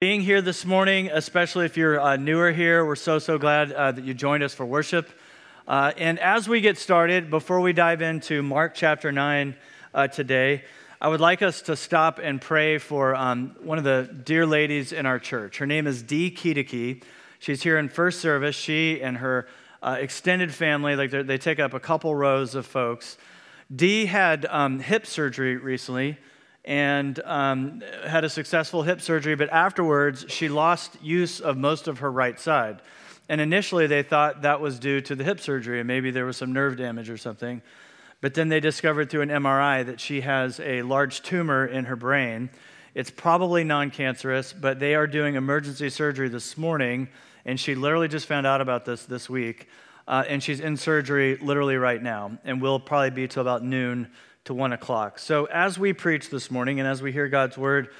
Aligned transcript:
being 0.00 0.20
here 0.20 0.40
this 0.40 0.64
morning, 0.64 1.10
especially 1.12 1.64
if 1.64 1.76
you're 1.76 2.00
uh, 2.00 2.14
newer 2.14 2.52
here. 2.52 2.86
We're 2.86 2.94
so, 2.94 3.18
so 3.18 3.36
glad 3.36 3.72
uh, 3.72 3.90
that 3.90 4.04
you 4.04 4.14
joined 4.14 4.44
us 4.44 4.54
for 4.54 4.64
worship. 4.64 5.08
Uh, 5.66 5.90
and 5.96 6.20
as 6.20 6.48
we 6.48 6.60
get 6.60 6.78
started, 6.78 7.30
before 7.30 7.60
we 7.60 7.72
dive 7.72 8.00
into 8.00 8.40
Mark 8.40 8.76
chapter 8.76 9.10
9 9.10 9.56
uh, 9.92 10.06
today, 10.06 10.62
I 11.00 11.08
would 11.08 11.18
like 11.18 11.42
us 11.42 11.62
to 11.62 11.74
stop 11.74 12.20
and 12.22 12.40
pray 12.40 12.78
for 12.78 13.16
um, 13.16 13.56
one 13.60 13.76
of 13.76 13.82
the 13.82 14.08
dear 14.24 14.46
ladies 14.46 14.92
in 14.92 15.04
our 15.04 15.18
church. 15.18 15.58
Her 15.58 15.66
name 15.66 15.88
is 15.88 16.00
Dee 16.00 16.30
Kiedeke. 16.30 17.02
She's 17.40 17.64
here 17.64 17.76
in 17.76 17.88
first 17.88 18.20
service. 18.20 18.54
She 18.54 19.02
and 19.02 19.16
her 19.16 19.48
uh, 19.82 19.96
extended 19.98 20.54
family, 20.54 20.94
like 20.94 21.10
they 21.10 21.38
take 21.38 21.58
up 21.58 21.74
a 21.74 21.80
couple 21.80 22.14
rows 22.14 22.54
of 22.54 22.66
folks. 22.66 23.18
Dee 23.74 24.06
had 24.06 24.46
um, 24.46 24.78
hip 24.78 25.06
surgery 25.06 25.56
recently 25.56 26.18
and 26.68 27.18
um, 27.24 27.82
had 28.06 28.24
a 28.24 28.28
successful 28.28 28.82
hip 28.82 29.00
surgery, 29.00 29.34
but 29.34 29.48
afterwards 29.48 30.26
she 30.28 30.50
lost 30.50 31.02
use 31.02 31.40
of 31.40 31.56
most 31.56 31.88
of 31.88 32.00
her 32.00 32.12
right 32.12 32.38
side. 32.38 32.82
And 33.30 33.40
initially 33.40 33.86
they 33.86 34.02
thought 34.02 34.42
that 34.42 34.60
was 34.60 34.78
due 34.78 35.00
to 35.00 35.14
the 35.14 35.24
hip 35.24 35.40
surgery, 35.40 35.80
and 35.80 35.88
maybe 35.88 36.10
there 36.10 36.26
was 36.26 36.36
some 36.36 36.52
nerve 36.52 36.76
damage 36.76 37.08
or 37.08 37.16
something. 37.16 37.62
But 38.20 38.34
then 38.34 38.50
they 38.50 38.60
discovered 38.60 39.08
through 39.08 39.22
an 39.22 39.30
MRI 39.30 39.86
that 39.86 39.98
she 39.98 40.20
has 40.20 40.60
a 40.60 40.82
large 40.82 41.22
tumor 41.22 41.64
in 41.64 41.86
her 41.86 41.96
brain. 41.96 42.50
It's 42.94 43.10
probably 43.10 43.64
non 43.64 43.90
cancerous, 43.90 44.52
but 44.52 44.78
they 44.78 44.94
are 44.94 45.06
doing 45.06 45.36
emergency 45.36 45.88
surgery 45.88 46.28
this 46.28 46.58
morning, 46.58 47.08
and 47.46 47.58
she 47.58 47.76
literally 47.76 48.08
just 48.08 48.26
found 48.26 48.46
out 48.46 48.60
about 48.60 48.84
this 48.84 49.06
this 49.06 49.30
week. 49.30 49.68
Uh, 50.06 50.24
and 50.28 50.42
she's 50.42 50.60
in 50.60 50.76
surgery 50.76 51.36
literally 51.36 51.76
right 51.76 52.02
now, 52.02 52.36
and 52.44 52.60
will 52.60 52.80
probably 52.80 53.10
be 53.10 53.26
till 53.26 53.40
about 53.40 53.64
noon 53.64 54.08
to 54.48 54.54
one 54.54 54.72
o'clock. 54.72 55.18
So, 55.18 55.44
as 55.44 55.78
we 55.78 55.92
preach 55.92 56.30
this 56.30 56.50
morning 56.50 56.80
and 56.80 56.88
as 56.88 57.02
we 57.02 57.12
hear 57.12 57.28
God's 57.28 57.58
word, 57.58 57.90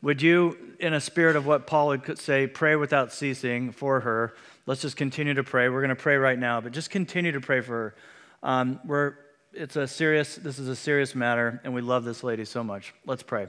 would 0.00 0.22
you, 0.22 0.56
in 0.78 0.94
a 0.94 1.00
spirit 1.00 1.36
of 1.36 1.44
what 1.44 1.66
Paul 1.66 1.88
would 1.88 2.18
say, 2.18 2.46
pray 2.46 2.74
without 2.74 3.12
ceasing 3.12 3.70
for 3.70 4.00
her? 4.00 4.34
Let's 4.64 4.80
just 4.80 4.96
continue 4.96 5.34
to 5.34 5.44
pray. 5.44 5.68
We're 5.68 5.82
going 5.82 5.90
to 5.90 6.02
pray 6.02 6.16
right 6.16 6.38
now, 6.38 6.62
but 6.62 6.72
just 6.72 6.88
continue 6.88 7.32
to 7.32 7.40
pray 7.40 7.60
for 7.60 7.72
her. 7.72 7.94
Um, 8.42 8.80
we're, 8.86 9.12
it's 9.52 9.76
a 9.76 9.86
serious, 9.86 10.36
this 10.36 10.58
is 10.58 10.68
a 10.68 10.76
serious 10.76 11.14
matter, 11.14 11.60
and 11.64 11.74
we 11.74 11.82
love 11.82 12.04
this 12.04 12.24
lady 12.24 12.46
so 12.46 12.64
much. 12.64 12.94
Let's 13.04 13.22
pray. 13.22 13.46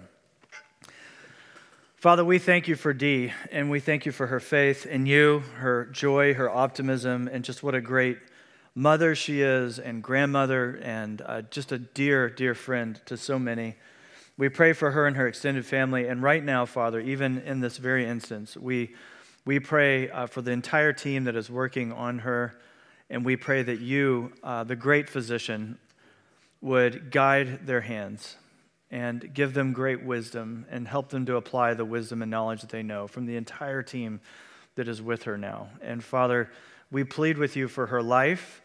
Father, 1.95 2.25
we 2.25 2.37
thank 2.37 2.67
you 2.67 2.75
for 2.75 2.91
Dee, 2.91 3.31
and 3.53 3.69
we 3.69 3.79
thank 3.79 4.05
you 4.05 4.11
for 4.11 4.27
her 4.27 4.41
faith 4.41 4.85
in 4.85 5.05
you, 5.05 5.39
her 5.55 5.85
joy, 5.85 6.33
her 6.33 6.49
optimism, 6.49 7.29
and 7.31 7.45
just 7.45 7.63
what 7.63 7.75
a 7.75 7.81
great 7.81 8.17
mother 8.75 9.15
she 9.15 9.41
is 9.41 9.79
and 9.79 10.01
grandmother 10.01 10.79
and 10.83 11.21
uh, 11.25 11.41
just 11.43 11.71
a 11.71 11.77
dear, 11.77 12.29
dear 12.29 12.55
friend 12.55 13.01
to 13.05 13.17
so 13.17 13.37
many. 13.37 13.75
We 14.37 14.49
pray 14.49 14.73
for 14.73 14.91
her 14.91 15.07
and 15.07 15.17
her 15.17 15.27
extended 15.27 15.65
family. 15.65 16.07
And 16.07 16.23
right 16.23 16.43
now, 16.43 16.65
Father, 16.65 16.99
even 16.99 17.39
in 17.39 17.59
this 17.59 17.77
very 17.77 18.05
instance, 18.05 18.55
we, 18.55 18.95
we 19.45 19.59
pray 19.59 20.09
uh, 20.09 20.27
for 20.27 20.41
the 20.41 20.51
entire 20.51 20.93
team 20.93 21.25
that 21.25 21.35
is 21.35 21.49
working 21.49 21.91
on 21.91 22.19
her. 22.19 22.59
And 23.09 23.25
we 23.25 23.35
pray 23.35 23.61
that 23.63 23.81
you, 23.81 24.31
uh, 24.41 24.63
the 24.63 24.75
great 24.75 25.09
physician, 25.09 25.77
would 26.61 27.11
guide 27.11 27.65
their 27.65 27.81
hands 27.81 28.37
and 28.89 29.33
give 29.33 29.53
them 29.53 29.73
great 29.73 30.03
wisdom 30.03 30.65
and 30.69 30.87
help 30.87 31.09
them 31.09 31.25
to 31.25 31.35
apply 31.35 31.73
the 31.73 31.85
wisdom 31.85 32.21
and 32.21 32.29
knowledge 32.29 32.61
that 32.61 32.69
they 32.69 32.83
know 32.83 33.07
from 33.07 33.25
the 33.25 33.35
entire 33.35 33.81
team 33.81 34.21
that 34.75 34.87
is 34.87 35.01
with 35.01 35.23
her 35.23 35.37
now. 35.37 35.69
And 35.81 36.03
Father, 36.03 36.49
we 36.91 37.05
plead 37.05 37.37
with 37.37 37.55
you 37.55 37.67
for 37.67 37.87
her 37.87 38.03
life 38.03 38.61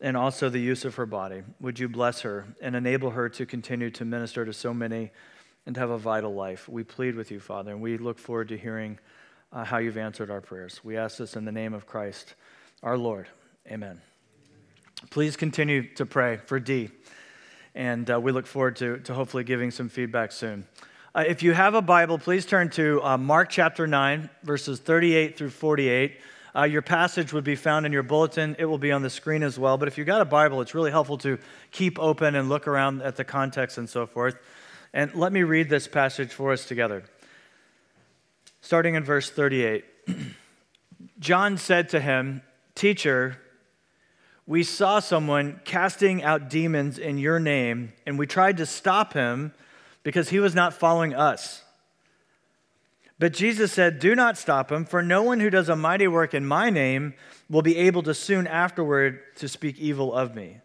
and 0.00 0.16
also 0.16 0.48
the 0.48 0.60
use 0.60 0.84
of 0.84 0.94
her 0.94 1.06
body. 1.06 1.42
Would 1.60 1.78
you 1.78 1.88
bless 1.88 2.22
her 2.22 2.46
and 2.62 2.74
enable 2.74 3.10
her 3.10 3.28
to 3.28 3.44
continue 3.46 3.90
to 3.90 4.04
minister 4.04 4.44
to 4.44 4.52
so 4.52 4.72
many 4.72 5.10
and 5.66 5.76
have 5.76 5.90
a 5.90 5.98
vital 5.98 6.34
life? 6.34 6.68
We 6.68 6.82
plead 6.82 7.14
with 7.14 7.30
you, 7.30 7.40
Father, 7.40 7.72
and 7.72 7.80
we 7.80 7.98
look 7.98 8.18
forward 8.18 8.48
to 8.48 8.56
hearing 8.56 8.98
uh, 9.52 9.64
how 9.64 9.78
you've 9.78 9.98
answered 9.98 10.30
our 10.30 10.40
prayers. 10.40 10.80
We 10.82 10.96
ask 10.96 11.18
this 11.18 11.36
in 11.36 11.44
the 11.44 11.52
name 11.52 11.74
of 11.74 11.86
Christ, 11.86 12.34
our 12.82 12.96
Lord. 12.96 13.28
Amen. 13.70 14.00
Please 15.10 15.36
continue 15.36 15.82
to 15.94 16.06
pray 16.06 16.38
for 16.38 16.58
Dee, 16.58 16.90
and 17.74 18.10
uh, 18.10 18.18
we 18.18 18.32
look 18.32 18.46
forward 18.46 18.76
to, 18.76 18.98
to 19.00 19.14
hopefully 19.14 19.44
giving 19.44 19.70
some 19.70 19.88
feedback 19.88 20.32
soon. 20.32 20.66
Uh, 21.14 21.24
if 21.26 21.42
you 21.42 21.52
have 21.52 21.74
a 21.74 21.82
Bible, 21.82 22.18
please 22.18 22.46
turn 22.46 22.68
to 22.70 23.02
uh, 23.02 23.16
Mark 23.16 23.48
chapter 23.48 23.86
9, 23.86 24.28
verses 24.42 24.80
38 24.80 25.36
through 25.36 25.50
48. 25.50 26.18
Uh, 26.58 26.64
your 26.64 26.82
passage 26.82 27.32
would 27.32 27.44
be 27.44 27.54
found 27.54 27.86
in 27.86 27.92
your 27.92 28.02
bulletin. 28.02 28.56
It 28.58 28.64
will 28.64 28.78
be 28.78 28.90
on 28.90 29.02
the 29.02 29.10
screen 29.10 29.44
as 29.44 29.56
well. 29.56 29.78
But 29.78 29.86
if 29.86 29.96
you've 29.96 30.08
got 30.08 30.20
a 30.20 30.24
Bible, 30.24 30.60
it's 30.60 30.74
really 30.74 30.90
helpful 30.90 31.16
to 31.18 31.38
keep 31.70 32.00
open 32.00 32.34
and 32.34 32.48
look 32.48 32.66
around 32.66 33.00
at 33.00 33.14
the 33.14 33.22
context 33.22 33.78
and 33.78 33.88
so 33.88 34.06
forth. 34.06 34.34
And 34.92 35.14
let 35.14 35.32
me 35.32 35.44
read 35.44 35.68
this 35.68 35.86
passage 35.86 36.32
for 36.32 36.50
us 36.50 36.64
together. 36.64 37.04
Starting 38.60 38.96
in 38.96 39.04
verse 39.04 39.30
38 39.30 39.84
John 41.20 41.58
said 41.58 41.90
to 41.90 42.00
him, 42.00 42.42
Teacher, 42.74 43.38
we 44.44 44.64
saw 44.64 44.98
someone 44.98 45.60
casting 45.64 46.24
out 46.24 46.50
demons 46.50 46.98
in 46.98 47.18
your 47.18 47.38
name, 47.38 47.92
and 48.04 48.18
we 48.18 48.26
tried 48.26 48.56
to 48.56 48.66
stop 48.66 49.12
him 49.12 49.52
because 50.02 50.30
he 50.30 50.40
was 50.40 50.56
not 50.56 50.74
following 50.74 51.14
us. 51.14 51.62
But 53.18 53.32
Jesus 53.32 53.72
said, 53.72 53.98
Do 53.98 54.14
not 54.14 54.38
stop 54.38 54.70
him, 54.70 54.84
for 54.84 55.02
no 55.02 55.22
one 55.22 55.40
who 55.40 55.50
does 55.50 55.68
a 55.68 55.76
mighty 55.76 56.06
work 56.06 56.34
in 56.34 56.46
my 56.46 56.70
name 56.70 57.14
will 57.50 57.62
be 57.62 57.76
able 57.76 58.02
to 58.04 58.14
soon 58.14 58.46
afterward 58.46 59.20
to 59.36 59.48
speak 59.48 59.78
evil 59.78 60.14
of 60.14 60.34
me. 60.34 60.60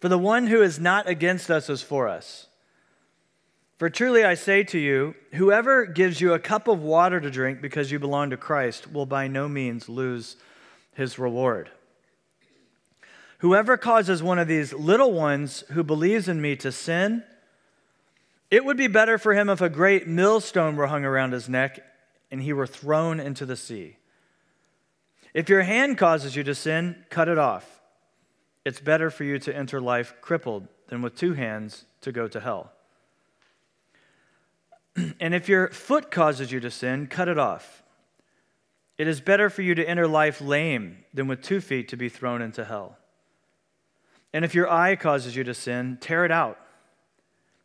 For 0.00 0.08
the 0.08 0.18
one 0.18 0.48
who 0.48 0.60
is 0.62 0.80
not 0.80 1.08
against 1.08 1.50
us 1.50 1.70
is 1.70 1.82
for 1.82 2.08
us. 2.08 2.48
For 3.78 3.90
truly 3.90 4.24
I 4.24 4.34
say 4.34 4.64
to 4.64 4.78
you, 4.78 5.14
whoever 5.34 5.84
gives 5.84 6.20
you 6.20 6.32
a 6.32 6.38
cup 6.38 6.66
of 6.66 6.82
water 6.82 7.20
to 7.20 7.30
drink 7.30 7.60
because 7.60 7.92
you 7.92 7.98
belong 7.98 8.30
to 8.30 8.36
Christ 8.36 8.92
will 8.92 9.06
by 9.06 9.28
no 9.28 9.48
means 9.48 9.88
lose 9.88 10.36
his 10.94 11.18
reward. 11.18 11.70
Whoever 13.38 13.76
causes 13.76 14.22
one 14.22 14.38
of 14.38 14.48
these 14.48 14.72
little 14.72 15.12
ones 15.12 15.62
who 15.72 15.84
believes 15.84 16.26
in 16.26 16.40
me 16.40 16.56
to 16.56 16.72
sin, 16.72 17.22
it 18.50 18.64
would 18.64 18.76
be 18.76 18.86
better 18.86 19.18
for 19.18 19.34
him 19.34 19.48
if 19.48 19.60
a 19.60 19.68
great 19.68 20.06
millstone 20.06 20.76
were 20.76 20.86
hung 20.86 21.04
around 21.04 21.32
his 21.32 21.48
neck 21.48 21.80
and 22.30 22.42
he 22.42 22.52
were 22.52 22.66
thrown 22.66 23.20
into 23.20 23.46
the 23.46 23.56
sea. 23.56 23.96
If 25.34 25.48
your 25.48 25.62
hand 25.62 25.98
causes 25.98 26.34
you 26.34 26.42
to 26.44 26.54
sin, 26.54 27.04
cut 27.10 27.28
it 27.28 27.38
off. 27.38 27.80
It's 28.64 28.80
better 28.80 29.10
for 29.10 29.24
you 29.24 29.38
to 29.40 29.54
enter 29.54 29.80
life 29.80 30.14
crippled 30.20 30.66
than 30.88 31.02
with 31.02 31.14
two 31.14 31.34
hands 31.34 31.84
to 32.00 32.12
go 32.12 32.26
to 32.28 32.40
hell. 32.40 32.72
and 35.20 35.34
if 35.34 35.48
your 35.48 35.68
foot 35.68 36.10
causes 36.10 36.50
you 36.52 36.60
to 36.60 36.70
sin, 36.70 37.06
cut 37.06 37.28
it 37.28 37.38
off. 37.38 37.82
It 38.98 39.08
is 39.08 39.20
better 39.20 39.50
for 39.50 39.62
you 39.62 39.74
to 39.74 39.86
enter 39.86 40.08
life 40.08 40.40
lame 40.40 41.04
than 41.12 41.28
with 41.28 41.42
two 41.42 41.60
feet 41.60 41.88
to 41.88 41.96
be 41.96 42.08
thrown 42.08 42.40
into 42.40 42.64
hell. 42.64 42.96
And 44.32 44.44
if 44.44 44.54
your 44.54 44.70
eye 44.70 44.96
causes 44.96 45.36
you 45.36 45.44
to 45.44 45.54
sin, 45.54 45.98
tear 46.00 46.24
it 46.24 46.30
out. 46.30 46.58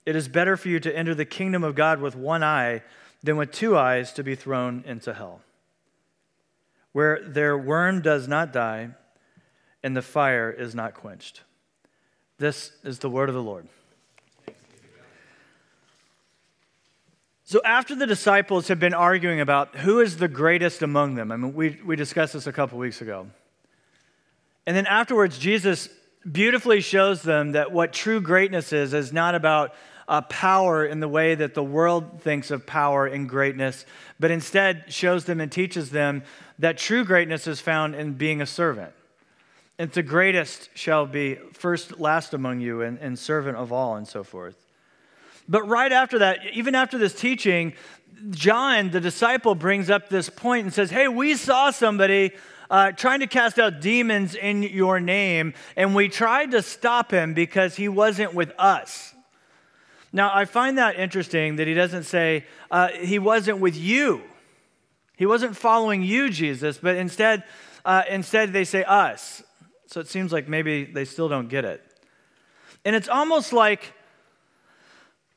It 0.06 0.16
is 0.16 0.28
better 0.28 0.57
for 0.57 0.69
you 0.69 0.79
to 0.79 0.95
enter 0.95 1.13
the 1.13 1.25
kingdom 1.25 1.63
of 1.63 1.75
God 1.75 2.01
with 2.01 2.16
one 2.16 2.44
eye 2.44 2.81
than 3.23 3.38
with 3.38 3.51
two 3.51 3.78
eyes 3.78 4.13
to 4.13 4.23
be 4.23 4.35
thrown 4.35 4.84
into 4.85 5.13
hell, 5.13 5.41
where 6.91 7.22
their 7.22 7.57
worm 7.57 8.01
does 8.01 8.28
not 8.28 8.51
die 8.51 8.90
and 9.84 9.95
the 9.95 10.01
fire 10.01 10.51
is 10.51 10.73
not 10.73 10.94
quenched. 10.94 11.41
This 12.38 12.72
is 12.84 13.00
the 13.00 13.09
word 13.09 13.29
of 13.29 13.35
the 13.35 13.41
Lord. 13.41 13.67
So, 17.44 17.59
after 17.66 17.95
the 17.95 18.07
disciples 18.07 18.69
have 18.69 18.79
been 18.79 18.94
arguing 18.94 19.41
about 19.41 19.75
who 19.75 20.00
is 20.00 20.17
the 20.17 20.29
greatest 20.29 20.81
among 20.81 21.16
them, 21.16 21.34
I 21.34 21.35
mean, 21.35 21.53
we, 21.53 21.78
we 21.85 21.97
discussed 21.97 22.34
this 22.34 22.47
a 22.47 22.53
couple 22.53 22.78
weeks 22.78 23.01
ago. 23.01 23.28
And 24.66 24.75
then 24.75 24.85
afterwards, 24.85 25.38
Jesus 25.38 25.90
beautifully 26.29 26.79
shows 26.81 27.23
them 27.23 27.51
that 27.53 27.72
what 27.72 27.91
true 27.91 28.22
greatness 28.22 28.72
is, 28.72 28.94
is 28.94 29.11
not 29.11 29.35
about 29.35 29.73
uh, 30.11 30.19
power 30.23 30.85
in 30.85 30.99
the 30.99 31.07
way 31.07 31.35
that 31.35 31.53
the 31.53 31.63
world 31.63 32.22
thinks 32.22 32.51
of 32.51 32.66
power 32.66 33.07
and 33.07 33.29
greatness, 33.29 33.85
but 34.19 34.29
instead 34.29 34.83
shows 34.89 35.23
them 35.23 35.39
and 35.39 35.49
teaches 35.49 35.90
them 35.90 36.22
that 36.59 36.78
true 36.78 37.05
greatness 37.05 37.47
is 37.47 37.61
found 37.61 37.96
in 37.96 38.11
being 38.11 38.41
a 38.41 38.46
servant. 38.46 38.91
And 39.79 39.90
the 39.90 40.03
greatest 40.03 40.69
shall 40.73 41.05
be 41.05 41.35
first, 41.53 41.97
last 41.97 42.34
among 42.34 42.59
you, 42.59 42.81
and, 42.81 42.99
and 42.99 43.17
servant 43.17 43.55
of 43.55 43.72
all, 43.72 43.96
and 43.96 44.05
so 44.05 44.22
forth. 44.22 44.58
But 45.47 45.66
right 45.69 45.93
after 45.93 46.19
that, 46.19 46.40
even 46.53 46.75
after 46.75 46.97
this 46.97 47.16
teaching, 47.16 47.72
John, 48.31 48.91
the 48.91 48.99
disciple, 48.99 49.55
brings 49.55 49.90
up 49.90 50.09
this 50.09 50.29
point 50.29 50.66
and 50.66 50.73
says, 50.73 50.91
Hey, 50.91 51.07
we 51.07 51.35
saw 51.35 51.72
somebody 51.72 52.34
uh, 52.69 52.91
trying 52.91 53.22
to 53.22 53.28
cast 53.28 53.57
out 53.57 53.79
demons 53.79 54.35
in 54.35 54.61
your 54.61 54.99
name, 54.99 55.53
and 55.78 55.96
we 55.96 56.09
tried 56.09 56.52
to 56.52 56.61
stop 56.61 57.11
him 57.11 57.34
because 57.34 57.78
he 57.78 57.87
wasn't 57.87 58.34
with 58.34 58.52
us. 58.59 59.16
Now, 60.13 60.31
I 60.34 60.46
find 60.46 60.78
that 60.78 60.97
interesting 60.97 61.55
that 61.55 61.67
he 61.67 61.73
doesn't 61.73 62.03
say, 62.03 62.46
uh, 62.69 62.90
he 62.90 63.19
wasn't 63.19 63.59
with 63.59 63.78
you. 63.78 64.22
He 65.16 65.25
wasn't 65.25 65.55
following 65.55 66.03
you, 66.03 66.29
Jesus, 66.29 66.78
but 66.78 66.96
instead, 66.96 67.43
uh, 67.85 68.03
instead 68.09 68.53
they 68.53 68.63
say 68.63 68.84
us. 68.84 69.43
So 69.87 69.99
it 69.99 70.08
seems 70.08 70.34
like 70.34 70.47
maybe 70.47 70.85
they 70.85 71.05
still 71.05 71.29
don't 71.29 71.47
get 71.47 71.63
it. 71.63 71.81
And 72.84 72.96
it's 72.96 73.08
almost 73.08 73.53
like 73.53 73.93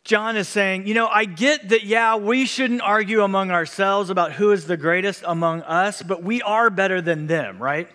John 0.05 0.37
is 0.37 0.49
saying, 0.49 0.87
you 0.87 0.95
know, 0.95 1.07
I 1.07 1.25
get 1.25 1.69
that, 1.71 1.85
yeah, 1.85 2.17
we 2.17 2.47
shouldn't 2.47 2.83
argue 2.83 3.23
among 3.23 3.51
ourselves 3.51 4.11
about 4.11 4.33
who 4.33 4.53
is 4.53 4.67
the 4.67 4.77
greatest 4.77 5.23
among 5.27 5.63
us, 5.63 6.03
but 6.03 6.23
we 6.23 6.43
are 6.43 6.71
better 6.71 7.01
than 7.01 7.27
them, 7.27 7.59
right? 7.59 7.89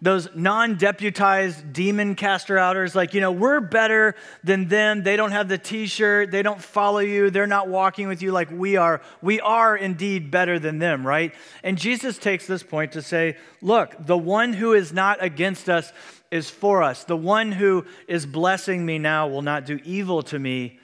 Those 0.00 0.28
non 0.32 0.76
deputized 0.76 1.72
demon 1.72 2.14
caster 2.14 2.56
outers, 2.56 2.94
like, 2.94 3.14
you 3.14 3.20
know, 3.20 3.32
we're 3.32 3.60
better 3.60 4.14
than 4.44 4.68
them. 4.68 5.02
They 5.02 5.16
don't 5.16 5.32
have 5.32 5.48
the 5.48 5.58
t 5.58 5.86
shirt, 5.86 6.30
they 6.30 6.42
don't 6.42 6.62
follow 6.62 7.00
you, 7.00 7.30
they're 7.30 7.48
not 7.48 7.68
walking 7.68 8.06
with 8.06 8.22
you 8.22 8.30
like 8.30 8.48
we 8.50 8.76
are. 8.76 9.00
We 9.22 9.40
are 9.40 9.76
indeed 9.76 10.30
better 10.30 10.58
than 10.60 10.78
them, 10.78 11.04
right? 11.04 11.34
And 11.64 11.76
Jesus 11.76 12.16
takes 12.16 12.46
this 12.46 12.62
point 12.62 12.92
to 12.92 13.02
say, 13.02 13.36
look, 13.60 13.94
the 13.98 14.18
one 14.18 14.52
who 14.52 14.72
is 14.72 14.92
not 14.92 15.22
against 15.22 15.68
us 15.68 15.92
is 16.30 16.48
for 16.48 16.82
us. 16.82 17.04
The 17.04 17.16
one 17.16 17.50
who 17.50 17.84
is 18.06 18.24
blessing 18.26 18.86
me 18.86 18.98
now 18.98 19.26
will 19.26 19.42
not 19.42 19.66
do 19.66 19.80
evil 19.84 20.22
to 20.24 20.38
me 20.38 20.78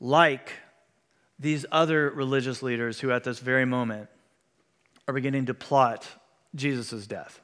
like 0.00 0.50
these 1.38 1.66
other 1.70 2.10
religious 2.10 2.62
leaders 2.62 2.98
who, 2.98 3.10
at 3.12 3.22
this 3.24 3.38
very 3.38 3.66
moment, 3.66 4.08
are 5.06 5.14
beginning 5.14 5.46
to 5.46 5.54
plot 5.54 6.08
Jesus' 6.54 7.06
death. 7.06 7.41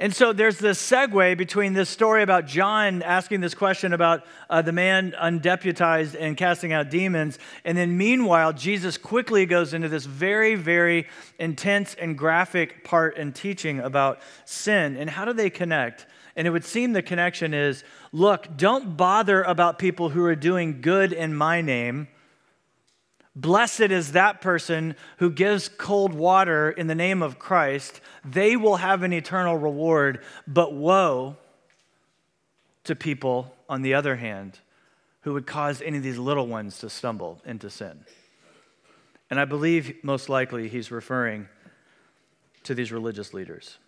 And 0.00 0.14
so 0.14 0.32
there's 0.32 0.58
this 0.58 0.80
segue 0.80 1.36
between 1.36 1.72
this 1.72 1.90
story 1.90 2.22
about 2.22 2.46
John 2.46 3.02
asking 3.02 3.40
this 3.40 3.54
question 3.54 3.92
about 3.92 4.24
uh, 4.48 4.62
the 4.62 4.70
man 4.70 5.12
undeputized 5.18 6.14
and 6.14 6.36
casting 6.36 6.72
out 6.72 6.88
demons. 6.88 7.40
And 7.64 7.76
then 7.76 7.98
meanwhile, 7.98 8.52
Jesus 8.52 8.96
quickly 8.96 9.44
goes 9.44 9.74
into 9.74 9.88
this 9.88 10.04
very, 10.04 10.54
very 10.54 11.08
intense 11.40 11.94
and 11.94 12.16
graphic 12.16 12.84
part 12.84 13.18
and 13.18 13.34
teaching 13.34 13.80
about 13.80 14.20
sin. 14.44 14.96
And 14.96 15.10
how 15.10 15.24
do 15.24 15.32
they 15.32 15.50
connect? 15.50 16.06
And 16.36 16.46
it 16.46 16.50
would 16.50 16.64
seem 16.64 16.92
the 16.92 17.02
connection 17.02 17.52
is 17.52 17.82
look, 18.12 18.56
don't 18.56 18.96
bother 18.96 19.42
about 19.42 19.80
people 19.80 20.10
who 20.10 20.24
are 20.24 20.36
doing 20.36 20.80
good 20.80 21.12
in 21.12 21.34
my 21.34 21.60
name. 21.60 22.06
Blessed 23.40 23.92
is 23.92 24.12
that 24.12 24.40
person 24.40 24.96
who 25.18 25.30
gives 25.30 25.68
cold 25.68 26.12
water 26.12 26.70
in 26.70 26.88
the 26.88 26.94
name 26.96 27.22
of 27.22 27.38
Christ. 27.38 28.00
They 28.24 28.56
will 28.56 28.76
have 28.76 29.04
an 29.04 29.12
eternal 29.12 29.56
reward. 29.56 30.24
But 30.48 30.74
woe 30.74 31.36
to 32.82 32.96
people, 32.96 33.54
on 33.68 33.82
the 33.82 33.94
other 33.94 34.16
hand, 34.16 34.58
who 35.20 35.34
would 35.34 35.46
cause 35.46 35.80
any 35.80 35.98
of 35.98 36.02
these 36.02 36.18
little 36.18 36.48
ones 36.48 36.78
to 36.80 36.90
stumble 36.90 37.40
into 37.44 37.70
sin. 37.70 38.04
And 39.30 39.38
I 39.38 39.44
believe 39.44 40.02
most 40.02 40.28
likely 40.28 40.68
he's 40.68 40.90
referring 40.90 41.48
to 42.64 42.74
these 42.74 42.90
religious 42.90 43.32
leaders. 43.32 43.78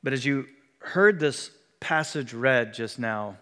But 0.00 0.12
as 0.12 0.24
you 0.24 0.46
heard 0.78 1.18
this 1.18 1.50
passage 1.80 2.34
read 2.34 2.72
just 2.72 3.00
now, 3.00 3.36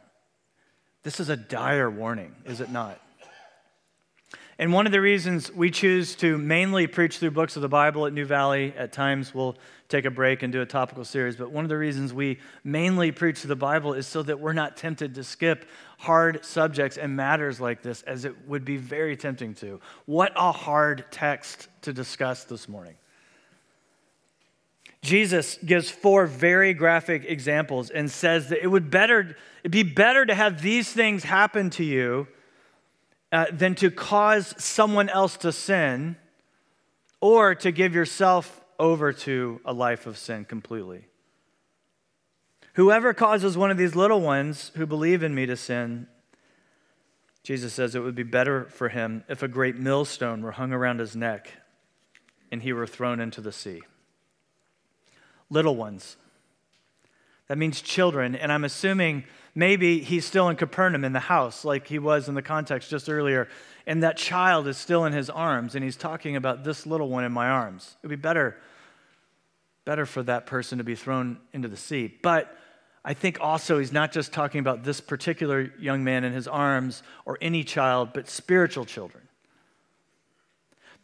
this 1.03 1.21
is 1.21 1.29
a 1.29 1.37
dire 1.37 1.91
warning, 1.91 2.35
is 2.47 2.63
it 2.63 2.71
not? 2.71 2.99
And 4.63 4.73
one 4.73 4.87
of 4.87 4.93
the 4.93 5.01
reasons 5.01 5.51
we 5.51 5.73
choose 5.73 6.15
to 6.15 6.39
mainly 6.39 6.87
preach 6.87 7.19
through 7.19 7.33
books 7.33 7.57
of 7.57 7.63
the 7.63 7.69
Bible 7.69 8.07
at 8.07 8.13
New 8.13 8.25
Valley, 8.25 8.73
at 8.77 8.93
times 8.93 9.35
we'll 9.35 9.57
take 9.89 10.05
a 10.05 10.11
break 10.11 10.45
and 10.45 10.53
do 10.53 10.63
a 10.63 10.67
topical 10.67 11.05
series, 11.05 11.35
but 11.35 11.51
one 11.51 11.65
of 11.65 11.69
the 11.69 11.77
reasons 11.77 12.15
we 12.15 12.39
mainly 12.63 13.11
preach 13.11 13.43
the 13.43 13.57
Bible 13.57 13.93
is 13.93 14.07
so 14.07 14.23
that 14.23 14.39
we're 14.39 14.53
not 14.53 14.77
tempted 14.77 15.17
to 15.17 15.25
skip 15.25 15.69
hard 15.99 16.45
subjects 16.45 16.97
and 16.97 17.17
matters 17.17 17.61
like 17.61 17.83
this, 17.83 18.03
as 18.03 18.25
it 18.25 18.37
would 18.47 18.65
be 18.65 18.77
very 18.77 19.17
tempting 19.17 19.53
to. 19.55 19.81
What 20.07 20.31
a 20.37 20.53
hard 20.53 21.07
text 21.11 21.67
to 21.81 21.93
discuss 21.93 22.45
this 22.45 22.69
morning. 22.69 22.95
Jesus 25.03 25.59
gives 25.67 25.91
four 25.91 26.27
very 26.27 26.73
graphic 26.73 27.25
examples 27.25 27.91
and 27.91 28.09
says 28.09 28.51
that 28.51 28.63
it 28.63 28.69
would 28.69 28.93
better 28.93 29.37
it'd 29.65 29.73
be 29.73 29.83
better 29.83 30.25
to 30.25 30.37
have 30.37 30.63
these 30.63 30.93
things 30.93 31.25
happen 31.25 31.69
to 31.71 31.83
you 31.83 32.29
uh, 33.33 33.47
than 33.51 33.75
to 33.77 33.91
cause 33.91 34.55
someone 34.63 35.09
else 35.09 35.37
to 35.39 35.51
sin 35.51 36.17
or 37.21 37.55
to 37.55 37.73
give 37.73 37.95
yourself 37.95 38.61
over 38.79 39.13
to 39.13 39.61
a 39.65 39.73
life 39.73 40.07
of 40.07 40.19
sin 40.19 40.45
completely. 40.45 41.07
Whoever 42.75 43.13
causes 43.13 43.57
one 43.57 43.71
of 43.71 43.77
these 43.77 43.97
little 43.97 44.21
ones 44.21 44.71
who 44.77 44.87
believe 44.87 45.23
in 45.23 45.35
me 45.35 45.47
to 45.47 45.57
sin, 45.57 46.07
Jesus 47.43 47.75
says 47.75 47.95
it 47.95 48.01
would 48.01 48.15
be 48.15 48.23
better 48.23 48.67
for 48.67 48.89
him 48.89 49.25
if 49.29 49.43
a 49.43 49.49
great 49.49 49.77
millstone 49.77 50.43
were 50.43 50.53
hung 50.53 50.73
around 50.73 51.01
his 51.01 51.17
neck 51.17 51.51
and 52.51 52.63
he 52.63 52.73
were 52.73 52.87
thrown 52.87 53.19
into 53.19 53.41
the 53.41 53.53
sea 53.53 53.83
little 55.53 55.77
ones. 55.77 56.17
That 57.49 57.59
means 57.59 57.83
children. 57.83 58.35
And 58.35 58.51
I'm 58.51 58.65
assuming 58.65 59.25
maybe 59.55 60.01
he's 60.01 60.25
still 60.25 60.49
in 60.49 60.57
Capernaum 60.57 61.05
in 61.05 61.13
the 61.13 61.21
house, 61.21 61.65
like 61.65 61.87
he 61.87 61.99
was 61.99 62.29
in 62.29 62.35
the 62.35 62.43
context 62.43 62.91
just 62.91 63.09
earlier. 63.09 63.49
And 63.87 64.03
that 64.03 64.17
child 64.17 64.69
is 64.69 64.77
still 64.77 65.05
in 65.05 65.13
his 65.13 65.29
arms, 65.29 65.75
and 65.75 65.85
he's 65.85 65.97
talking 65.97 66.37
about 66.37 66.65
this 66.65 66.87
little 66.87 67.09
one 67.09 67.25
in 67.25 67.33
my 67.33 67.49
arms. 67.49 67.97
It 68.03 68.07
would 68.07 68.17
be 68.17 68.21
better, 68.21 68.57
better 69.85 70.07
for 70.07 70.23
that 70.23 70.47
person 70.47 70.79
to 70.79 70.85
be 70.85 70.95
thrown 70.95 71.39
into 71.53 71.69
the 71.69 71.77
sea. 71.77 72.15
But 72.23 72.57
I 73.05 73.15
think 73.15 73.39
also 73.41 73.79
he's 73.79 73.93
not 73.93 74.13
just 74.13 74.33
talking 74.33 74.61
about 74.61 74.85
this 74.85 75.01
particular 75.01 75.73
young 75.79 76.05
man 76.05 76.23
in 76.23 76.33
his 76.33 76.47
arms 76.47 77.03
or 77.25 77.37
any 77.41 77.65
child, 77.65 78.11
but 78.15 78.29
spiritual 78.29 78.85
children. 78.85 79.25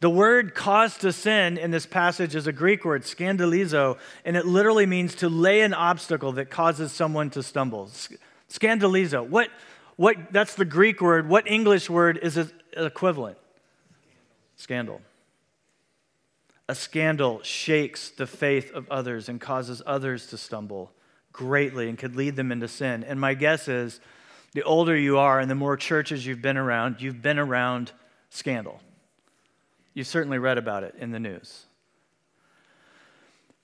The 0.00 0.10
word 0.10 0.54
cause 0.54 0.96
to 0.98 1.12
sin 1.12 1.58
in 1.58 1.72
this 1.72 1.84
passage 1.84 2.36
is 2.36 2.46
a 2.46 2.52
Greek 2.52 2.84
word, 2.84 3.02
scandalizo, 3.02 3.98
and 4.24 4.36
it 4.36 4.46
literally 4.46 4.86
means 4.86 5.16
to 5.16 5.28
lay 5.28 5.62
an 5.62 5.74
obstacle 5.74 6.30
that 6.32 6.50
causes 6.50 6.92
someone 6.92 7.30
to 7.30 7.42
stumble. 7.42 7.90
Scandalizo. 8.50 9.26
What, 9.26 9.50
what, 9.96 10.16
that's 10.32 10.54
the 10.54 10.64
Greek 10.64 11.00
word. 11.00 11.28
What 11.28 11.46
English 11.46 11.90
word 11.90 12.18
is 12.22 12.38
equivalent? 12.76 13.38
Scandal. 14.56 15.00
A 16.68 16.74
scandal 16.74 17.42
shakes 17.42 18.10
the 18.10 18.26
faith 18.26 18.72
of 18.72 18.90
others 18.90 19.28
and 19.28 19.40
causes 19.40 19.82
others 19.86 20.26
to 20.28 20.36
stumble 20.36 20.92
greatly 21.32 21.88
and 21.88 21.96
could 21.96 22.16
lead 22.16 22.36
them 22.36 22.50
into 22.50 22.68
sin. 22.68 23.04
And 23.04 23.20
my 23.20 23.34
guess 23.34 23.68
is 23.68 24.00
the 24.52 24.62
older 24.62 24.96
you 24.96 25.18
are 25.18 25.38
and 25.40 25.50
the 25.50 25.54
more 25.54 25.76
churches 25.76 26.26
you've 26.26 26.42
been 26.42 26.56
around, 26.56 26.96
you've 27.00 27.22
been 27.22 27.38
around 27.38 27.92
scandal. 28.30 28.80
You 29.94 30.04
certainly 30.04 30.38
read 30.38 30.58
about 30.58 30.82
it 30.82 30.94
in 30.98 31.10
the 31.10 31.20
news. 31.20 31.64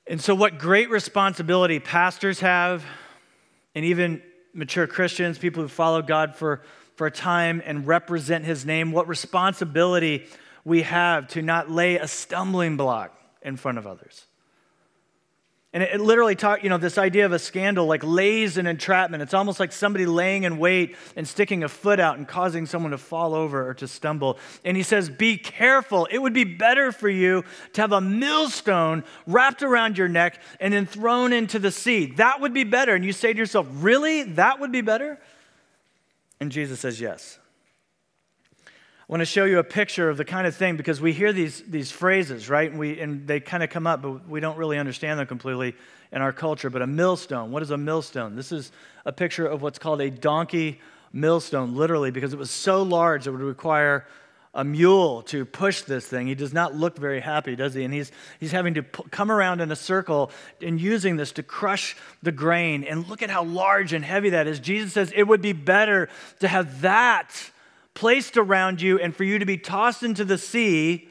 And 0.06 0.20
so, 0.20 0.34
what 0.34 0.58
great 0.58 0.90
responsibility 0.90 1.80
pastors 1.80 2.40
have, 2.40 2.84
and 3.74 3.84
even 3.84 4.22
mature 4.54 4.86
Christians, 4.86 5.36
people 5.36 5.62
who 5.62 5.68
follow 5.68 6.00
God 6.00 6.34
for, 6.34 6.62
for 6.96 7.06
a 7.06 7.10
time 7.10 7.62
and 7.64 7.86
represent 7.86 8.44
his 8.44 8.64
name, 8.64 8.92
what 8.92 9.08
responsibility 9.08 10.26
we 10.64 10.82
have 10.82 11.28
to 11.28 11.42
not 11.42 11.70
lay 11.70 11.96
a 11.96 12.08
stumbling 12.08 12.76
block 12.76 13.18
in 13.42 13.56
front 13.56 13.78
of 13.78 13.86
others. 13.86 14.24
And 15.74 15.82
it, 15.82 15.94
it 15.94 16.00
literally 16.00 16.36
talk, 16.36 16.62
you 16.62 16.70
know, 16.70 16.78
this 16.78 16.96
idea 16.96 17.26
of 17.26 17.32
a 17.32 17.38
scandal 17.38 17.86
like 17.86 18.04
lays 18.04 18.56
an 18.56 18.66
entrapment. 18.66 19.22
It's 19.22 19.34
almost 19.34 19.58
like 19.58 19.72
somebody 19.72 20.06
laying 20.06 20.44
in 20.44 20.56
wait 20.56 20.96
and 21.16 21.28
sticking 21.28 21.64
a 21.64 21.68
foot 21.68 21.98
out 21.98 22.16
and 22.16 22.26
causing 22.26 22.64
someone 22.64 22.92
to 22.92 22.98
fall 22.98 23.34
over 23.34 23.68
or 23.68 23.74
to 23.74 23.88
stumble. 23.88 24.38
And 24.64 24.76
he 24.76 24.84
says, 24.84 25.10
Be 25.10 25.36
careful. 25.36 26.06
It 26.10 26.18
would 26.18 26.32
be 26.32 26.44
better 26.44 26.92
for 26.92 27.08
you 27.08 27.44
to 27.74 27.80
have 27.80 27.92
a 27.92 28.00
millstone 28.00 29.02
wrapped 29.26 29.64
around 29.64 29.98
your 29.98 30.08
neck 30.08 30.40
and 30.60 30.72
then 30.72 30.86
thrown 30.86 31.32
into 31.32 31.58
the 31.58 31.72
sea. 31.72 32.06
That 32.16 32.40
would 32.40 32.54
be 32.54 32.64
better. 32.64 32.94
And 32.94 33.04
you 33.04 33.12
say 33.12 33.32
to 33.32 33.38
yourself, 33.38 33.66
Really? 33.72 34.22
That 34.22 34.60
would 34.60 34.72
be 34.72 34.80
better? 34.80 35.18
And 36.38 36.52
Jesus 36.52 36.80
says, 36.80 37.00
Yes. 37.00 37.38
I 39.06 39.12
want 39.12 39.20
to 39.20 39.26
show 39.26 39.44
you 39.44 39.58
a 39.58 39.64
picture 39.64 40.08
of 40.08 40.16
the 40.16 40.24
kind 40.24 40.46
of 40.46 40.56
thing 40.56 40.78
because 40.78 40.98
we 40.98 41.12
hear 41.12 41.30
these, 41.30 41.62
these 41.68 41.90
phrases, 41.90 42.48
right? 42.48 42.70
And, 42.70 42.78
we, 42.78 42.98
and 42.98 43.26
they 43.26 43.38
kind 43.38 43.62
of 43.62 43.68
come 43.68 43.86
up, 43.86 44.00
but 44.00 44.26
we 44.26 44.40
don't 44.40 44.56
really 44.56 44.78
understand 44.78 45.20
them 45.20 45.26
completely 45.26 45.74
in 46.10 46.22
our 46.22 46.32
culture. 46.32 46.70
But 46.70 46.80
a 46.80 46.86
millstone, 46.86 47.50
what 47.50 47.62
is 47.62 47.70
a 47.70 47.76
millstone? 47.76 48.34
This 48.34 48.50
is 48.50 48.72
a 49.04 49.12
picture 49.12 49.46
of 49.46 49.60
what's 49.60 49.78
called 49.78 50.00
a 50.00 50.08
donkey 50.08 50.80
millstone, 51.12 51.76
literally, 51.76 52.12
because 52.12 52.32
it 52.32 52.38
was 52.38 52.50
so 52.50 52.82
large 52.82 53.26
it 53.26 53.30
would 53.30 53.42
require 53.42 54.06
a 54.54 54.64
mule 54.64 55.20
to 55.24 55.44
push 55.44 55.82
this 55.82 56.06
thing. 56.06 56.26
He 56.26 56.34
does 56.34 56.54
not 56.54 56.74
look 56.74 56.96
very 56.96 57.20
happy, 57.20 57.56
does 57.56 57.74
he? 57.74 57.84
And 57.84 57.92
he's, 57.92 58.10
he's 58.40 58.52
having 58.52 58.72
to 58.74 58.84
come 58.84 59.30
around 59.30 59.60
in 59.60 59.70
a 59.70 59.76
circle 59.76 60.30
and 60.62 60.80
using 60.80 61.16
this 61.16 61.32
to 61.32 61.42
crush 61.42 61.94
the 62.22 62.32
grain. 62.32 62.84
And 62.84 63.06
look 63.06 63.20
at 63.20 63.28
how 63.28 63.44
large 63.44 63.92
and 63.92 64.02
heavy 64.02 64.30
that 64.30 64.46
is. 64.46 64.60
Jesus 64.60 64.94
says 64.94 65.12
it 65.14 65.24
would 65.24 65.42
be 65.42 65.52
better 65.52 66.08
to 66.40 66.48
have 66.48 66.80
that 66.80 67.50
placed 67.94 68.36
around 68.36 68.82
you 68.82 68.98
and 68.98 69.14
for 69.14 69.24
you 69.24 69.38
to 69.38 69.46
be 69.46 69.56
tossed 69.56 70.02
into 70.02 70.24
the 70.24 70.38
sea 70.38 71.08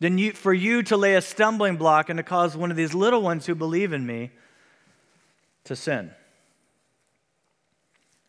than 0.00 0.18
you, 0.18 0.32
for 0.32 0.52
you 0.52 0.82
to 0.82 0.96
lay 0.96 1.14
a 1.14 1.22
stumbling 1.22 1.76
block 1.76 2.10
and 2.10 2.18
to 2.18 2.22
cause 2.22 2.56
one 2.56 2.70
of 2.70 2.76
these 2.76 2.92
little 2.92 3.22
ones 3.22 3.46
who 3.46 3.54
believe 3.54 3.92
in 3.92 4.04
me 4.04 4.30
to 5.64 5.74
sin. 5.74 6.10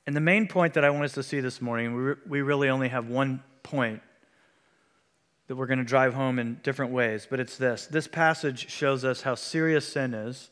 And 0.05 0.15
the 0.15 0.21
main 0.21 0.47
point 0.47 0.75
that 0.75 0.85
I 0.85 0.89
want 0.89 1.03
us 1.03 1.13
to 1.13 1.23
see 1.23 1.41
this 1.41 1.61
morning, 1.61 1.93
we, 1.93 2.13
we 2.27 2.41
really 2.41 2.69
only 2.69 2.87
have 2.87 3.09
one 3.09 3.43
point 3.63 4.01
that 5.47 5.55
we're 5.55 5.67
going 5.67 5.79
to 5.79 5.85
drive 5.85 6.13
home 6.13 6.39
in 6.39 6.59
different 6.63 6.91
ways, 6.91 7.27
but 7.29 7.39
it's 7.39 7.57
this. 7.57 7.87
This 7.87 8.07
passage 8.07 8.69
shows 8.69 9.03
us 9.03 9.21
how 9.21 9.35
serious 9.35 9.87
sin 9.87 10.13
is, 10.13 10.49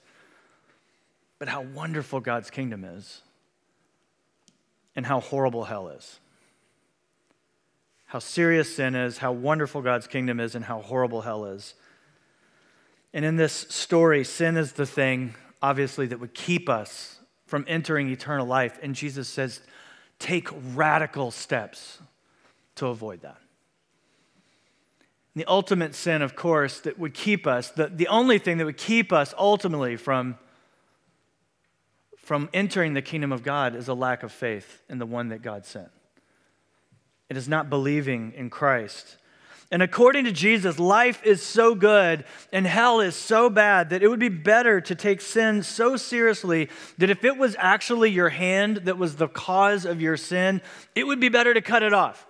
but 1.39 1.47
how 1.47 1.61
wonderful 1.61 2.19
God's 2.19 2.49
kingdom 2.49 2.83
is, 2.83 3.21
and 4.95 5.05
how 5.05 5.19
horrible 5.19 5.65
hell 5.65 5.89
is. 5.89 6.19
How 8.15 8.19
serious 8.19 8.73
sin 8.73 8.95
is, 8.95 9.17
how 9.17 9.33
wonderful 9.33 9.81
God's 9.81 10.07
kingdom 10.07 10.39
is, 10.39 10.55
and 10.55 10.63
how 10.63 10.79
horrible 10.79 11.19
hell 11.19 11.43
is. 11.43 11.73
And 13.13 13.25
in 13.25 13.35
this 13.35 13.51
story, 13.51 14.23
sin 14.23 14.55
is 14.55 14.71
the 14.71 14.85
thing, 14.85 15.35
obviously, 15.61 16.05
that 16.07 16.21
would 16.21 16.33
keep 16.33 16.69
us 16.69 17.19
from 17.45 17.65
entering 17.67 18.09
eternal 18.09 18.47
life. 18.47 18.79
And 18.81 18.95
Jesus 18.95 19.27
says, 19.27 19.59
take 20.17 20.47
radical 20.73 21.29
steps 21.29 21.99
to 22.75 22.87
avoid 22.87 23.19
that. 23.23 23.41
the 25.35 25.43
ultimate 25.49 25.93
sin, 25.93 26.21
of 26.21 26.37
course, 26.37 26.79
that 26.79 26.97
would 26.97 27.13
keep 27.13 27.45
us, 27.45 27.71
the, 27.71 27.87
the 27.87 28.07
only 28.07 28.39
thing 28.39 28.59
that 28.59 28.65
would 28.65 28.77
keep 28.77 29.11
us 29.11 29.33
ultimately 29.37 29.97
from, 29.97 30.37
from 32.15 32.47
entering 32.53 32.93
the 32.93 33.01
kingdom 33.01 33.33
of 33.33 33.43
God 33.43 33.75
is 33.75 33.89
a 33.89 33.93
lack 33.93 34.23
of 34.23 34.31
faith 34.31 34.83
in 34.89 34.99
the 34.99 35.05
one 35.05 35.27
that 35.27 35.41
God 35.41 35.65
sent. 35.65 35.89
It 37.29 37.37
is 37.37 37.47
not 37.47 37.69
believing 37.69 38.33
in 38.35 38.49
Christ. 38.49 39.17
And 39.71 39.81
according 39.81 40.25
to 40.25 40.31
Jesus, 40.31 40.77
life 40.77 41.23
is 41.25 41.41
so 41.41 41.73
good 41.73 42.23
and 42.51 42.67
hell 42.67 42.99
is 42.99 43.15
so 43.15 43.49
bad 43.49 43.89
that 43.89 44.03
it 44.03 44.07
would 44.07 44.19
be 44.19 44.29
better 44.29 44.79
to 44.79 44.95
take 44.95 45.21
sin 45.21 45.63
so 45.63 45.97
seriously 45.97 46.69
that 46.99 47.09
if 47.09 47.25
it 47.25 47.37
was 47.37 47.55
actually 47.57 48.11
your 48.11 48.29
hand 48.29 48.77
that 48.85 48.97
was 48.97 49.15
the 49.15 49.27
cause 49.27 49.85
of 49.85 50.01
your 50.01 50.17
sin, 50.17 50.61
it 50.93 51.05
would 51.05 51.19
be 51.19 51.29
better 51.29 51.53
to 51.53 51.61
cut 51.61 51.81
it 51.81 51.93
off. 51.93 52.27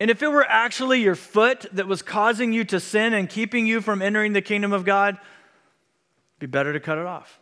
And 0.00 0.10
if 0.10 0.22
it 0.22 0.28
were 0.28 0.46
actually 0.48 1.02
your 1.02 1.16
foot 1.16 1.66
that 1.72 1.88
was 1.88 2.02
causing 2.02 2.52
you 2.52 2.62
to 2.66 2.78
sin 2.78 3.12
and 3.12 3.28
keeping 3.28 3.66
you 3.66 3.80
from 3.80 4.00
entering 4.00 4.32
the 4.32 4.40
kingdom 4.40 4.72
of 4.72 4.84
God, 4.84 5.14
it'd 5.16 6.38
be 6.38 6.46
better 6.46 6.72
to 6.72 6.78
cut 6.78 6.98
it 6.98 7.06
off. 7.06 7.40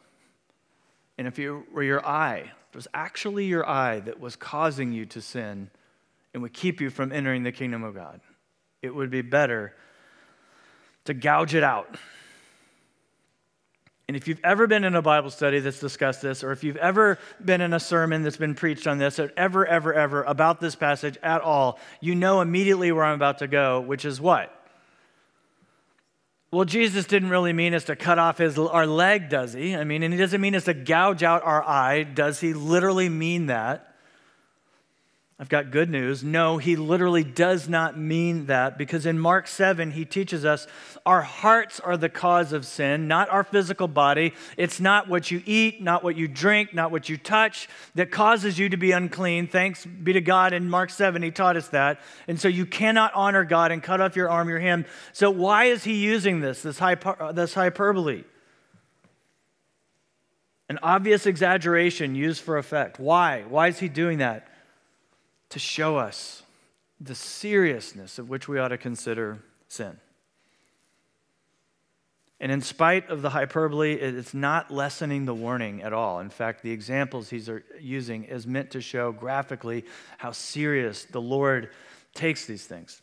And 1.19 1.29
if 1.29 1.39
it 1.39 1.51
were 1.51 1.83
your 1.83 2.05
eye 2.05 2.53
it 2.77 2.85
was 2.85 2.89
actually 2.93 3.47
your 3.47 3.67
eye 3.67 4.01
that 4.01 4.21
was 4.21 4.37
causing 4.37 4.93
you 4.93 5.07
to 5.07 5.23
sin 5.23 5.71
and 6.35 6.43
would 6.43 6.53
keep 6.53 6.83
you 6.83 6.91
from 6.91 7.11
entering 7.11 7.43
the 7.43 7.51
kingdom 7.51 7.83
of 7.83 7.95
God. 7.95 8.21
It 8.83 8.95
would 8.95 9.09
be 9.09 9.23
better 9.23 9.75
to 11.07 11.15
gouge 11.15 11.55
it 11.55 11.65
out. 11.65 11.97
And 14.09 14.15
if 14.15 14.29
you've 14.29 14.43
ever 14.45 14.67
been 14.67 14.85
in 14.85 14.95
a 14.95 15.01
Bible 15.01 15.31
study 15.31 15.59
that's 15.61 15.81
discussed 15.81 16.21
this, 16.21 16.45
or 16.45 16.53
if 16.53 16.65
you've 16.65 16.77
ever 16.77 17.19
been 17.43 17.63
in 17.63 17.73
a 17.73 17.81
sermon 17.81 18.23
that's 18.23 18.37
been 18.37 18.55
preached 18.55 18.87
on 18.87 18.99
this, 18.99 19.19
or 19.19 19.33
ever, 19.39 19.65
ever, 19.67 19.95
ever 19.95 20.23
about 20.25 20.61
this 20.61 20.77
passage 20.77 21.17
at 21.23 21.41
all, 21.41 21.79
you 22.03 22.15
know 22.15 22.43
immediately 22.43 22.93
where 22.93 23.05
I'm 23.05 23.15
about 23.15 23.39
to 23.39 23.49
go, 23.49 23.81
which 23.81 24.05
is 24.05 24.21
what? 24.21 24.53
Well, 26.53 26.65
Jesus 26.65 27.07
didn't 27.07 27.31
really 27.31 27.53
mean 27.53 27.75
us 27.75 27.85
to 27.85 27.97
cut 27.97 28.19
off 28.19 28.39
his, 28.39 28.57
our 28.59 28.87
leg, 28.87 29.29
does 29.29 29.53
he? 29.53 29.75
I 29.75 29.85
mean, 29.85 30.03
and 30.03 30.15
he 30.15 30.19
doesn't 30.19 30.41
mean 30.41 30.55
us 30.55 30.65
to 30.65 30.75
gouge 30.75 31.23
out 31.23 31.43
our 31.45 31.63
eye. 31.63 32.05
Does 32.05 32.41
he 32.41 32.55
literally 32.55 33.09
mean 33.09 33.47
that? 33.47 33.96
I've 35.39 35.51
got 35.51 35.71
good 35.71 35.91
news. 35.91 36.25
No, 36.25 36.57
he 36.57 36.77
literally 36.77 37.23
does 37.23 37.69
not 37.69 37.99
mean 37.99 38.47
that 38.47 38.79
because 38.79 39.05
in 39.05 39.19
Mark 39.19 39.47
7, 39.47 39.91
he 39.91 40.07
teaches 40.07 40.47
us 40.47 40.67
our 41.05 41.21
hearts 41.21 41.79
are 41.79 41.99
the 41.99 42.09
cause 42.09 42.55
of 42.55 42.65
sin, 42.65 43.07
not 43.07 43.29
our 43.29 43.45
physical 43.45 43.87
body. 43.87 44.33
It's 44.57 44.81
not 44.81 45.09
what 45.09 45.31
you 45.31 45.43
eat, 45.45 45.83
not 45.83 46.03
what 46.03 46.17
you 46.17 46.27
drink, 46.27 46.73
not 46.73 46.91
what 46.91 47.11
you 47.11 47.19
touch 47.19 47.69
that 47.97 48.11
causes 48.11 48.59
you 48.59 48.71
to 48.71 48.79
be 48.79 48.93
unclean. 48.93 49.47
Thanks 49.47 49.85
be 49.85 50.15
to 50.15 50.23
God. 50.23 50.55
In 50.55 50.71
Mark 50.71 50.89
7, 50.89 51.23
he 51.23 51.31
taught 51.31 51.59
us 51.59 51.69
that. 51.69 52.01
And 52.27 52.41
so 52.41 52.49
you 52.49 52.65
cannot 52.65 53.13
honor 53.15 53.45
God 53.45 53.73
and 53.73 53.83
cut 53.83 54.01
off 54.01 54.17
your 54.17 54.31
arm, 54.31 54.49
your 54.49 54.61
hand. 54.61 54.87
So 55.13 55.31
why 55.31 55.65
is 55.65 55.85
he 55.85 55.97
using 55.97 56.41
this, 56.41 56.63
this, 56.63 56.79
hyper, 56.79 57.15
uh, 57.23 57.33
this 57.33 57.53
hyperbole? 57.53 58.25
An 60.71 60.79
obvious 60.83 61.27
exaggeration 61.27 62.15
used 62.15 62.41
for 62.41 62.57
effect. 62.57 62.99
Why? 62.99 63.43
Why 63.43 63.69
is 63.69 63.79
he 63.79 63.91
doing 63.91 64.19
that? 64.19 64.49
To 65.51 65.59
show 65.59 65.97
us 65.97 66.43
the 67.01 67.15
seriousness 67.15 68.19
of 68.19 68.29
which 68.29 68.49
we 68.49 68.59
ought 68.59 68.69
to 68.69 68.79
consider 68.79 69.39
sin. 69.69 69.99
And 72.39 72.53
in 72.53 72.61
spite 72.61 73.09
of 73.09 73.23
the 73.23 73.31
hyperbole, 73.31 73.95
it's 73.95 74.35
not 74.35 74.71
lessening 74.71 75.25
the 75.25 75.35
warning 75.35 75.83
at 75.83 75.95
all. 75.95 76.21
In 76.21 76.29
fact, 76.29 76.63
the 76.63 76.71
examples 76.71 77.31
he's 77.31 77.49
using 77.81 78.25
is 78.25 78.47
meant 78.47 78.71
to 78.73 78.81
show 78.83 79.11
graphically 79.11 79.85
how 80.19 80.33
serious 80.33 81.05
the 81.05 81.21
Lord 81.21 81.71
takes 82.13 82.45
these 82.45 82.67
things. 82.67 83.01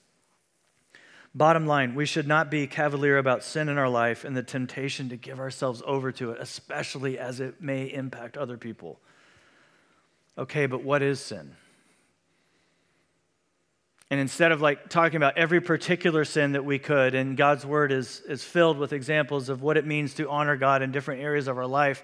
Bottom 1.35 1.65
line, 1.65 1.95
we 1.95 2.05
should 2.05 2.27
not 2.27 2.51
be 2.51 2.67
cavalier 2.67 3.17
about 3.17 3.43
sin 3.43 3.69
in 3.69 3.79
our 3.79 3.89
life 3.89 4.23
and 4.23 4.37
the 4.37 4.43
temptation 4.43 5.09
to 5.09 5.17
give 5.17 5.39
ourselves 5.39 5.81
over 5.83 6.11
to 6.11 6.31
it, 6.31 6.37
especially 6.39 7.17
as 7.17 7.39
it 7.39 7.59
may 7.59 7.85
impact 7.85 8.37
other 8.37 8.55
people. 8.55 8.99
Okay, 10.37 10.67
but 10.67 10.83
what 10.83 11.01
is 11.01 11.19
sin? 11.19 11.55
And 14.13 14.19
instead 14.19 14.51
of 14.51 14.61
like 14.61 14.89
talking 14.89 15.17
about 15.17 15.39
every 15.39 15.59
particular 15.59 16.23
sin 16.23 16.51
that 16.51 16.63
we 16.63 16.77
could, 16.77 17.15
and 17.15 17.35
God's 17.35 17.65
word 17.65 17.91
is, 17.91 18.21
is 18.29 18.43
filled 18.43 18.77
with 18.77 18.93
examples 18.93 19.49
of 19.49 19.63
what 19.63 19.75
it 19.75 19.87
means 19.87 20.13
to 20.13 20.29
honor 20.29 20.55
God 20.55 20.83
in 20.83 20.91
different 20.91 21.23
areas 21.23 21.47
of 21.47 21.57
our 21.57 21.65
life, 21.65 22.03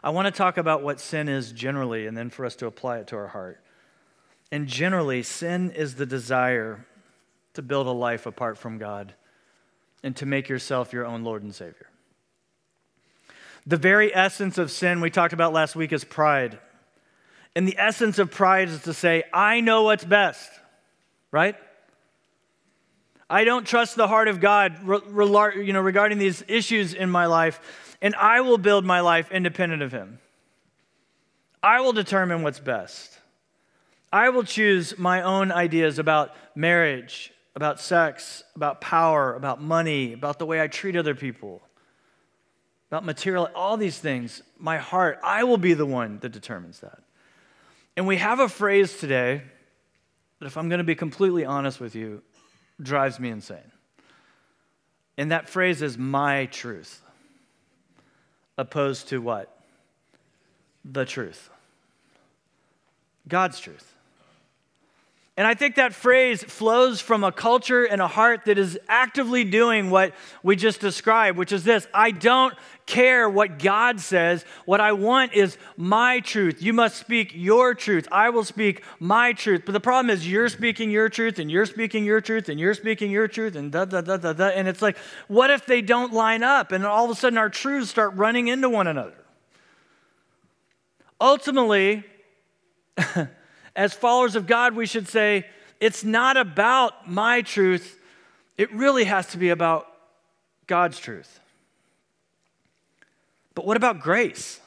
I 0.00 0.10
want 0.10 0.26
to 0.26 0.30
talk 0.30 0.56
about 0.56 0.84
what 0.84 1.00
sin 1.00 1.28
is 1.28 1.50
generally 1.50 2.06
and 2.06 2.16
then 2.16 2.30
for 2.30 2.46
us 2.46 2.54
to 2.54 2.66
apply 2.66 2.98
it 2.98 3.08
to 3.08 3.16
our 3.16 3.26
heart. 3.26 3.60
And 4.52 4.68
generally, 4.68 5.24
sin 5.24 5.72
is 5.72 5.96
the 5.96 6.06
desire 6.06 6.86
to 7.54 7.62
build 7.62 7.88
a 7.88 7.90
life 7.90 8.24
apart 8.24 8.56
from 8.56 8.78
God 8.78 9.14
and 10.04 10.14
to 10.14 10.26
make 10.26 10.48
yourself 10.48 10.92
your 10.92 11.06
own 11.06 11.24
Lord 11.24 11.42
and 11.42 11.52
Savior. 11.52 11.90
The 13.66 13.78
very 13.78 14.14
essence 14.14 14.58
of 14.58 14.70
sin 14.70 15.00
we 15.00 15.10
talked 15.10 15.32
about 15.32 15.52
last 15.52 15.74
week 15.74 15.92
is 15.92 16.04
pride. 16.04 16.60
And 17.56 17.66
the 17.66 17.78
essence 17.78 18.20
of 18.20 18.30
pride 18.30 18.68
is 18.68 18.82
to 18.82 18.94
say, 18.94 19.24
I 19.34 19.60
know 19.60 19.82
what's 19.82 20.04
best 20.04 20.48
right? 21.30 21.56
I 23.30 23.44
don't 23.44 23.66
trust 23.66 23.96
the 23.96 24.08
heart 24.08 24.28
of 24.28 24.40
God 24.40 24.80
you 24.86 25.72
know, 25.72 25.80
regarding 25.80 26.18
these 26.18 26.42
issues 26.48 26.94
in 26.94 27.10
my 27.10 27.26
life, 27.26 27.60
and 28.00 28.14
I 28.14 28.40
will 28.40 28.58
build 28.58 28.84
my 28.84 29.00
life 29.00 29.30
independent 29.30 29.82
of 29.82 29.92
Him. 29.92 30.18
I 31.62 31.80
will 31.80 31.92
determine 31.92 32.42
what's 32.42 32.60
best. 32.60 33.18
I 34.10 34.30
will 34.30 34.44
choose 34.44 34.96
my 34.96 35.22
own 35.22 35.52
ideas 35.52 35.98
about 35.98 36.34
marriage, 36.54 37.32
about 37.54 37.80
sex, 37.80 38.42
about 38.56 38.80
power, 38.80 39.34
about 39.34 39.60
money, 39.60 40.14
about 40.14 40.38
the 40.38 40.46
way 40.46 40.62
I 40.62 40.68
treat 40.68 40.96
other 40.96 41.14
people, 41.14 41.60
about 42.90 43.04
material, 43.04 43.50
all 43.54 43.76
these 43.76 43.98
things. 43.98 44.42
My 44.58 44.78
heart, 44.78 45.18
I 45.22 45.44
will 45.44 45.58
be 45.58 45.74
the 45.74 45.84
one 45.84 46.20
that 46.20 46.32
determines 46.32 46.80
that. 46.80 47.00
And 47.96 48.06
we 48.06 48.16
have 48.16 48.40
a 48.40 48.48
phrase 48.48 48.96
today 48.96 49.42
that, 50.38 50.46
if 50.46 50.56
I'm 50.56 50.68
going 50.68 50.78
to 50.78 50.84
be 50.84 50.94
completely 50.94 51.44
honest 51.44 51.80
with 51.80 51.94
you, 51.94 52.22
drives 52.80 53.18
me 53.18 53.30
insane. 53.30 53.72
And 55.16 55.32
that 55.32 55.48
phrase 55.48 55.82
is 55.82 55.98
my 55.98 56.46
truth, 56.46 57.02
opposed 58.56 59.08
to 59.08 59.20
what? 59.20 59.52
The 60.84 61.04
truth. 61.04 61.50
God's 63.26 63.58
truth. 63.58 63.94
And 65.38 65.46
I 65.46 65.54
think 65.54 65.76
that 65.76 65.94
phrase 65.94 66.42
flows 66.42 67.00
from 67.00 67.22
a 67.22 67.30
culture 67.30 67.84
and 67.84 68.02
a 68.02 68.08
heart 68.08 68.46
that 68.46 68.58
is 68.58 68.76
actively 68.88 69.44
doing 69.44 69.88
what 69.88 70.12
we 70.42 70.56
just 70.56 70.80
described, 70.80 71.38
which 71.38 71.52
is 71.52 71.62
this 71.62 71.86
I 71.94 72.10
don't 72.10 72.52
care 72.86 73.30
what 73.30 73.60
God 73.60 74.00
says. 74.00 74.44
What 74.64 74.80
I 74.80 74.90
want 74.90 75.34
is 75.34 75.56
my 75.76 76.18
truth. 76.18 76.60
You 76.60 76.72
must 76.72 76.96
speak 76.96 77.30
your 77.36 77.72
truth. 77.76 78.08
I 78.10 78.30
will 78.30 78.42
speak 78.42 78.82
my 78.98 79.32
truth. 79.32 79.62
But 79.64 79.72
the 79.72 79.80
problem 79.80 80.10
is, 80.10 80.28
you're 80.28 80.48
speaking 80.48 80.90
your 80.90 81.08
truth, 81.08 81.38
and 81.38 81.48
you're 81.48 81.66
speaking 81.66 82.04
your 82.04 82.20
truth, 82.20 82.48
and 82.48 82.58
you're 82.58 82.74
speaking 82.74 83.12
your 83.12 83.28
truth, 83.28 83.54
and 83.54 83.70
da 83.70 83.84
da 83.84 84.00
da 84.00 84.16
da 84.16 84.32
da. 84.32 84.48
And 84.48 84.66
it's 84.66 84.82
like, 84.82 84.98
what 85.28 85.50
if 85.50 85.66
they 85.66 85.82
don't 85.82 86.12
line 86.12 86.42
up? 86.42 86.72
And 86.72 86.84
all 86.84 87.04
of 87.04 87.12
a 87.12 87.14
sudden, 87.14 87.38
our 87.38 87.48
truths 87.48 87.90
start 87.90 88.12
running 88.16 88.48
into 88.48 88.68
one 88.68 88.88
another. 88.88 89.24
Ultimately, 91.20 92.02
as 93.78 93.94
followers 93.94 94.34
of 94.34 94.48
God, 94.48 94.74
we 94.74 94.86
should 94.86 95.06
say, 95.06 95.46
it's 95.78 96.02
not 96.02 96.36
about 96.36 97.08
my 97.08 97.42
truth, 97.42 97.96
it 98.56 98.72
really 98.72 99.04
has 99.04 99.28
to 99.28 99.38
be 99.38 99.50
about 99.50 99.86
God's 100.66 100.98
truth. 100.98 101.38
But 103.54 103.64
what 103.64 103.76
about 103.76 104.00
grace? 104.00 104.58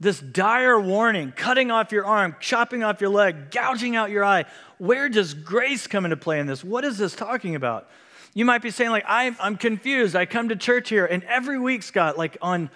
This 0.00 0.18
dire 0.18 0.80
warning, 0.80 1.30
cutting 1.30 1.70
off 1.70 1.92
your 1.92 2.04
arm, 2.04 2.34
chopping 2.40 2.82
off 2.82 3.00
your 3.00 3.10
leg, 3.10 3.52
gouging 3.52 3.94
out 3.94 4.10
your 4.10 4.24
eye. 4.24 4.44
Where 4.78 5.08
does 5.08 5.32
grace 5.32 5.86
come 5.86 6.04
into 6.04 6.16
play 6.16 6.40
in 6.40 6.46
this? 6.46 6.64
What 6.64 6.84
is 6.84 6.98
this 6.98 7.14
talking 7.14 7.54
about? 7.54 7.88
You 8.34 8.44
might 8.44 8.62
be 8.62 8.70
saying, 8.70 8.90
like, 8.90 9.04
I'm, 9.06 9.36
I'm 9.40 9.56
confused. 9.56 10.16
I 10.16 10.26
come 10.26 10.48
to 10.48 10.56
church 10.56 10.88
here, 10.88 11.06
and 11.06 11.22
every 11.22 11.58
week, 11.58 11.84
Scott, 11.84 12.18
like 12.18 12.36
on 12.42 12.68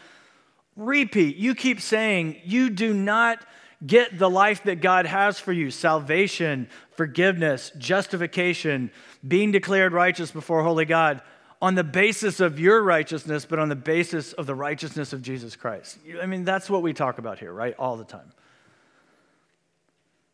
repeat, 0.77 1.37
you 1.37 1.57
keep 1.57 1.81
saying, 1.81 2.37
you 2.45 2.71
do 2.71 2.95
not 2.95 3.45
get 3.85 4.19
the 4.19 4.29
life 4.29 4.65
that 4.65 4.81
God 4.81 5.07
has 5.07 5.39
for 5.39 5.53
you 5.53 5.71
salvation, 5.71 6.69
forgiveness, 6.97 7.73
justification, 7.79 8.91
being 9.27 9.53
declared 9.53 9.93
righteous 9.93 10.31
before 10.31 10.63
holy 10.63 10.85
God 10.85 11.23
on 11.63 11.75
the 11.75 11.85
basis 11.85 12.41
of 12.41 12.59
your 12.59 12.83
righteousness, 12.83 13.45
but 13.45 13.59
on 13.59 13.69
the 13.69 13.77
basis 13.77 14.33
of 14.33 14.47
the 14.47 14.55
righteousness 14.55 15.13
of 15.13 15.23
Jesus 15.23 15.57
Christ. 15.57 15.99
I 16.21 16.27
mean, 16.27 16.45
that's 16.45 16.71
what 16.71 16.83
we 16.83 16.93
talk 16.93 17.19
about 17.19 17.39
here, 17.39 17.53
right? 17.53 17.75
All 17.79 17.97
the 17.97 18.05
time. 18.05 18.33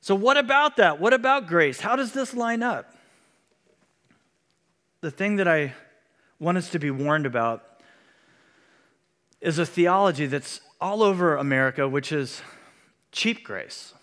So, 0.01 0.15
what 0.15 0.37
about 0.37 0.77
that? 0.77 1.01
What 1.01 1.13
about 1.13 1.49
grace? 1.49 1.81
How 1.81 1.97
does 1.97 2.13
this 2.13 2.33
line 2.33 2.63
up? 2.63 2.95
The 5.01 5.11
thing 5.11 5.37
that 5.37 5.49
I 5.49 5.75
want 6.39 6.59
us 6.59 6.71
to 6.71 6.79
be 6.79 6.91
warned 6.91 7.27
about 7.27 7.65
is 9.41 9.59
a 9.59 9.67
theology 9.67 10.27
that's 10.27 10.61
all 10.81 11.03
over 11.03 11.37
America, 11.37 11.89
which 11.89 12.13
is 12.13 12.41
cheap 13.17 13.43
grace. 13.43 13.95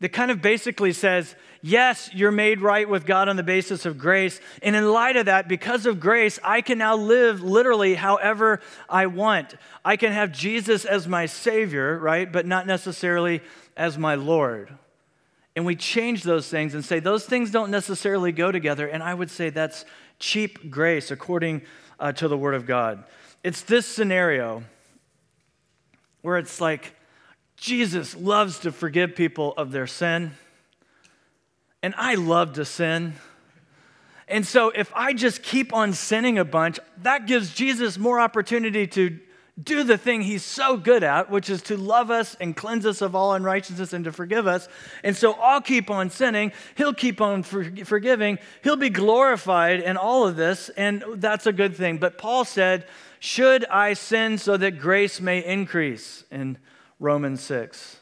That 0.00 0.10
kind 0.10 0.30
of 0.30 0.40
basically 0.40 0.92
says, 0.92 1.34
yes, 1.60 2.08
you're 2.14 2.30
made 2.30 2.60
right 2.60 2.88
with 2.88 3.04
God 3.04 3.28
on 3.28 3.36
the 3.36 3.42
basis 3.42 3.84
of 3.84 3.98
grace. 3.98 4.40
And 4.62 4.76
in 4.76 4.90
light 4.90 5.16
of 5.16 5.26
that, 5.26 5.48
because 5.48 5.86
of 5.86 5.98
grace, 5.98 6.38
I 6.44 6.60
can 6.60 6.78
now 6.78 6.96
live 6.96 7.42
literally 7.42 7.94
however 7.94 8.60
I 8.88 9.06
want. 9.06 9.54
I 9.84 9.96
can 9.96 10.12
have 10.12 10.32
Jesus 10.32 10.84
as 10.84 11.08
my 11.08 11.26
Savior, 11.26 11.98
right? 11.98 12.30
But 12.30 12.46
not 12.46 12.66
necessarily 12.66 13.40
as 13.76 13.98
my 13.98 14.14
Lord. 14.14 14.70
And 15.56 15.64
we 15.64 15.74
change 15.74 16.22
those 16.22 16.48
things 16.48 16.74
and 16.74 16.84
say 16.84 17.00
those 17.00 17.24
things 17.24 17.50
don't 17.50 17.70
necessarily 17.70 18.30
go 18.32 18.52
together. 18.52 18.86
And 18.86 19.02
I 19.02 19.14
would 19.14 19.30
say 19.30 19.50
that's 19.50 19.86
cheap 20.18 20.70
grace 20.70 21.10
according 21.10 21.62
uh, 21.98 22.12
to 22.12 22.28
the 22.28 22.36
Word 22.36 22.54
of 22.54 22.66
God. 22.66 23.02
It's 23.42 23.62
this 23.62 23.86
scenario 23.86 24.62
where 26.20 26.36
it's 26.36 26.60
like 26.60 26.92
Jesus 27.56 28.14
loves 28.14 28.60
to 28.60 28.72
forgive 28.72 29.16
people 29.16 29.54
of 29.56 29.72
their 29.72 29.86
sin, 29.86 30.32
and 31.82 31.94
I 31.96 32.14
love 32.14 32.54
to 32.54 32.64
sin. 32.64 33.14
And 34.28 34.46
so, 34.46 34.70
if 34.70 34.92
I 34.94 35.12
just 35.12 35.42
keep 35.42 35.72
on 35.72 35.92
sinning 35.92 36.38
a 36.38 36.44
bunch, 36.44 36.80
that 37.02 37.26
gives 37.26 37.54
Jesus 37.54 37.96
more 37.96 38.20
opportunity 38.20 38.86
to 38.88 39.18
do 39.62 39.84
the 39.84 39.96
thing 39.96 40.20
he's 40.20 40.44
so 40.44 40.76
good 40.76 41.02
at, 41.02 41.30
which 41.30 41.48
is 41.48 41.62
to 41.62 41.78
love 41.78 42.10
us 42.10 42.36
and 42.40 42.54
cleanse 42.54 42.84
us 42.84 43.00
of 43.00 43.14
all 43.14 43.32
unrighteousness 43.32 43.94
and 43.94 44.04
to 44.04 44.12
forgive 44.12 44.46
us. 44.46 44.68
And 45.02 45.16
so 45.16 45.32
I'll 45.32 45.62
keep 45.62 45.88
on 45.88 46.10
sinning. 46.10 46.52
He'll 46.74 46.92
keep 46.92 47.22
on 47.22 47.42
for- 47.42 47.64
forgiving. 47.84 48.38
He'll 48.62 48.76
be 48.76 48.90
glorified 48.90 49.80
in 49.80 49.96
all 49.96 50.26
of 50.26 50.36
this, 50.36 50.68
and 50.70 51.02
that's 51.14 51.46
a 51.46 51.52
good 51.52 51.74
thing. 51.74 51.96
But 51.96 52.18
Paul 52.18 52.44
said, 52.44 52.86
Should 53.18 53.64
I 53.66 53.94
sin 53.94 54.36
so 54.36 54.58
that 54.58 54.78
grace 54.78 55.22
may 55.22 55.42
increase? 55.42 56.24
In 56.30 56.58
Romans 56.98 57.42
6. 57.42 57.98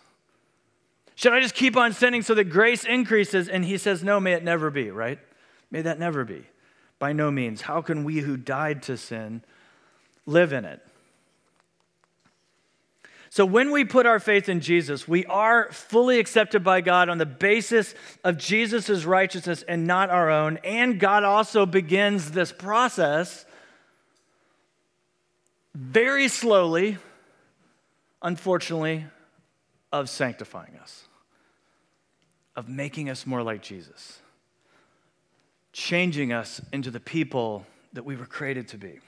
Should 1.16 1.32
I 1.32 1.40
just 1.40 1.54
keep 1.54 1.76
on 1.76 1.92
sinning 1.92 2.22
so 2.22 2.34
that 2.34 2.44
grace 2.44 2.84
increases? 2.84 3.48
And 3.48 3.64
he 3.64 3.78
says, 3.78 4.02
No, 4.02 4.20
may 4.20 4.32
it 4.32 4.44
never 4.44 4.70
be, 4.70 4.90
right? 4.90 5.18
May 5.70 5.82
that 5.82 5.98
never 5.98 6.24
be. 6.24 6.44
By 6.98 7.12
no 7.12 7.30
means. 7.30 7.62
How 7.62 7.82
can 7.82 8.04
we 8.04 8.18
who 8.18 8.36
died 8.36 8.82
to 8.84 8.96
sin 8.96 9.42
live 10.26 10.52
in 10.52 10.64
it? 10.64 10.80
So, 13.34 13.44
when 13.44 13.72
we 13.72 13.84
put 13.84 14.06
our 14.06 14.20
faith 14.20 14.48
in 14.48 14.60
Jesus, 14.60 15.08
we 15.08 15.26
are 15.26 15.68
fully 15.72 16.20
accepted 16.20 16.62
by 16.62 16.80
God 16.82 17.08
on 17.08 17.18
the 17.18 17.26
basis 17.26 17.92
of 18.22 18.38
Jesus' 18.38 19.04
righteousness 19.04 19.64
and 19.66 19.88
not 19.88 20.08
our 20.08 20.30
own. 20.30 20.58
And 20.58 21.00
God 21.00 21.24
also 21.24 21.66
begins 21.66 22.30
this 22.30 22.52
process 22.52 23.44
very 25.74 26.28
slowly, 26.28 26.98
unfortunately, 28.25 29.04
of 29.93 30.09
sanctifying 30.09 30.76
us, 30.83 31.07
of 32.57 32.69
making 32.69 33.09
us 33.09 33.26
more 33.26 33.45
like 33.45 33.62
Jesus, 33.62 34.19
changing 35.73 36.33
us 36.33 36.61
into 36.73 36.90
the 36.90 36.99
people 36.99 37.64
that 37.93 38.04
we 38.04 38.16
were 38.16 38.26
created 38.26 38.66
to 38.69 38.78
be. 38.78 38.99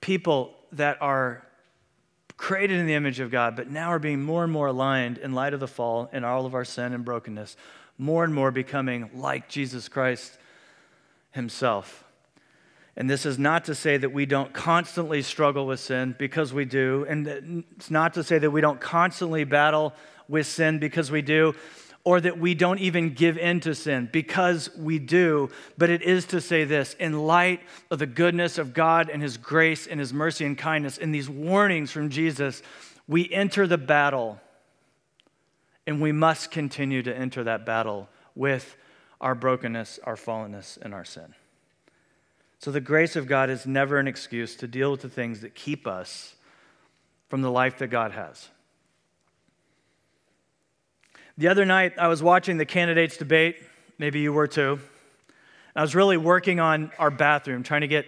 People 0.00 0.54
that 0.72 0.96
are 1.02 1.42
created 2.38 2.78
in 2.78 2.86
the 2.86 2.94
image 2.94 3.20
of 3.20 3.30
God, 3.30 3.56
but 3.56 3.70
now 3.70 3.88
are 3.88 3.98
being 3.98 4.22
more 4.22 4.44
and 4.44 4.52
more 4.52 4.68
aligned 4.68 5.18
in 5.18 5.34
light 5.34 5.52
of 5.52 5.60
the 5.60 5.68
fall 5.68 6.08
and 6.12 6.24
all 6.24 6.46
of 6.46 6.54
our 6.54 6.64
sin 6.64 6.92
and 6.92 7.04
brokenness, 7.04 7.56
more 7.98 8.24
and 8.24 8.32
more 8.32 8.50
becoming 8.50 9.10
like 9.14 9.48
Jesus 9.48 9.88
Christ 9.88 10.38
himself. 11.32 12.04
And 12.96 13.10
this 13.10 13.26
is 13.26 13.38
not 13.38 13.66
to 13.66 13.74
say 13.74 13.98
that 13.98 14.12
we 14.12 14.24
don't 14.24 14.52
constantly 14.54 15.20
struggle 15.20 15.66
with 15.66 15.80
sin 15.80 16.14
because 16.18 16.52
we 16.52 16.64
do. 16.64 17.04
And 17.08 17.64
it's 17.76 17.90
not 17.90 18.14
to 18.14 18.24
say 18.24 18.38
that 18.38 18.50
we 18.50 18.62
don't 18.62 18.80
constantly 18.80 19.44
battle 19.44 19.92
with 20.28 20.46
sin 20.46 20.78
because 20.78 21.10
we 21.10 21.20
do 21.22 21.54
or 22.06 22.20
that 22.20 22.38
we 22.38 22.54
don't 22.54 22.78
even 22.78 23.12
give 23.14 23.36
in 23.36 23.58
to 23.58 23.74
sin 23.74 24.08
because 24.12 24.70
we 24.76 24.96
do, 24.96 25.50
but 25.76 25.90
it 25.90 26.02
is 26.02 26.24
to 26.24 26.40
say 26.40 26.62
this 26.62 26.94
in 27.00 27.26
light 27.26 27.60
of 27.90 27.98
the 27.98 28.06
goodness 28.06 28.58
of 28.58 28.72
God 28.72 29.10
and 29.10 29.20
His 29.20 29.36
grace 29.36 29.88
and 29.88 29.98
His 29.98 30.14
mercy 30.14 30.46
and 30.46 30.56
kindness, 30.56 30.98
in 30.98 31.10
these 31.10 31.28
warnings 31.28 31.90
from 31.90 32.08
Jesus, 32.08 32.62
we 33.08 33.28
enter 33.32 33.66
the 33.66 33.76
battle 33.76 34.40
and 35.84 36.00
we 36.00 36.12
must 36.12 36.52
continue 36.52 37.02
to 37.02 37.14
enter 37.14 37.42
that 37.42 37.66
battle 37.66 38.08
with 38.36 38.76
our 39.20 39.34
brokenness, 39.34 39.98
our 40.04 40.14
fallenness, 40.14 40.78
and 40.80 40.94
our 40.94 41.04
sin. 41.04 41.34
So 42.58 42.70
the 42.70 42.80
grace 42.80 43.16
of 43.16 43.26
God 43.26 43.50
is 43.50 43.66
never 43.66 43.98
an 43.98 44.08
excuse 44.08 44.56
to 44.56 44.66
deal 44.66 44.90
with 44.90 45.02
the 45.02 45.08
things 45.08 45.40
that 45.40 45.54
keep 45.54 45.86
us 45.86 46.34
from 47.28 47.42
the 47.42 47.50
life 47.50 47.78
that 47.78 47.88
God 47.88 48.12
has. 48.12 48.48
The 51.38 51.48
other 51.48 51.66
night, 51.66 51.92
I 51.98 52.08
was 52.08 52.22
watching 52.22 52.56
the 52.56 52.64
candidates 52.64 53.16
debate. 53.18 53.56
Maybe 53.98 54.20
you 54.20 54.32
were 54.32 54.46
too. 54.46 54.80
I 55.74 55.82
was 55.82 55.94
really 55.94 56.16
working 56.16 56.60
on 56.60 56.90
our 56.98 57.10
bathroom, 57.10 57.62
trying 57.62 57.82
to 57.82 57.88
get 57.88 58.06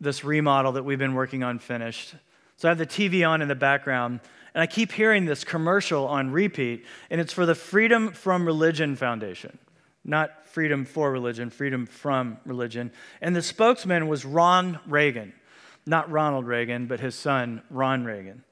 this 0.00 0.24
remodel 0.24 0.72
that 0.72 0.84
we've 0.84 0.98
been 0.98 1.14
working 1.14 1.42
on 1.42 1.58
finished. 1.58 2.14
So 2.56 2.68
I 2.68 2.70
have 2.70 2.78
the 2.78 2.86
TV 2.86 3.28
on 3.28 3.42
in 3.42 3.48
the 3.48 3.54
background, 3.54 4.20
and 4.54 4.62
I 4.62 4.66
keep 4.66 4.92
hearing 4.92 5.26
this 5.26 5.44
commercial 5.44 6.06
on 6.06 6.30
repeat, 6.30 6.86
and 7.10 7.20
it's 7.20 7.32
for 7.32 7.44
the 7.44 7.54
Freedom 7.54 8.12
from 8.12 8.46
Religion 8.46 8.96
Foundation. 8.96 9.58
Not 10.04 10.44
freedom 10.46 10.84
for 10.84 11.10
religion, 11.10 11.50
freedom 11.50 11.86
from 11.86 12.38
religion. 12.44 12.92
And 13.20 13.34
the 13.36 13.42
spokesman 13.42 14.08
was 14.08 14.24
Ron 14.24 14.80
Reagan. 14.86 15.32
Not 15.86 16.10
Ronald 16.10 16.46
Reagan, 16.46 16.86
but 16.86 17.00
his 17.00 17.14
son, 17.14 17.62
Ron 17.70 18.04
Reagan. 18.04 18.44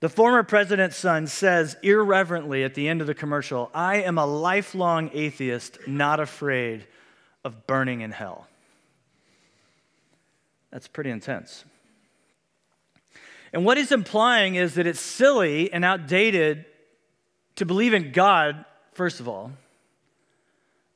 The 0.00 0.08
former 0.08 0.44
president's 0.44 0.96
son 0.96 1.26
says 1.26 1.76
irreverently 1.82 2.62
at 2.62 2.74
the 2.74 2.88
end 2.88 3.00
of 3.00 3.08
the 3.08 3.14
commercial, 3.14 3.70
I 3.74 3.96
am 3.96 4.18
a 4.18 4.26
lifelong 4.26 5.10
atheist, 5.12 5.78
not 5.88 6.20
afraid 6.20 6.86
of 7.44 7.66
burning 7.66 8.02
in 8.02 8.12
hell. 8.12 8.46
That's 10.70 10.86
pretty 10.86 11.10
intense. 11.10 11.64
And 13.52 13.64
what 13.64 13.76
he's 13.76 13.90
implying 13.90 14.54
is 14.54 14.74
that 14.74 14.86
it's 14.86 15.00
silly 15.00 15.72
and 15.72 15.84
outdated 15.84 16.66
to 17.56 17.64
believe 17.64 17.94
in 17.94 18.12
God, 18.12 18.64
first 18.92 19.18
of 19.18 19.26
all, 19.26 19.52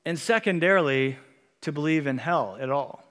and 0.04 0.18
secondarily, 0.18 1.18
to 1.62 1.72
believe 1.72 2.06
in 2.06 2.18
hell 2.18 2.56
at 2.60 2.70
all. 2.70 3.04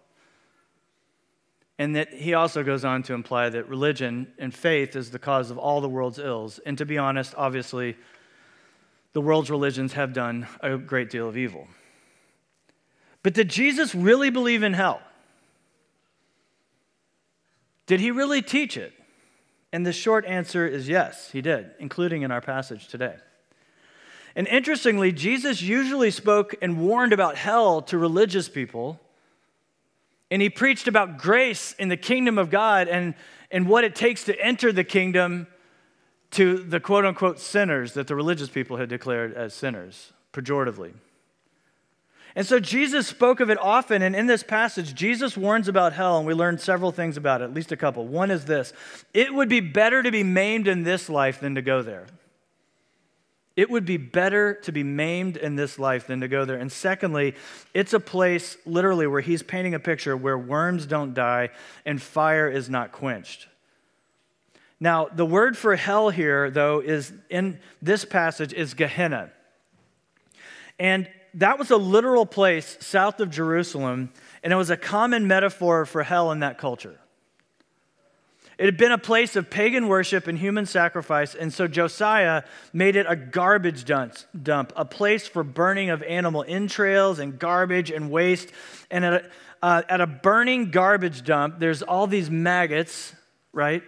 And 1.80 1.95
that 1.95 2.13
he 2.13 2.34
also 2.34 2.63
goes 2.63 2.86
on 2.86 3.01
to 3.04 3.13
imply 3.13 3.49
that 3.49 3.67
religion 3.67 4.27
and 4.38 4.54
faith 4.54 4.95
is 4.95 5.10
the 5.10 5.19
cause 5.19 5.49
of 5.49 5.58
all 5.58 5.82
the 5.82 5.89
world's 5.89 6.19
ills. 6.19 6.60
And 6.60 6.77
to 6.77 6.86
be 6.86 6.97
honest, 6.97 7.34
obviously, 7.38 7.97
the 9.13 9.21
world's 9.21 9.49
religions 9.49 9.93
have 9.93 10.13
done 10.13 10.47
a 10.60 10.77
great 10.77 11.10
deal 11.10 11.27
of 11.27 11.38
evil. 11.38 11.67
But 13.23 13.34
did 13.34 13.49
Jesus 13.49 13.95
really 13.95 14.30
believe 14.30 14.63
in 14.63 14.73
hell? 14.73 15.01
Did 17.88 17.99
he 17.99 18.12
really 18.12 18.41
teach 18.41 18.77
it? 18.77 18.93
And 19.73 19.86
the 19.86 19.93
short 19.93 20.25
answer 20.25 20.67
is 20.67 20.89
yes, 20.89 21.32
he 21.32 21.41
did, 21.41 21.71
including 21.80 22.21
in 22.23 22.32
our 22.32 22.41
passage 22.41 22.88
today. 22.88 23.15
And 24.36 24.48
interestingly, 24.48 25.12
Jesus 25.12 25.62
usually 25.62 26.12
spoke 26.12 26.56
and 26.62 26.80
warned 26.80 27.13
about 27.13 27.36
hell 27.36 27.82
to 27.84 27.98
religious 27.98 28.48
people 28.48 29.00
and 30.32 30.41
he 30.41 30.50
preached 30.50 30.88
about 30.88 31.17
grace 31.17 31.76
in 31.78 31.89
the 31.89 31.98
kingdom 31.98 32.38
of 32.38 32.50
God 32.50 32.88
and, 32.88 33.13
and 33.52 33.67
what 33.67 33.84
it 33.84 33.94
takes 33.94 34.24
to 34.24 34.41
enter 34.41 34.72
the 34.72 34.86
kingdom 34.86 35.46
to 36.32 36.58
the 36.58 36.80
quote 36.80 37.06
unquote 37.06 37.38
sinners 37.38 37.94
that 37.94 38.08
the 38.08 38.15
religious 38.15 38.48
people 38.48 38.78
had 38.78 38.88
declared 38.88 39.34
as 39.34 39.54
sinners, 39.54 40.13
pejoratively. 40.32 40.94
And 42.34 42.48
so 42.48 42.62
Jesus 42.62 43.08
spoke 43.08 43.41
of 43.41 43.50
it 43.50 43.58
often, 43.60 44.02
and 44.02 44.15
in 44.15 44.26
this 44.26 44.41
passage, 44.41 44.94
Jesus 44.94 45.36
warns 45.36 45.67
about 45.67 45.91
hell, 45.91 46.17
and 46.17 46.26
we 46.26 46.34
learned 46.34 46.62
several 46.62 46.94
things 46.94 47.17
about 47.17 47.41
it, 47.41 47.44
at 47.44 47.54
least 47.54 47.74
a 47.74 47.78
couple. 47.78 48.08
One 48.08 48.32
is 48.32 48.46
this 48.46 48.72
it 49.13 49.34
would 49.34 49.50
be 49.50 49.60
better 49.60 50.02
to 50.02 50.12
be 50.12 50.24
maimed 50.24 50.70
in 50.70 50.84
this 50.84 51.10
life 51.10 51.41
than 51.41 51.56
to 51.56 51.62
go 51.62 51.82
there. 51.82 52.08
It 53.55 53.69
would 53.69 53.85
be 53.85 53.97
better 53.97 54.53
to 54.63 54.71
be 54.71 54.83
maimed 54.83 55.35
in 55.35 55.55
this 55.55 55.77
life 55.77 56.07
than 56.07 56.21
to 56.21 56.27
go 56.27 56.45
there. 56.45 56.57
And 56.57 56.71
secondly, 56.71 57.35
it's 57.73 57.93
a 57.93 57.99
place 57.99 58.57
literally 58.65 59.07
where 59.07 59.21
he's 59.21 59.43
painting 59.43 59.73
a 59.73 59.79
picture 59.79 60.15
where 60.15 60.37
worms 60.37 60.85
don't 60.85 61.13
die 61.13 61.49
and 61.85 62.01
fire 62.01 62.49
is 62.49 62.69
not 62.69 62.91
quenched. 62.91 63.47
Now, 64.79 65.09
the 65.13 65.25
word 65.25 65.57
for 65.57 65.75
hell 65.75 66.09
here, 66.09 66.49
though, 66.49 66.79
is 66.79 67.13
in 67.29 67.59
this 67.81 68.03
passage 68.03 68.53
is 68.53 68.73
Gehenna. 68.73 69.31
And 70.79 71.07
that 71.35 71.59
was 71.59 71.69
a 71.69 71.77
literal 71.77 72.25
place 72.25 72.77
south 72.79 73.19
of 73.19 73.29
Jerusalem, 73.29 74.11
and 74.43 74.51
it 74.51 74.55
was 74.55 74.71
a 74.71 74.77
common 74.77 75.27
metaphor 75.27 75.85
for 75.85 76.01
hell 76.03 76.31
in 76.31 76.39
that 76.39 76.57
culture. 76.57 76.99
It 78.62 78.65
had 78.65 78.78
been 78.78 78.91
a 78.91 79.00
place 79.00 79.36
of 79.36 79.50
pagan 79.50 79.88
worship 79.88 80.28
and 80.28 80.38
human 80.38 80.67
sacrifice, 80.67 81.34
and 81.34 81.52
so 81.52 81.67
Josiah 81.67 82.43
made 82.71 82.95
it 82.95 83.08
a 83.10 83.15
garbage 83.15 83.86
dump, 83.86 84.71
a 84.76 84.86
place 84.86 85.28
for 85.28 85.43
burning 85.43 85.89
of 85.89 86.04
animal 86.04 86.45
entrails 86.47 87.17
and 87.17 87.39
garbage 87.39 87.89
and 87.89 88.12
waste. 88.12 88.50
And 88.91 89.04
at 89.04 89.13
a, 89.13 89.30
uh, 89.63 89.82
at 89.89 90.00
a 90.00 90.06
burning 90.06 90.69
garbage 90.69 91.24
dump, 91.24 91.58
there's 91.58 91.82
all 91.82 92.06
these 92.06 92.30
maggots, 92.30 93.15
right? 93.52 93.82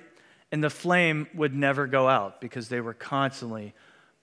And 0.51 0.63
the 0.63 0.71
flame 0.71 1.27
would 1.35 1.53
never 1.53 1.85
go 1.85 2.07
out 2.07 2.41
because 2.41 2.67
they 2.67 2.81
were 2.81 2.95
constantly 2.95 3.75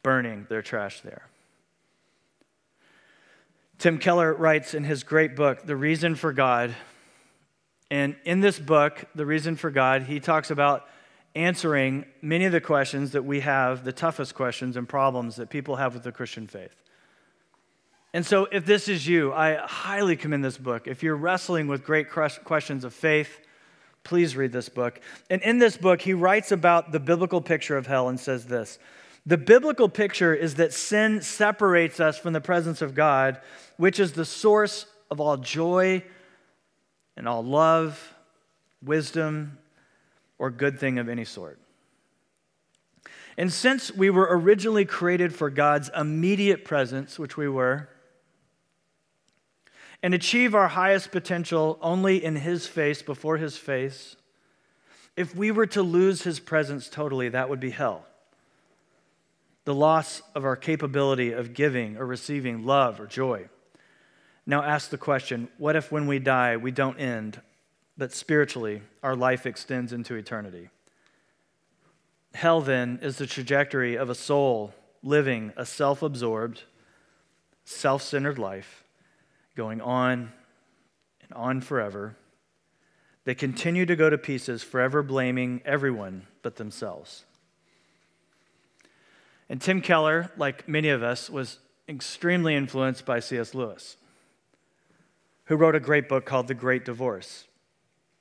burning 0.03 0.49
their 0.49 0.63
trash 0.63 1.01
there. 1.03 1.29
Tim 3.79 3.99
Keller 3.99 4.35
writes 4.35 4.75
in 4.75 4.83
his 4.83 5.05
great 5.05 5.37
book, 5.37 5.65
The 5.65 5.77
Reason 5.77 6.17
for 6.17 6.33
God. 6.33 6.75
And 7.91 8.17
in 8.25 8.41
this 8.41 8.59
book, 8.59 9.05
The 9.15 9.27
Reason 9.27 9.57
for 9.57 9.71
God, 9.71 10.05
he 10.05 10.21
talks 10.21 10.51
about 10.51 10.87
answering 11.35 12.05
many 12.23 12.45
of 12.45 12.53
the 12.53 12.61
questions 12.61 13.13
that 13.13 13.25
we 13.25 13.41
have, 13.41 13.85
the 13.85 13.93
toughest 13.93 14.35
questions 14.35 14.77
and 14.77 14.89
problems 14.89 15.37
that 15.37 15.51
people 15.51 15.77
have 15.77 15.95
with 15.95 16.03
the 16.03 16.13
Christian 16.13 16.47
faith. 16.47 16.75
And 18.13 18.27
so, 18.27 18.47
if 18.51 18.67
this 18.67 18.89
is 18.89 19.07
you, 19.07 19.33
I 19.33 19.55
highly 19.55 20.17
commend 20.17 20.45
this 20.45 20.59
book. 20.59 20.89
If 20.89 21.03
you're 21.03 21.17
wrestling 21.17 21.69
with 21.69 21.85
great 21.85 22.11
questions 22.11 22.83
of 22.83 22.93
faith, 22.93 23.39
please 24.03 24.37
read 24.37 24.51
this 24.51 24.69
book. 24.69 25.01
And 25.29 25.41
in 25.43 25.59
this 25.59 25.77
book, 25.77 26.01
he 26.01 26.15
writes 26.15 26.51
about 26.51 26.91
the 26.91 26.99
biblical 26.99 27.41
picture 27.41 27.77
of 27.77 27.87
hell 27.87 28.09
and 28.09 28.19
says 28.19 28.47
this 28.47 28.81
The 29.27 29.39
biblical 29.39 29.89
picture 29.89 30.35
is 30.35 30.57
that 30.57 30.73
sin 30.73 31.23
separates 31.23 32.01
us 32.01 32.19
from 32.19 32.33
the 32.33 32.41
presence 32.41 32.83
of 32.83 32.95
God 32.95 33.41
which 33.77 33.99
is 33.99 34.13
the 34.13 34.25
source 34.25 34.87
of 35.11 35.21
all 35.21 35.37
joy 35.37 36.05
and 37.21 37.29
all 37.29 37.45
love, 37.45 38.15
wisdom, 38.83 39.59
or 40.39 40.51
good 40.51 40.81
thing 40.81 40.99
of 40.99 41.07
any 41.07 41.27
sort. 41.27 41.59
And 43.37 43.53
since 43.53 43.95
we 43.95 44.09
were 44.09 44.27
originally 44.31 44.87
created 44.87 45.35
for 45.35 45.51
God's 45.51 45.91
immediate 45.95 46.65
presence, 46.65 47.19
which 47.19 47.37
we 47.37 47.47
were, 47.47 47.91
and 50.03 50.15
achieve 50.15 50.55
our 50.55 50.69
highest 50.69 51.11
potential 51.11 51.79
only 51.83 52.25
in 52.25 52.37
His 52.37 52.67
face, 52.67 53.03
before 53.03 53.37
His 53.37 53.59
face, 53.59 54.17
if 55.15 55.37
we 55.37 55.51
were 55.51 55.67
to 55.67 55.83
lose 55.83 56.23
His 56.23 56.41
presence 56.41 56.89
totally, 56.89 57.29
that 57.29 57.51
would 57.51 57.61
be 57.61 57.69
hell. 57.69 58.07
The 59.67 59.75
loss 59.75 60.23
of 60.35 60.47
our 60.47 60.57
capability 60.57 61.33
of 61.33 61.53
giving 61.53 61.99
or 61.99 62.07
receiving 62.07 62.65
love 62.65 62.99
or 62.99 63.07
joy. 63.07 63.51
Now 64.51 64.65
ask 64.65 64.91
the 64.91 64.99
question 64.99 65.49
what 65.59 65.77
if 65.77 65.93
when 65.93 66.09
we 66.09 66.19
die, 66.19 66.57
we 66.57 66.73
don't 66.73 66.99
end, 66.99 67.41
but 67.97 68.13
spiritually, 68.13 68.83
our 69.01 69.15
life 69.15 69.47
extends 69.47 69.93
into 69.93 70.17
eternity? 70.17 70.71
Hell, 72.35 72.61
then, 72.61 72.99
is 73.01 73.17
the 73.17 73.29
trajectory 73.29 73.95
of 73.95 74.11
a 74.11 74.15
soul 74.17 74.75
living 75.05 75.53
a 75.57 75.65
self 75.65 76.03
absorbed, 76.03 76.65
self 77.65 78.03
centered 78.03 78.41
life, 78.41 78.83
going 79.55 79.81
on 79.81 80.33
and 81.23 81.33
on 81.35 81.61
forever. 81.61 82.17
They 83.23 83.37
continue 83.37 83.87
to 83.87 83.95
go 83.95 84.11
to 84.11 84.19
pieces, 84.19 84.65
forever 84.65 85.05
blaming 85.05 85.63
everyone 85.65 86.27
but 86.43 86.57
themselves. 86.57 87.25
And 89.49 89.63
Tim 89.63 89.81
Keller, 89.81 90.33
like 90.37 90.69
many 90.69 90.89
of 90.89 91.05
us, 91.05 91.31
was 91.31 91.61
extremely 91.89 92.57
influenced 92.57 93.07
by 93.07 93.21
C.S. 93.21 93.55
Lewis 93.55 93.97
who 95.51 95.57
wrote 95.57 95.75
a 95.75 95.81
great 95.81 96.09
book 96.09 96.25
called 96.25 96.47
The 96.47 96.55
Great 96.55 96.85
Divorce. 96.85 97.49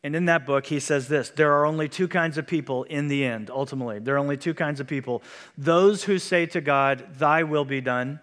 And 0.03 0.15
in 0.15 0.25
that 0.25 0.47
book, 0.47 0.65
he 0.65 0.79
says 0.79 1.09
this 1.09 1.29
there 1.29 1.53
are 1.53 1.65
only 1.67 1.87
two 1.87 2.07
kinds 2.07 2.39
of 2.39 2.47
people 2.47 2.85
in 2.85 3.07
the 3.07 3.23
end, 3.23 3.51
ultimately. 3.51 3.99
There 3.99 4.15
are 4.15 4.17
only 4.17 4.35
two 4.35 4.55
kinds 4.55 4.79
of 4.79 4.87
people 4.87 5.21
those 5.55 6.05
who 6.05 6.17
say 6.17 6.47
to 6.47 6.59
God, 6.59 7.05
Thy 7.19 7.43
will 7.43 7.65
be 7.65 7.81
done, 7.81 8.19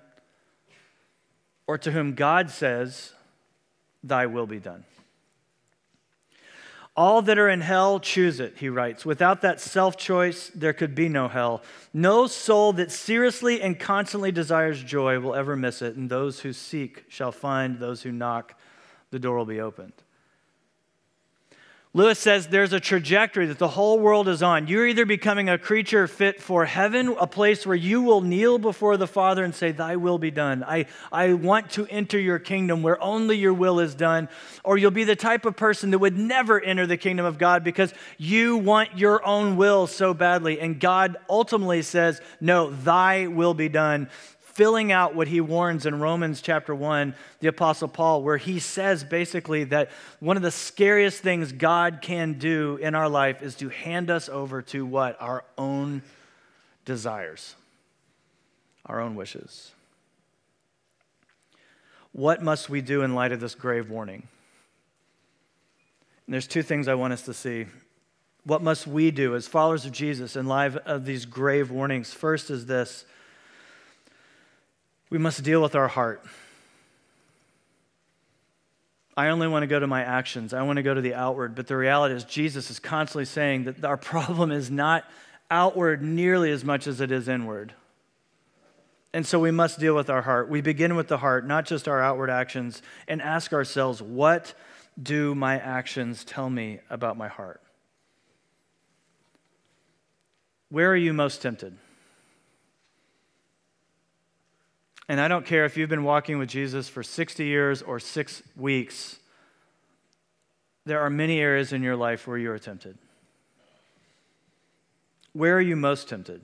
or 1.68 1.78
to 1.78 1.92
whom 1.92 2.14
God 2.14 2.50
says, 2.50 3.12
Thy 4.02 4.26
will 4.26 4.48
be 4.48 4.58
done. 4.58 4.82
All 6.96 7.22
that 7.22 7.38
are 7.38 7.48
in 7.48 7.60
hell 7.60 8.00
choose 8.00 8.40
it, 8.40 8.54
he 8.56 8.68
writes. 8.68 9.06
Without 9.06 9.40
that 9.42 9.60
self 9.60 9.96
choice, 9.96 10.50
there 10.52 10.72
could 10.72 10.96
be 10.96 11.08
no 11.08 11.28
hell. 11.28 11.62
No 11.94 12.26
soul 12.26 12.72
that 12.72 12.90
seriously 12.90 13.62
and 13.62 13.78
constantly 13.78 14.32
desires 14.32 14.82
joy 14.82 15.20
will 15.20 15.36
ever 15.36 15.54
miss 15.54 15.80
it, 15.80 15.94
and 15.94 16.10
those 16.10 16.40
who 16.40 16.52
seek 16.52 17.04
shall 17.08 17.30
find, 17.30 17.78
those 17.78 18.02
who 18.02 18.10
knock 18.10 18.56
the 19.10 19.18
door 19.18 19.36
will 19.36 19.46
be 19.46 19.60
opened. 19.60 19.92
Lewis 21.96 22.18
says 22.18 22.48
there's 22.48 22.74
a 22.74 22.78
trajectory 22.78 23.46
that 23.46 23.56
the 23.56 23.68
whole 23.68 23.98
world 23.98 24.28
is 24.28 24.42
on. 24.42 24.66
You're 24.66 24.86
either 24.86 25.06
becoming 25.06 25.48
a 25.48 25.56
creature 25.56 26.06
fit 26.06 26.42
for 26.42 26.66
heaven, 26.66 27.16
a 27.18 27.26
place 27.26 27.66
where 27.66 27.74
you 27.74 28.02
will 28.02 28.20
kneel 28.20 28.58
before 28.58 28.98
the 28.98 29.06
Father 29.06 29.42
and 29.42 29.54
say, 29.54 29.72
Thy 29.72 29.96
will 29.96 30.18
be 30.18 30.30
done. 30.30 30.62
I, 30.62 30.84
I 31.10 31.32
want 31.32 31.70
to 31.70 31.86
enter 31.86 32.20
your 32.20 32.38
kingdom 32.38 32.82
where 32.82 33.02
only 33.02 33.38
your 33.38 33.54
will 33.54 33.80
is 33.80 33.94
done. 33.94 34.28
Or 34.62 34.76
you'll 34.76 34.90
be 34.90 35.04
the 35.04 35.16
type 35.16 35.46
of 35.46 35.56
person 35.56 35.90
that 35.92 35.98
would 35.98 36.18
never 36.18 36.60
enter 36.60 36.86
the 36.86 36.98
kingdom 36.98 37.24
of 37.24 37.38
God 37.38 37.64
because 37.64 37.94
you 38.18 38.58
want 38.58 38.98
your 38.98 39.26
own 39.26 39.56
will 39.56 39.86
so 39.86 40.12
badly. 40.12 40.60
And 40.60 40.78
God 40.78 41.16
ultimately 41.30 41.80
says, 41.80 42.20
No, 42.42 42.68
Thy 42.68 43.26
will 43.26 43.54
be 43.54 43.70
done 43.70 44.10
filling 44.56 44.90
out 44.90 45.14
what 45.14 45.28
he 45.28 45.38
warns 45.38 45.84
in 45.84 46.00
Romans 46.00 46.40
chapter 46.40 46.74
1, 46.74 47.14
the 47.40 47.48
Apostle 47.48 47.88
Paul, 47.88 48.22
where 48.22 48.38
he 48.38 48.58
says 48.58 49.04
basically 49.04 49.64
that 49.64 49.90
one 50.18 50.38
of 50.38 50.42
the 50.42 50.50
scariest 50.50 51.22
things 51.22 51.52
God 51.52 51.98
can 52.00 52.38
do 52.38 52.78
in 52.80 52.94
our 52.94 53.06
life 53.06 53.42
is 53.42 53.54
to 53.56 53.68
hand 53.68 54.08
us 54.10 54.30
over 54.30 54.62
to 54.62 54.86
what? 54.86 55.20
Our 55.20 55.44
own 55.58 56.00
desires, 56.86 57.54
our 58.86 58.98
own 58.98 59.14
wishes. 59.14 59.72
What 62.12 62.42
must 62.42 62.70
we 62.70 62.80
do 62.80 63.02
in 63.02 63.14
light 63.14 63.32
of 63.32 63.40
this 63.40 63.54
grave 63.54 63.90
warning? 63.90 64.26
And 66.26 66.32
there's 66.32 66.46
two 66.46 66.62
things 66.62 66.88
I 66.88 66.94
want 66.94 67.12
us 67.12 67.22
to 67.22 67.34
see. 67.34 67.66
What 68.44 68.62
must 68.62 68.86
we 68.86 69.10
do 69.10 69.36
as 69.36 69.46
followers 69.46 69.84
of 69.84 69.92
Jesus 69.92 70.34
in 70.34 70.46
light 70.46 70.74
of 70.76 71.04
these 71.04 71.26
grave 71.26 71.70
warnings? 71.70 72.14
First 72.14 72.48
is 72.48 72.64
this 72.64 73.04
we 75.10 75.18
must 75.18 75.42
deal 75.42 75.62
with 75.62 75.74
our 75.74 75.88
heart. 75.88 76.24
I 79.16 79.28
only 79.28 79.48
want 79.48 79.62
to 79.62 79.66
go 79.66 79.80
to 79.80 79.86
my 79.86 80.02
actions. 80.02 80.52
I 80.52 80.62
want 80.62 80.76
to 80.76 80.82
go 80.82 80.92
to 80.92 81.00
the 81.00 81.14
outward. 81.14 81.54
But 81.54 81.68
the 81.68 81.76
reality 81.76 82.14
is, 82.14 82.24
Jesus 82.24 82.70
is 82.70 82.78
constantly 82.78 83.24
saying 83.24 83.64
that 83.64 83.84
our 83.84 83.96
problem 83.96 84.52
is 84.52 84.70
not 84.70 85.04
outward 85.50 86.02
nearly 86.02 86.50
as 86.50 86.64
much 86.64 86.86
as 86.86 87.00
it 87.00 87.10
is 87.10 87.28
inward. 87.28 87.72
And 89.12 89.26
so 89.26 89.38
we 89.38 89.50
must 89.50 89.78
deal 89.80 89.94
with 89.94 90.10
our 90.10 90.20
heart. 90.20 90.50
We 90.50 90.60
begin 90.60 90.96
with 90.96 91.08
the 91.08 91.16
heart, 91.16 91.46
not 91.46 91.64
just 91.64 91.88
our 91.88 92.02
outward 92.02 92.28
actions, 92.28 92.82
and 93.08 93.22
ask 93.22 93.52
ourselves, 93.54 94.02
what 94.02 94.52
do 95.02 95.34
my 95.34 95.58
actions 95.58 96.24
tell 96.24 96.50
me 96.50 96.80
about 96.90 97.16
my 97.16 97.28
heart? 97.28 97.62
Where 100.68 100.90
are 100.90 100.96
you 100.96 101.14
most 101.14 101.40
tempted? 101.40 101.78
And 105.08 105.20
I 105.20 105.28
don't 105.28 105.46
care 105.46 105.64
if 105.64 105.76
you've 105.76 105.88
been 105.88 106.04
walking 106.04 106.38
with 106.38 106.48
Jesus 106.48 106.88
for 106.88 107.02
60 107.02 107.44
years 107.44 107.82
or 107.82 108.00
six 108.00 108.42
weeks, 108.56 109.18
there 110.84 111.00
are 111.00 111.10
many 111.10 111.40
areas 111.40 111.72
in 111.72 111.82
your 111.82 111.96
life 111.96 112.26
where 112.26 112.38
you 112.38 112.50
are 112.50 112.58
tempted. 112.58 112.98
Where 115.32 115.56
are 115.56 115.60
you 115.60 115.76
most 115.76 116.08
tempted? 116.08 116.40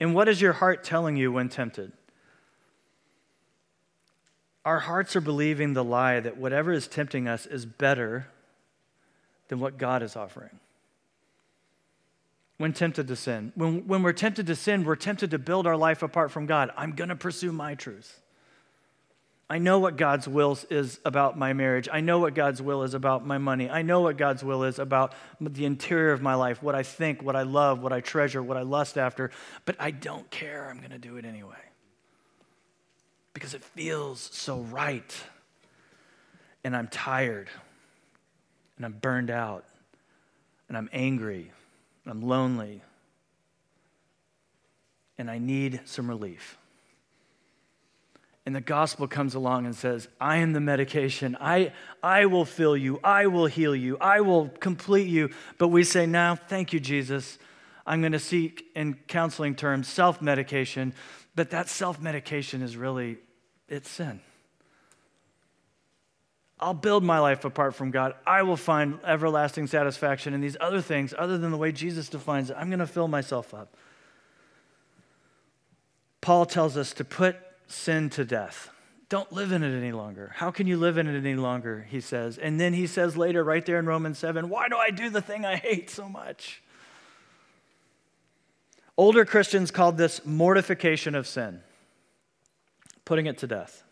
And 0.00 0.14
what 0.14 0.28
is 0.28 0.40
your 0.40 0.54
heart 0.54 0.82
telling 0.82 1.16
you 1.16 1.30
when 1.30 1.48
tempted? 1.48 1.92
Our 4.64 4.80
hearts 4.80 5.16
are 5.16 5.20
believing 5.20 5.74
the 5.74 5.84
lie 5.84 6.20
that 6.20 6.36
whatever 6.36 6.72
is 6.72 6.86
tempting 6.86 7.28
us 7.28 7.46
is 7.46 7.66
better 7.66 8.28
than 9.48 9.60
what 9.60 9.78
God 9.78 10.02
is 10.02 10.16
offering 10.16 10.60
when 12.62 12.72
tempted 12.72 13.08
to 13.08 13.16
sin. 13.16 13.50
When, 13.56 13.88
when 13.88 14.04
we're 14.04 14.12
tempted 14.12 14.46
to 14.46 14.54
sin, 14.54 14.84
we're 14.84 14.94
tempted 14.94 15.32
to 15.32 15.38
build 15.40 15.66
our 15.66 15.76
life 15.76 16.04
apart 16.04 16.30
from 16.30 16.46
God. 16.46 16.70
I'm 16.76 16.92
going 16.92 17.08
to 17.08 17.16
pursue 17.16 17.50
my 17.50 17.74
truth. 17.74 18.20
I 19.50 19.58
know 19.58 19.80
what 19.80 19.96
God's 19.96 20.28
will 20.28 20.56
is 20.70 21.00
about 21.04 21.36
my 21.36 21.54
marriage. 21.54 21.88
I 21.92 22.02
know 22.02 22.20
what 22.20 22.36
God's 22.36 22.62
will 22.62 22.84
is 22.84 22.94
about 22.94 23.26
my 23.26 23.36
money. 23.36 23.68
I 23.68 23.82
know 23.82 24.02
what 24.02 24.16
God's 24.16 24.44
will 24.44 24.62
is 24.62 24.78
about 24.78 25.12
the 25.40 25.64
interior 25.64 26.12
of 26.12 26.22
my 26.22 26.36
life, 26.36 26.62
what 26.62 26.76
I 26.76 26.84
think, 26.84 27.20
what 27.20 27.34
I 27.34 27.42
love, 27.42 27.82
what 27.82 27.92
I 27.92 28.00
treasure, 28.00 28.40
what 28.40 28.56
I 28.56 28.62
lust 28.62 28.96
after. 28.96 29.32
But 29.64 29.74
I 29.80 29.90
don't 29.90 30.30
care. 30.30 30.70
I'm 30.70 30.78
going 30.78 30.92
to 30.92 30.98
do 30.98 31.16
it 31.16 31.24
anyway 31.24 31.56
because 33.34 33.54
it 33.54 33.64
feels 33.64 34.20
so 34.32 34.60
right. 34.60 35.16
And 36.62 36.76
I'm 36.76 36.86
tired. 36.86 37.48
And 38.76 38.86
I'm 38.86 38.92
burned 38.92 39.32
out. 39.32 39.64
And 40.68 40.78
I'm 40.78 40.88
angry. 40.92 41.50
I'm 42.06 42.20
lonely, 42.20 42.82
and 45.18 45.30
I 45.30 45.38
need 45.38 45.80
some 45.84 46.08
relief. 46.08 46.58
And 48.44 48.56
the 48.56 48.60
gospel 48.60 49.06
comes 49.06 49.36
along 49.36 49.66
and 49.66 49.76
says, 49.76 50.08
I 50.20 50.38
am 50.38 50.52
the 50.52 50.60
medication. 50.60 51.36
I, 51.40 51.72
I 52.02 52.26
will 52.26 52.44
fill 52.44 52.76
you. 52.76 52.98
I 53.04 53.26
will 53.26 53.46
heal 53.46 53.76
you. 53.76 53.96
I 54.00 54.20
will 54.20 54.48
complete 54.48 55.06
you. 55.06 55.30
But 55.58 55.68
we 55.68 55.84
say, 55.84 56.06
now, 56.06 56.34
thank 56.34 56.72
you, 56.72 56.80
Jesus. 56.80 57.38
I'm 57.86 58.00
going 58.00 58.12
to 58.12 58.18
seek, 58.18 58.64
in 58.74 58.94
counseling 59.06 59.54
terms, 59.54 59.86
self 59.86 60.20
medication. 60.20 60.92
But 61.36 61.50
that 61.50 61.68
self 61.68 62.00
medication 62.00 62.62
is 62.62 62.76
really, 62.76 63.18
it's 63.68 63.88
sin. 63.88 64.20
I'll 66.62 66.74
build 66.74 67.02
my 67.02 67.18
life 67.18 67.44
apart 67.44 67.74
from 67.74 67.90
God. 67.90 68.14
I 68.24 68.44
will 68.44 68.56
find 68.56 69.00
everlasting 69.04 69.66
satisfaction 69.66 70.32
in 70.32 70.40
these 70.40 70.56
other 70.60 70.80
things 70.80 71.12
other 71.18 71.36
than 71.36 71.50
the 71.50 71.56
way 71.56 71.72
Jesus 71.72 72.08
defines 72.08 72.50
it. 72.50 72.56
I'm 72.56 72.68
going 72.68 72.78
to 72.78 72.86
fill 72.86 73.08
myself 73.08 73.52
up. 73.52 73.76
Paul 76.20 76.46
tells 76.46 76.76
us 76.76 76.92
to 76.94 77.04
put 77.04 77.36
sin 77.66 78.10
to 78.10 78.24
death. 78.24 78.70
Don't 79.08 79.32
live 79.32 79.50
in 79.50 79.64
it 79.64 79.76
any 79.76 79.90
longer. 79.90 80.32
How 80.36 80.52
can 80.52 80.68
you 80.68 80.76
live 80.76 80.98
in 80.98 81.08
it 81.08 81.18
any 81.18 81.34
longer? 81.34 81.84
He 81.90 82.00
says. 82.00 82.38
And 82.38 82.60
then 82.60 82.74
he 82.74 82.86
says 82.86 83.16
later, 83.16 83.42
right 83.42 83.66
there 83.66 83.80
in 83.80 83.86
Romans 83.86 84.18
7, 84.18 84.48
why 84.48 84.68
do 84.68 84.76
I 84.76 84.90
do 84.90 85.10
the 85.10 85.20
thing 85.20 85.44
I 85.44 85.56
hate 85.56 85.90
so 85.90 86.08
much? 86.08 86.62
Older 88.96 89.24
Christians 89.24 89.72
called 89.72 89.98
this 89.98 90.24
mortification 90.24 91.16
of 91.16 91.26
sin, 91.26 91.60
putting 93.04 93.26
it 93.26 93.38
to 93.38 93.48
death. 93.48 93.82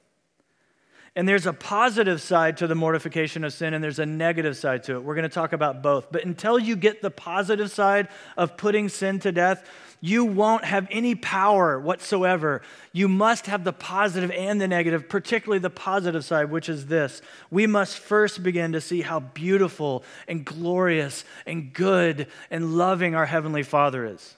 And 1.16 1.28
there's 1.28 1.46
a 1.46 1.52
positive 1.52 2.22
side 2.22 2.56
to 2.58 2.68
the 2.68 2.76
mortification 2.76 3.42
of 3.42 3.52
sin, 3.52 3.74
and 3.74 3.82
there's 3.82 3.98
a 3.98 4.06
negative 4.06 4.56
side 4.56 4.84
to 4.84 4.94
it. 4.94 5.02
We're 5.02 5.16
going 5.16 5.28
to 5.28 5.34
talk 5.34 5.52
about 5.52 5.82
both. 5.82 6.12
But 6.12 6.24
until 6.24 6.58
you 6.58 6.76
get 6.76 7.02
the 7.02 7.10
positive 7.10 7.70
side 7.70 8.08
of 8.36 8.56
putting 8.56 8.88
sin 8.88 9.18
to 9.20 9.32
death, 9.32 9.68
you 10.00 10.24
won't 10.24 10.64
have 10.64 10.86
any 10.90 11.14
power 11.14 11.78
whatsoever. 11.78 12.62
You 12.92 13.08
must 13.08 13.46
have 13.46 13.64
the 13.64 13.72
positive 13.72 14.30
and 14.30 14.60
the 14.60 14.68
negative, 14.68 15.08
particularly 15.08 15.58
the 15.58 15.68
positive 15.68 16.24
side, 16.24 16.50
which 16.50 16.68
is 16.68 16.86
this. 16.86 17.20
We 17.50 17.66
must 17.66 17.98
first 17.98 18.42
begin 18.42 18.72
to 18.72 18.80
see 18.80 19.02
how 19.02 19.20
beautiful 19.20 20.04
and 20.28 20.44
glorious 20.44 21.24
and 21.44 21.72
good 21.72 22.28
and 22.50 22.78
loving 22.78 23.14
our 23.14 23.26
Heavenly 23.26 23.62
Father 23.62 24.06
is 24.06 24.36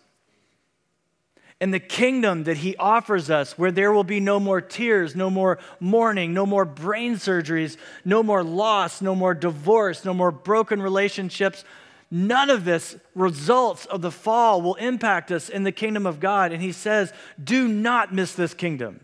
and 1.63 1.73
the 1.73 1.79
kingdom 1.79 2.43
that 2.43 2.57
he 2.57 2.75
offers 2.77 3.31
us, 3.31 3.57
where 3.57 3.71
there 3.71 3.93
will 3.93 4.03
be 4.03 4.19
no 4.19 4.41
more 4.41 4.61
tears, 4.61 5.15
no 5.15 5.31
more 5.31 5.61
mourning, 5.79 6.35
no 6.35 6.45
more 6.45 6.65
brain 6.65 7.15
surgeries, 7.15 7.77
no 8.05 8.21
more 8.21 8.43
loss, 8.43 9.01
no 9.01 9.15
more 9.15 9.33
divorce, 9.33 10.05
no 10.05 10.13
more 10.13 10.33
broken 10.33 10.83
relationships. 10.83 11.65
None 12.11 12.51
of 12.51 12.65
this 12.65 12.97
results 13.15 13.87
of 13.87 14.03
the 14.03 14.11
fall 14.11 14.61
will 14.61 14.75
impact 14.75 15.31
us 15.31 15.49
in 15.49 15.63
the 15.63 15.71
kingdom 15.71 16.05
of 16.05 16.19
God. 16.19 16.51
And 16.51 16.61
he 16.61 16.73
says, 16.73 17.13
Do 17.43 17.69
not 17.69 18.13
miss 18.13 18.35
this 18.35 18.55
kingdom. 18.55 18.99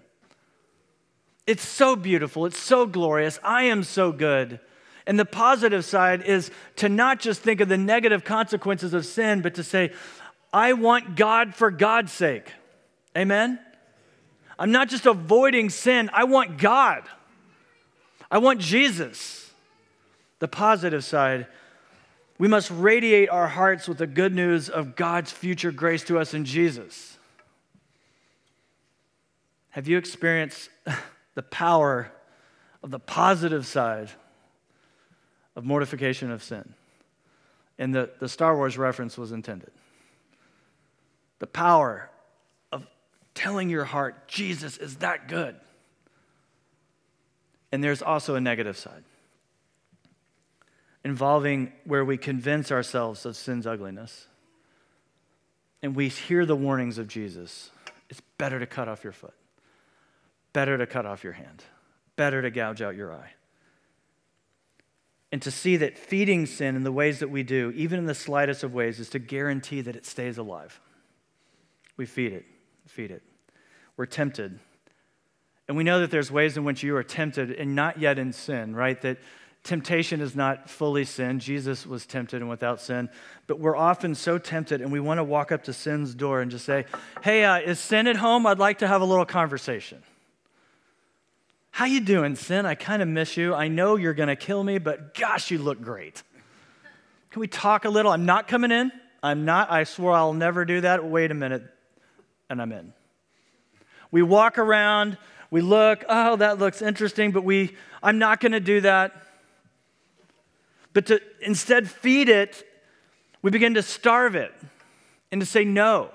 It's 1.47 1.64
so 1.64 1.94
beautiful, 1.94 2.44
it's 2.44 2.59
so 2.59 2.87
glorious. 2.87 3.38
I 3.44 3.62
am 3.62 3.85
so 3.85 4.11
good. 4.11 4.59
And 5.07 5.18
the 5.18 5.25
positive 5.25 5.87
side 5.87 6.23
is 6.23 6.51
to 6.77 6.88
not 6.88 7.18
just 7.18 7.40
think 7.40 7.62
of 7.62 7.68
the 7.71 7.79
negative 7.79 8.25
consequences 8.25 8.92
of 8.92 9.07
sin, 9.07 9.40
but 9.40 9.55
to 9.55 9.62
say, 9.62 9.92
I 10.52 10.72
want 10.72 11.16
God 11.16 11.54
for 11.54 11.70
God's 11.70 12.12
sake. 12.12 12.52
Amen? 13.16 13.58
I'm 14.58 14.72
not 14.72 14.88
just 14.88 15.06
avoiding 15.06 15.70
sin, 15.70 16.11
I 16.12 16.24
want 16.24 16.58
God. 16.58 17.04
I 18.30 18.38
want 18.38 18.61
Jesus. 18.61 19.50
The 20.40 20.48
positive 20.48 21.04
side, 21.04 21.46
we 22.38 22.48
must 22.48 22.70
radiate 22.70 23.28
our 23.28 23.48
hearts 23.48 23.88
with 23.88 23.98
the 23.98 24.06
good 24.06 24.34
news 24.34 24.68
of 24.68 24.96
God's 24.96 25.30
future 25.30 25.72
grace 25.72 26.04
to 26.04 26.18
us 26.18 26.34
in 26.34 26.44
Jesus. 26.44 27.18
Have 29.70 29.87
you 29.88 29.98
experienced 29.98 30.70
the 31.34 31.42
power 31.42 32.11
of 32.82 32.90
the 32.90 32.98
positive 32.98 33.66
side 33.66 34.11
of 35.56 35.64
mortification 35.64 36.30
of 36.30 36.42
sin? 36.42 36.74
And 37.78 37.94
the, 37.94 38.11
the 38.18 38.28
Star 38.28 38.56
Wars 38.56 38.76
reference 38.76 39.16
was 39.16 39.30
intended 39.30 39.70
the 41.38 41.46
power 41.46 42.11
of 42.72 42.87
telling 43.35 43.68
your 43.68 43.85
heart, 43.85 44.29
Jesus 44.29 44.77
is 44.77 44.96
that 44.96 45.29
good. 45.29 45.57
And 47.70 47.85
there's 47.85 48.03
also 48.03 48.35
a 48.35 48.40
negative 48.40 48.77
side 48.77 49.05
involving 51.05 51.72
where 51.85 52.05
we 52.05 52.16
convince 52.16 52.72
ourselves 52.72 53.24
of 53.24 53.37
sin's 53.37 53.66
ugliness 53.66 54.27
and 55.83 55.94
we 55.94 56.09
hear 56.09 56.44
the 56.44 56.57
warnings 56.57 56.98
of 56.98 57.07
Jesus. 57.07 57.70
It's 58.11 58.20
better 58.37 58.59
to 58.59 58.66
cut 58.66 58.88
off 58.88 59.05
your 59.05 59.12
foot, 59.12 59.35
better 60.53 60.77
to 60.77 60.87
cut 60.87 61.07
off 61.07 61.22
your 61.22 61.35
hand, 61.35 61.62
better 62.16 62.42
to 62.42 62.51
gouge 62.51 62.83
out 62.83 62.96
your 62.96 63.12
eye. 63.12 63.33
And 65.31 65.42
to 65.42 65.51
see 65.51 65.77
that 65.77 65.98
feeding 65.98 66.46
sin 66.46 66.74
in 66.74 66.85
the 66.85 66.92
ways 66.92 67.18
that 67.20 67.29
we 67.29 67.42
do, 67.42 67.70
even 67.77 67.98
in 67.98 68.07
the 68.07 68.14
slightest 68.14 68.64
of 68.64 68.72
ways, 68.72 68.98
is 68.98 69.11
to 69.11 69.18
guarantee 69.18 69.83
that 69.83 69.94
it 69.94 70.07
stays 70.07 70.38
alive 70.38 70.81
we 71.98 72.06
feed 72.06 72.32
it, 72.32 72.46
feed 72.87 73.11
it. 73.11 73.22
We're 73.98 74.06
tempted. 74.06 74.58
And 75.66 75.76
we 75.76 75.84
know 75.84 76.00
that 76.00 76.11
there's 76.11 76.30
ways 76.30 76.56
in 76.56 76.64
which 76.64 76.82
you 76.82 76.96
are 76.96 77.02
tempted 77.02 77.50
and 77.50 77.74
not 77.74 78.00
yet 78.00 78.18
in 78.18 78.32
sin, 78.32 78.74
right? 78.74 78.98
That 79.02 79.18
temptation 79.64 80.20
is 80.20 80.34
not 80.34 80.70
fully 80.70 81.04
sin. 81.04 81.40
Jesus 81.40 81.84
was 81.84 82.06
tempted 82.06 82.40
and 82.40 82.48
without 82.48 82.80
sin. 82.80 83.11
But 83.48 83.58
we're 83.58 83.76
often 83.76 84.14
so 84.14 84.38
tempted 84.38 84.80
and 84.80 84.90
we 84.92 85.00
want 85.00 85.18
to 85.18 85.24
walk 85.24 85.52
up 85.52 85.64
to 85.64 85.72
sin's 85.72 86.14
door 86.14 86.40
and 86.40 86.50
just 86.50 86.64
say, 86.64 86.87
hey, 87.22 87.44
uh, 87.44 87.58
is 87.58 87.80
sin 87.80 88.06
at 88.06 88.16
home? 88.16 88.46
I'd 88.46 88.61
like 88.61 88.78
to 88.78 88.88
have 88.88 89.02
a 89.02 89.04
little 89.04 89.26
conversation. 89.26 90.02
How 91.72 91.84
you 91.84 92.00
doing, 92.00 92.37
sin? 92.37 92.64
I 92.64 92.76
kind 92.76 93.02
of 93.02 93.08
miss 93.08 93.37
you. 93.37 93.54
I 93.54 93.68
know 93.68 93.96
you're 93.96 94.14
going 94.14 94.28
to 94.28 94.37
kill 94.37 94.62
me, 94.62 94.78
but 94.78 95.14
gosh, 95.14 95.50
you 95.50 95.58
look 95.58 95.82
great. 95.82 96.22
Can 97.30 97.40
we 97.40 97.48
talk 97.48 97.84
a 97.84 97.90
little? 97.90 98.11
I'm 98.12 98.24
not 98.24 98.48
coming 98.48 98.70
in. 98.70 98.90
I'm 99.22 99.44
not. 99.44 99.70
I 99.70 99.84
swore 99.84 100.12
I'll 100.12 100.32
never 100.32 100.64
do 100.64 100.80
that. 100.80 101.04
Wait 101.04 101.30
a 101.32 101.34
minute 101.34 101.64
and 102.50 102.61
I'm 102.61 102.72
in. 102.72 102.92
We 104.11 104.22
walk 104.22 104.58
around, 104.58 105.18
we 105.50 105.61
look, 105.61 106.04
oh, 106.08 106.37
that 106.37 106.58
looks 106.58 106.82
interesting, 106.82 107.30
but 107.32 107.44
we, 107.44 107.74
I'm 108.02 108.18
not 108.18 108.40
going 108.40 108.52
to 108.52 108.61
do 108.61 108.80
that. 108.82 109.22
But 110.92 111.06
to 111.06 111.20
instead 111.40 111.88
feed 111.88 112.28
it, 112.28 112.66
we 113.42 113.50
begin 113.50 113.74
to 113.74 113.82
starve 113.82 114.34
it 114.34 114.52
and 115.30 115.40
to 115.40 115.46
say 115.46 115.64
no. 115.64 116.11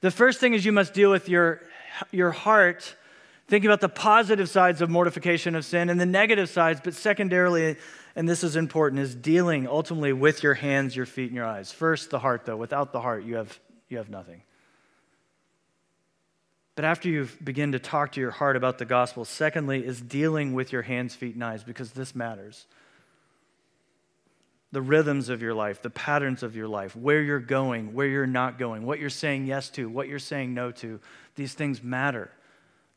The 0.00 0.10
first 0.10 0.40
thing 0.40 0.54
is 0.54 0.64
you 0.64 0.72
must 0.72 0.94
deal 0.94 1.10
with 1.10 1.28
your, 1.28 1.62
your 2.10 2.30
heart, 2.30 2.94
thinking 3.48 3.68
about 3.68 3.80
the 3.80 3.88
positive 3.88 4.48
sides 4.48 4.80
of 4.80 4.90
mortification 4.90 5.54
of 5.54 5.64
sin 5.64 5.90
and 5.90 6.00
the 6.00 6.06
negative 6.06 6.48
sides, 6.48 6.80
but 6.82 6.94
secondarily, 6.94 7.76
and 8.16 8.28
this 8.28 8.44
is 8.44 8.56
important, 8.56 9.00
is 9.00 9.14
dealing 9.14 9.66
ultimately 9.66 10.12
with 10.12 10.42
your 10.42 10.54
hands, 10.54 10.94
your 10.94 11.06
feet, 11.06 11.28
and 11.28 11.36
your 11.36 11.46
eyes. 11.46 11.72
First, 11.72 12.10
the 12.10 12.18
heart, 12.18 12.44
though. 12.44 12.56
Without 12.56 12.92
the 12.92 13.00
heart, 13.00 13.24
you 13.24 13.36
have 13.36 13.58
you 13.88 13.98
have 13.98 14.10
nothing. 14.10 14.42
But 16.76 16.84
after 16.84 17.08
you 17.08 17.28
begin 17.42 17.72
to 17.72 17.78
talk 17.78 18.12
to 18.12 18.20
your 18.20 18.32
heart 18.32 18.56
about 18.56 18.78
the 18.78 18.84
gospel, 18.84 19.24
secondly, 19.24 19.84
is 19.84 20.00
dealing 20.00 20.54
with 20.54 20.72
your 20.72 20.82
hands, 20.82 21.14
feet, 21.14 21.34
and 21.34 21.44
eyes, 21.44 21.62
because 21.62 21.92
this 21.92 22.14
matters. 22.14 22.66
The 24.72 24.82
rhythms 24.82 25.28
of 25.28 25.40
your 25.40 25.54
life, 25.54 25.82
the 25.82 25.90
patterns 25.90 26.42
of 26.42 26.56
your 26.56 26.66
life, 26.66 26.96
where 26.96 27.22
you're 27.22 27.38
going, 27.38 27.94
where 27.94 28.08
you're 28.08 28.26
not 28.26 28.58
going, 28.58 28.84
what 28.84 28.98
you're 28.98 29.08
saying 29.08 29.46
yes 29.46 29.68
to, 29.70 29.88
what 29.88 30.08
you're 30.08 30.18
saying 30.18 30.52
no 30.52 30.72
to, 30.72 30.98
these 31.36 31.54
things 31.54 31.80
matter. 31.80 32.32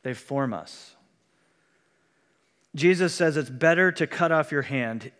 They 0.02 0.15
form 0.15 0.54
us. 0.54 0.95
Jesus 2.73 3.13
says 3.13 3.38
it's 3.38 3.50
better 3.50 3.91
to 3.91 4.08
cut 4.08 4.32
off 4.32 4.52
your 4.52 4.63
hand 4.63 5.12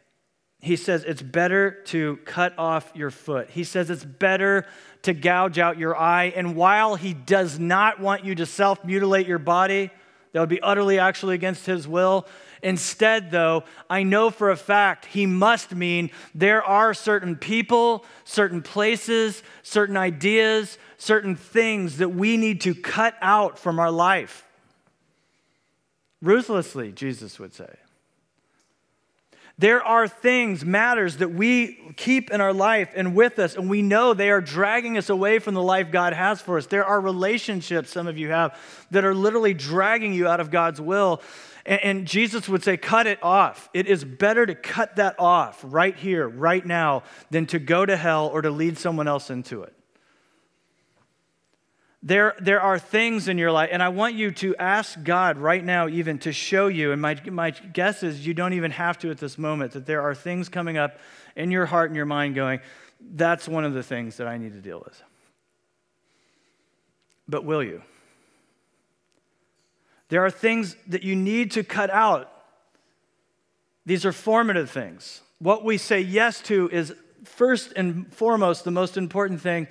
he 0.60 0.76
says 0.76 1.04
it's 1.04 1.22
better 1.22 1.72
to 1.86 2.18
cut 2.26 2.58
off 2.58 2.92
your 2.96 3.12
foot. 3.12 3.50
He 3.50 3.64
says 3.64 3.90
it's 3.90 4.04
better 4.04 4.66
to 5.04 5.14
gouge 5.14 5.60
out 5.60 5.78
your 5.78 5.96
eye. 5.96 6.34
And 6.36 6.56
while 6.56 6.96
he 6.96 7.14
does 7.14 7.60
not 7.60 8.00
want 8.00 8.26
you 8.26 8.36
to 8.36 8.46
self 8.46 8.84
mutilate 8.84 9.28
your 9.28 9.40
body, 9.40 9.92
that 10.32 10.40
would 10.40 10.50
be 10.50 10.62
utterly 10.62 11.00
actually 11.00 11.36
against 11.36 11.66
his 11.66 11.88
will. 11.88 12.28
Instead, 12.64 13.30
though, 13.30 13.64
I 13.90 14.02
know 14.02 14.32
for 14.32 14.50
a 14.50 14.56
fact 14.56 15.06
he 15.06 15.28
must 15.28 15.76
mean 15.76 16.10
there 16.34 16.64
are 16.64 16.94
certain 16.94 17.36
people, 17.36 18.04
certain 18.24 18.64
places, 18.64 19.44
certain 19.62 19.96
ideas, 19.96 20.78
certain 20.98 21.36
things 21.36 21.98
that 21.98 22.10
we 22.10 22.36
need 22.36 22.62
to 22.62 22.74
cut 22.74 23.16
out 23.22 23.60
from 23.60 23.80
our 23.80 23.92
life. 23.92 24.44
Ruthlessly, 26.22 26.92
Jesus 26.92 27.40
would 27.40 27.54
say. 27.54 27.76
There 29.60 29.84
are 29.84 30.08
things, 30.08 30.64
matters 30.64 31.18
that 31.18 31.32
we 31.32 31.94
keep 31.98 32.30
in 32.30 32.42
our 32.42 32.54
life 32.54 32.92
and 32.96 33.16
with 33.16 33.40
us, 33.40 33.56
and 33.56 33.68
we 33.68 33.82
know 33.82 34.14
they 34.14 34.30
are 34.30 34.40
dragging 34.40 34.98
us 34.98 35.10
away 35.10 35.40
from 35.40 35.56
the 35.56 35.64
life 35.64 35.92
God 35.92 36.14
has 36.14 36.40
for 36.40 36.60
us. 36.60 36.68
There 36.68 36.86
are 36.86 37.02
relationships, 37.02 37.90
some 37.90 38.06
of 38.06 38.20
you 38.20 38.30
have, 38.30 38.60
that 38.92 39.04
are 39.04 39.16
literally 39.16 39.56
dragging 39.56 40.14
you 40.14 40.28
out 40.28 40.40
of 40.40 40.52
God's 40.52 40.80
will. 40.80 41.24
And, 41.66 41.84
and 41.84 42.08
Jesus 42.08 42.48
would 42.48 42.64
say, 42.64 42.78
cut 42.78 43.08
it 43.08 43.24
off. 43.24 43.68
It 43.74 43.88
is 43.88 44.04
better 44.04 44.46
to 44.46 44.54
cut 44.54 44.98
that 44.98 45.16
off 45.20 45.60
right 45.64 45.96
here, 45.96 46.28
right 46.28 46.64
now, 46.64 47.02
than 47.32 47.48
to 47.48 47.58
go 47.58 47.84
to 47.84 47.98
hell 47.98 48.28
or 48.28 48.44
to 48.44 48.52
lead 48.52 48.78
someone 48.78 49.08
else 49.08 49.32
into 49.32 49.64
it. 49.64 49.74
There, 52.04 52.36
there 52.40 52.62
are 52.62 52.78
things 52.78 53.28
in 53.28 53.38
your 53.38 53.52
life, 53.52 53.70
and 53.72 53.82
I 53.82 53.90
want 53.90 54.16
you 54.16 54.32
to 54.32 54.56
ask 54.58 55.02
God 55.04 55.38
right 55.38 55.64
now, 55.64 55.88
even 55.88 56.20
to 56.20 56.32
show 56.32 56.68
you. 56.68 56.92
And 56.92 57.02
my, 57.02 57.20
my 57.30 57.52
guess 57.52 58.04
is 58.04 58.26
you 58.26 58.34
don't 58.34 58.54
even 58.54 58.72
have 58.72 59.00
to 59.00 59.10
at 59.10 59.18
this 59.18 59.38
moment, 59.38 59.72
that 59.72 59.86
there 59.86 60.02
are 60.02 60.14
things 60.14 60.48
coming 60.48 60.78
up 60.78 61.00
in 61.36 61.50
your 61.52 61.66
heart 61.66 61.90
and 61.90 61.96
your 61.96 62.06
mind 62.06 62.36
going, 62.36 62.60
that's 63.00 63.48
one 63.48 63.66
of 63.66 63.74
the 63.74 63.84
things 63.84 64.18
that 64.18 64.28
I 64.28 64.38
need 64.38 64.54
to 64.54 64.62
deal 64.62 64.82
with. 64.84 65.02
But 67.28 67.44
will 67.44 67.64
you? 67.64 67.82
There 70.10 70.24
are 70.24 70.32
things 70.32 70.76
that 70.88 71.04
you 71.04 71.16
need 71.16 71.52
to 71.52 71.64
cut 71.64 71.90
out. 71.90 72.32
These 73.86 74.06
are 74.06 74.12
formative 74.12 74.70
things. 74.70 75.22
What 75.40 75.64
we 75.64 75.78
say 75.78 76.00
yes 76.00 76.42
to 76.44 76.70
is 76.72 76.94
first 77.24 77.74
and 77.76 78.14
foremost 78.14 78.64
the 78.64 78.72
most 78.72 78.98
important 78.98 79.42
thing, 79.42 79.68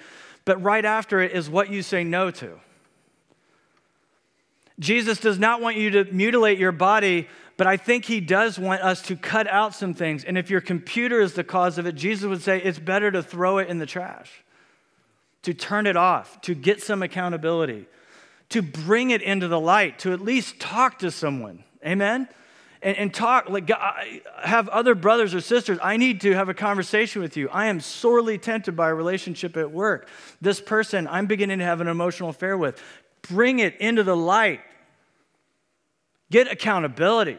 but 0.47 0.63
right 0.63 0.85
after 0.85 1.21
it 1.21 1.33
is 1.33 1.51
what 1.51 1.71
you 1.71 1.83
say 1.83 2.03
no 2.03 2.31
to. 2.31 2.59
Jesus 4.79 5.19
does 5.19 5.39
not 5.39 5.61
want 5.61 5.77
you 5.77 5.91
to 5.91 6.05
mutilate 6.05 6.59
your 6.59 6.73
body, 6.73 7.29
but 7.57 7.67
I 7.67 7.77
think 7.77 8.05
he 8.05 8.21
does 8.21 8.59
want 8.59 8.83
us 8.83 9.03
to 9.03 9.17
cut 9.17 9.49
out 9.49 9.75
some 9.75 9.93
things. 9.93 10.25
And 10.25 10.39
if 10.39 10.49
your 10.49 10.61
computer 10.61 11.21
is 11.21 11.35
the 11.35 11.45
cause 11.45 11.79
of 11.79 11.87
it, 11.87 11.95
Jesus 11.95 12.29
would 12.29 12.43
say 12.43 12.61
it's 12.63 12.79
better 12.79 13.11
to 13.11 13.23
throw 13.23 13.59
it 13.59 13.69
in 13.69 13.79
the 13.79 13.87
trash, 13.87 14.31
to 15.43 15.53
turn 15.53 15.87
it 15.87 15.97
off, 15.97 16.41
to 16.43 16.55
get 16.55 16.81
some 16.81 17.03
accountability, 17.03 17.87
to 18.51 18.63
bring 18.63 19.11
it 19.11 19.23
into 19.23 19.49
the 19.49 19.61
light, 19.61 19.99
to 20.01 20.13
at 20.13 20.21
least 20.21 20.61
talk 20.61 21.01
to 21.01 21.11
someone. 21.11 21.65
Amen? 21.85 22.29
And, 22.83 22.97
and 22.97 23.15
talk, 23.15 23.49
like, 23.49 23.71
have 24.43 24.69
other 24.69 24.95
brothers 24.95 25.35
or 25.35 25.41
sisters. 25.41 25.79
I 25.83 25.97
need 25.97 26.21
to 26.23 26.35
have 26.35 26.49
a 26.49 26.55
conversation 26.55 27.23
with 27.23 27.37
you. 27.37 27.49
I 27.49 27.67
am 27.67 27.81
sorely 27.81 28.39
tempted 28.39 28.77
by 28.77 28.91
a 28.91 28.95
relationship 28.95 29.57
at 29.57 29.71
work. 29.71 30.09
This 30.41 30.61
person 30.61 31.09
I'm 31.09 31.27
beginning 31.27 31.59
to 31.61 31.65
have 31.65 31.81
an 31.81 31.89
emotional 31.89 32.29
affair 32.29 32.57
with. 32.57 32.83
Bring 33.23 33.59
it 33.59 33.77
into 33.81 34.03
the 34.03 34.17
light. 34.17 34.61
Get 36.31 36.51
accountability. 36.51 37.39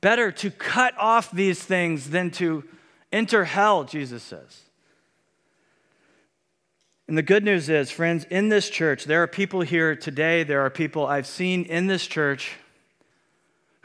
Better 0.00 0.30
to 0.30 0.50
cut 0.50 0.96
off 0.98 1.30
these 1.30 1.62
things 1.62 2.10
than 2.10 2.30
to 2.32 2.64
enter 3.10 3.44
hell, 3.44 3.84
Jesus 3.84 4.22
says. 4.22 4.62
And 7.08 7.16
the 7.16 7.22
good 7.22 7.44
news 7.44 7.68
is, 7.68 7.90
friends, 7.90 8.24
in 8.24 8.48
this 8.48 8.68
church, 8.68 9.04
there 9.04 9.22
are 9.22 9.26
people 9.26 9.60
here 9.60 9.94
today, 9.94 10.42
there 10.42 10.60
are 10.60 10.70
people 10.70 11.06
I've 11.06 11.26
seen 11.26 11.64
in 11.64 11.86
this 11.86 12.06
church 12.06 12.52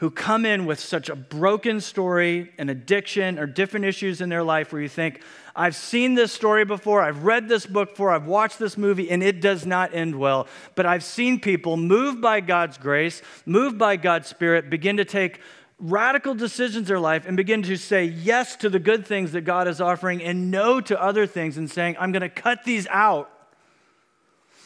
who 0.02 0.10
come 0.10 0.44
in 0.44 0.66
with 0.66 0.80
such 0.80 1.08
a 1.08 1.14
broken 1.14 1.80
story, 1.80 2.50
an 2.58 2.68
addiction, 2.68 3.38
or 3.38 3.46
different 3.46 3.86
issues 3.86 4.20
in 4.20 4.28
their 4.28 4.42
life 4.42 4.72
where 4.72 4.82
you 4.82 4.88
think, 4.88 5.22
I've 5.54 5.76
seen 5.76 6.14
this 6.14 6.32
story 6.32 6.64
before, 6.64 7.00
I've 7.00 7.22
read 7.22 7.48
this 7.48 7.66
book 7.66 7.90
before, 7.90 8.10
I've 8.10 8.26
watched 8.26 8.58
this 8.58 8.76
movie, 8.76 9.08
and 9.12 9.22
it 9.22 9.40
does 9.40 9.64
not 9.64 9.94
end 9.94 10.18
well. 10.18 10.48
But 10.74 10.86
I've 10.86 11.04
seen 11.04 11.38
people 11.38 11.76
moved 11.76 12.20
by 12.20 12.40
God's 12.40 12.78
grace, 12.78 13.22
moved 13.46 13.78
by 13.78 13.94
God's 13.94 14.26
Spirit, 14.26 14.70
begin 14.70 14.96
to 14.96 15.04
take 15.04 15.40
radical 15.78 16.34
decisions 16.34 16.78
in 16.78 16.84
their 16.86 16.98
life 16.98 17.24
and 17.24 17.36
begin 17.36 17.62
to 17.62 17.76
say 17.76 18.04
yes 18.04 18.56
to 18.56 18.68
the 18.68 18.80
good 18.80 19.06
things 19.06 19.30
that 19.30 19.42
God 19.42 19.68
is 19.68 19.80
offering 19.80 20.20
and 20.20 20.50
no 20.50 20.80
to 20.80 21.00
other 21.00 21.28
things 21.28 21.56
and 21.56 21.70
saying, 21.70 21.94
I'm 22.00 22.10
going 22.10 22.22
to 22.22 22.28
cut 22.28 22.64
these 22.64 22.88
out. 22.88 23.30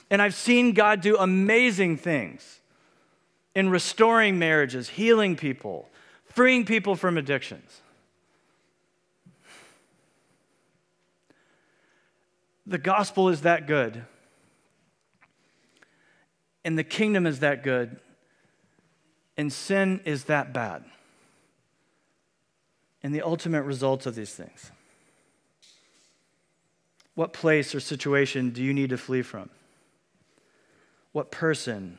And 0.08 0.22
I've 0.22 0.34
seen 0.34 0.72
God 0.72 1.02
do 1.02 1.18
amazing 1.18 1.98
things 1.98 2.62
in 3.56 3.70
restoring 3.70 4.38
marriages, 4.38 4.90
healing 4.90 5.34
people, 5.34 5.88
freeing 6.26 6.66
people 6.66 6.94
from 6.94 7.16
addictions. 7.16 7.80
The 12.66 12.76
gospel 12.76 13.30
is 13.30 13.40
that 13.40 13.66
good. 13.66 14.04
And 16.66 16.78
the 16.78 16.84
kingdom 16.84 17.26
is 17.26 17.40
that 17.40 17.62
good. 17.62 17.98
And 19.38 19.50
sin 19.50 20.02
is 20.04 20.24
that 20.24 20.52
bad 20.52 20.84
and 23.02 23.14
the 23.14 23.22
ultimate 23.22 23.62
results 23.62 24.04
of 24.04 24.14
these 24.14 24.34
things. 24.34 24.70
What 27.14 27.32
place 27.32 27.74
or 27.74 27.80
situation 27.80 28.50
do 28.50 28.62
you 28.62 28.74
need 28.74 28.90
to 28.90 28.98
flee 28.98 29.22
from? 29.22 29.48
What 31.12 31.30
person 31.30 31.98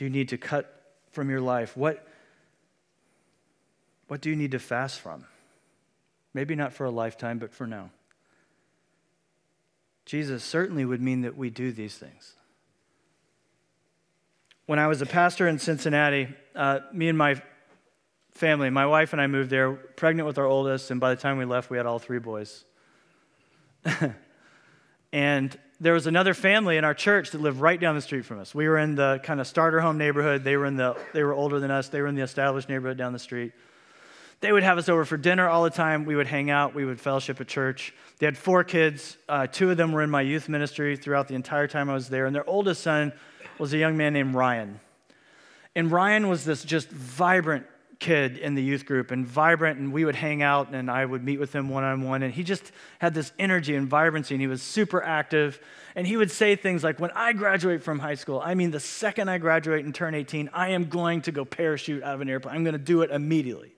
do 0.00 0.04
you 0.04 0.10
need 0.10 0.30
to 0.30 0.38
cut 0.38 0.94
from 1.10 1.28
your 1.28 1.42
life? 1.42 1.76
What, 1.76 2.02
what 4.08 4.22
do 4.22 4.30
you 4.30 4.34
need 4.34 4.52
to 4.52 4.58
fast 4.58 4.98
from? 4.98 5.26
Maybe 6.32 6.54
not 6.54 6.72
for 6.72 6.86
a 6.86 6.90
lifetime, 6.90 7.38
but 7.38 7.52
for 7.52 7.66
now. 7.66 7.90
Jesus 10.06 10.42
certainly 10.42 10.86
would 10.86 11.02
mean 11.02 11.20
that 11.20 11.36
we 11.36 11.50
do 11.50 11.70
these 11.70 11.98
things. 11.98 12.32
When 14.64 14.78
I 14.78 14.86
was 14.86 15.02
a 15.02 15.06
pastor 15.06 15.46
in 15.46 15.58
Cincinnati, 15.58 16.28
uh, 16.56 16.78
me 16.94 17.10
and 17.10 17.18
my 17.18 17.42
family. 18.30 18.70
My 18.70 18.86
wife 18.86 19.12
and 19.12 19.20
I 19.20 19.26
moved 19.26 19.50
there, 19.50 19.70
pregnant 19.70 20.26
with 20.26 20.38
our 20.38 20.46
oldest, 20.46 20.90
and 20.90 20.98
by 20.98 21.14
the 21.14 21.20
time 21.20 21.36
we 21.36 21.44
left, 21.44 21.68
we 21.68 21.76
had 21.76 21.84
all 21.84 21.98
three 21.98 22.20
boys. 22.20 22.64
and 25.12 25.58
there 25.80 25.94
was 25.94 26.06
another 26.06 26.34
family 26.34 26.76
in 26.76 26.84
our 26.84 26.92
church 26.92 27.30
that 27.30 27.40
lived 27.40 27.58
right 27.58 27.80
down 27.80 27.94
the 27.94 28.02
street 28.02 28.26
from 28.26 28.38
us. 28.38 28.54
We 28.54 28.68
were 28.68 28.76
in 28.76 28.94
the 28.94 29.18
kind 29.22 29.40
of 29.40 29.46
starter 29.46 29.80
home 29.80 29.96
neighborhood. 29.96 30.44
They 30.44 30.56
were 30.56 30.66
in 30.66 30.76
the 30.76 30.96
they 31.14 31.22
were 31.22 31.32
older 31.32 31.58
than 31.58 31.70
us. 31.70 31.88
They 31.88 32.02
were 32.02 32.06
in 32.06 32.14
the 32.14 32.22
established 32.22 32.68
neighborhood 32.68 32.98
down 32.98 33.14
the 33.14 33.18
street. 33.18 33.52
They 34.40 34.52
would 34.52 34.62
have 34.62 34.78
us 34.78 34.88
over 34.88 35.04
for 35.04 35.16
dinner 35.16 35.48
all 35.48 35.64
the 35.64 35.70
time. 35.70 36.04
We 36.04 36.16
would 36.16 36.26
hang 36.26 36.50
out. 36.50 36.74
We 36.74 36.84
would 36.84 37.00
fellowship 37.00 37.40
at 37.40 37.48
church. 37.48 37.94
They 38.18 38.26
had 38.26 38.38
four 38.38 38.64
kids. 38.64 39.16
Uh, 39.28 39.46
two 39.46 39.70
of 39.70 39.76
them 39.76 39.92
were 39.92 40.02
in 40.02 40.10
my 40.10 40.22
youth 40.22 40.48
ministry 40.48 40.96
throughout 40.96 41.28
the 41.28 41.34
entire 41.34 41.66
time 41.66 41.90
I 41.90 41.94
was 41.94 42.08
there. 42.08 42.26
And 42.26 42.34
their 42.34 42.48
oldest 42.48 42.82
son 42.82 43.12
was 43.58 43.72
a 43.74 43.78
young 43.78 43.96
man 43.96 44.12
named 44.14 44.34
Ryan. 44.34 44.80
And 45.74 45.90
Ryan 45.90 46.28
was 46.28 46.44
this 46.44 46.64
just 46.64 46.88
vibrant, 46.88 47.66
kid 48.00 48.38
in 48.38 48.54
the 48.54 48.62
youth 48.62 48.86
group 48.86 49.10
and 49.10 49.26
vibrant, 49.26 49.78
and 49.78 49.92
we 49.92 50.04
would 50.04 50.16
hang 50.16 50.42
out 50.42 50.72
and 50.72 50.90
I 50.90 51.04
would 51.04 51.22
meet 51.22 51.38
with 51.38 51.54
him 51.54 51.68
one 51.68 51.84
on 51.84 52.02
one. 52.02 52.22
And 52.22 52.32
he 52.34 52.42
just 52.42 52.72
had 52.98 53.14
this 53.14 53.32
energy 53.38 53.76
and 53.76 53.86
vibrancy, 53.86 54.34
and 54.34 54.40
he 54.40 54.48
was 54.48 54.62
super 54.62 55.02
active. 55.02 55.60
And 55.94 56.06
he 56.06 56.16
would 56.16 56.30
say 56.30 56.56
things 56.56 56.82
like, 56.82 56.98
When 56.98 57.10
I 57.12 57.32
graduate 57.32 57.82
from 57.82 57.98
high 57.98 58.14
school, 58.14 58.40
I 58.44 58.54
mean, 58.54 58.70
the 58.70 58.80
second 58.80 59.28
I 59.28 59.38
graduate 59.38 59.84
and 59.84 59.94
turn 59.94 60.14
18, 60.14 60.50
I 60.52 60.70
am 60.70 60.86
going 60.86 61.22
to 61.22 61.32
go 61.32 61.44
parachute 61.44 62.02
out 62.02 62.14
of 62.14 62.20
an 62.20 62.28
airplane. 62.28 62.56
I'm 62.56 62.64
going 62.64 62.72
to 62.72 62.78
do 62.78 63.02
it 63.02 63.10
immediately. 63.10 63.72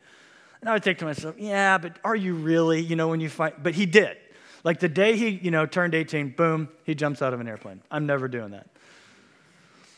And 0.60 0.70
I 0.70 0.74
would 0.74 0.84
think 0.84 0.98
to 0.98 1.04
myself, 1.04 1.34
Yeah, 1.38 1.78
but 1.78 1.98
are 2.04 2.16
you 2.16 2.34
really? 2.34 2.80
You 2.80 2.96
know, 2.96 3.08
when 3.08 3.20
you 3.20 3.28
find, 3.28 3.54
but 3.62 3.74
he 3.74 3.86
did. 3.86 4.16
Like 4.64 4.78
the 4.78 4.88
day 4.88 5.16
he, 5.16 5.28
you 5.28 5.50
know, 5.50 5.66
turned 5.66 5.94
18, 5.94 6.30
boom, 6.36 6.68
he 6.84 6.94
jumps 6.94 7.20
out 7.20 7.34
of 7.34 7.40
an 7.40 7.48
airplane. 7.48 7.82
I'm 7.90 8.06
never 8.06 8.28
doing 8.28 8.52
that. 8.52 8.68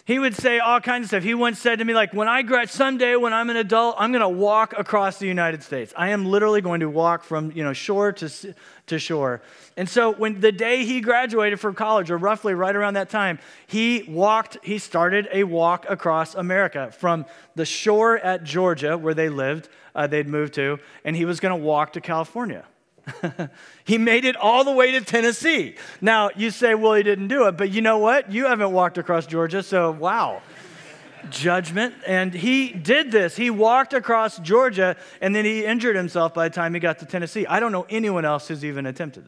He 0.07 0.19
would 0.19 0.35
say 0.35 0.59
all 0.59 0.81
kinds 0.81 1.05
of 1.05 1.09
stuff. 1.09 1.23
He 1.23 1.33
once 1.33 1.59
said 1.59 1.79
to 1.79 1.85
me, 1.85 1.95
like, 1.95 2.13
when 2.13 2.29
I 2.29 2.43
graduate, 2.43 2.69
someday 2.69 3.17
when 3.17 3.33
I'm 3.33 3.49
an 3.49 3.57
adult, 3.57 3.97
I'm 3.99 4.13
going 4.13 4.21
to 4.21 4.29
walk 4.29 4.75
across 4.77 5.19
the 5.19 5.27
United 5.27 5.63
States. 5.63 5.95
I 5.97 6.11
am 6.11 6.27
literally 6.27 6.61
going 6.61 6.81
to 6.81 6.91
walk 6.91 7.25
from, 7.25 7.53
you 7.53 7.65
know, 7.65 7.73
shore 7.73 8.13
to, 8.13 8.55
to 8.89 8.99
shore. 8.99 9.41
And 9.79 9.89
so 9.89 10.13
when 10.13 10.41
the 10.41 10.53
day 10.53 10.85
he 10.85 11.01
graduated 11.01 11.59
from 11.59 11.75
college, 11.75 12.11
or 12.11 12.19
roughly 12.19 12.53
right 12.53 12.77
around 12.77 12.95
that 12.95 13.09
time, 13.09 13.39
he 13.67 14.03
walked, 14.07 14.59
he 14.63 14.77
started 14.77 15.27
a 15.33 15.45
walk 15.45 15.87
across 15.89 16.35
America 16.35 16.93
from 16.93 17.25
the 17.55 17.65
shore 17.65 18.19
at 18.19 18.45
Georgia, 18.45 18.99
where 18.99 19.15
they 19.15 19.31
lived, 19.31 19.71
uh, 19.95 20.07
they'd 20.07 20.29
moved 20.29 20.53
to, 20.55 20.79
and 21.07 21.17
he 21.17 21.25
was 21.25 21.41
going 21.41 21.59
to 21.59 21.65
walk 21.65 21.95
to 21.95 22.03
California. 22.03 22.67
he 23.85 23.99
made 23.99 24.25
it 24.25 24.37
all 24.37 24.65
the 24.65 24.73
way 24.73 24.93
to 24.93 25.01
Tennessee. 25.01 25.77
Now, 26.01 26.31
you 26.35 26.51
say, 26.51 26.75
well, 26.75 26.95
he 26.95 27.03
didn't 27.03 27.29
do 27.29 27.47
it, 27.47 27.57
but 27.57 27.71
you 27.71 27.83
know 27.83 27.99
what? 27.99 28.33
You 28.33 28.47
haven't 28.47 28.73
walked 28.73 28.99
across 28.99 29.27
Georgia, 29.27 29.63
so 29.63 29.91
wow. 29.91 30.43
Judgment. 31.31 31.95
And 32.07 32.35
he 32.35 32.71
did 32.71 33.11
this. 33.11 33.37
He 33.37 33.51
walked 33.51 33.95
across 33.95 34.39
Georgia 34.39 34.97
and 35.21 35.35
then 35.35 35.45
he 35.45 35.65
injured 35.65 35.97
himself 35.97 36.35
by 36.35 36.49
the 36.49 36.55
time 36.55 36.75
he 36.75 36.81
got 36.81 36.99
to 36.99 37.07
Tennessee. 37.07 37.47
I 37.47 37.61
don't 37.61 37.73
know 37.73 37.87
anyone 37.89 38.25
else 38.25 38.49
who's 38.49 38.65
even 38.65 38.85
attempted 38.87 39.27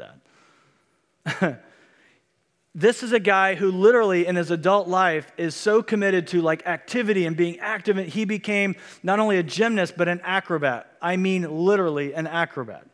that. 1.24 1.62
this 2.74 3.02
is 3.02 3.12
a 3.12 3.18
guy 3.18 3.54
who 3.54 3.70
literally 3.70 4.26
in 4.26 4.36
his 4.36 4.50
adult 4.50 4.86
life 4.86 5.32
is 5.38 5.54
so 5.54 5.82
committed 5.82 6.26
to 6.28 6.42
like 6.42 6.66
activity 6.66 7.24
and 7.24 7.34
being 7.34 7.58
active 7.58 7.96
he 7.96 8.26
became 8.26 8.76
not 9.02 9.18
only 9.18 9.38
a 9.38 9.42
gymnast 9.42 9.94
but 9.96 10.06
an 10.06 10.20
acrobat 10.22 10.92
i 11.00 11.16
mean 11.16 11.64
literally 11.64 12.14
an 12.14 12.26
acrobat 12.26 12.86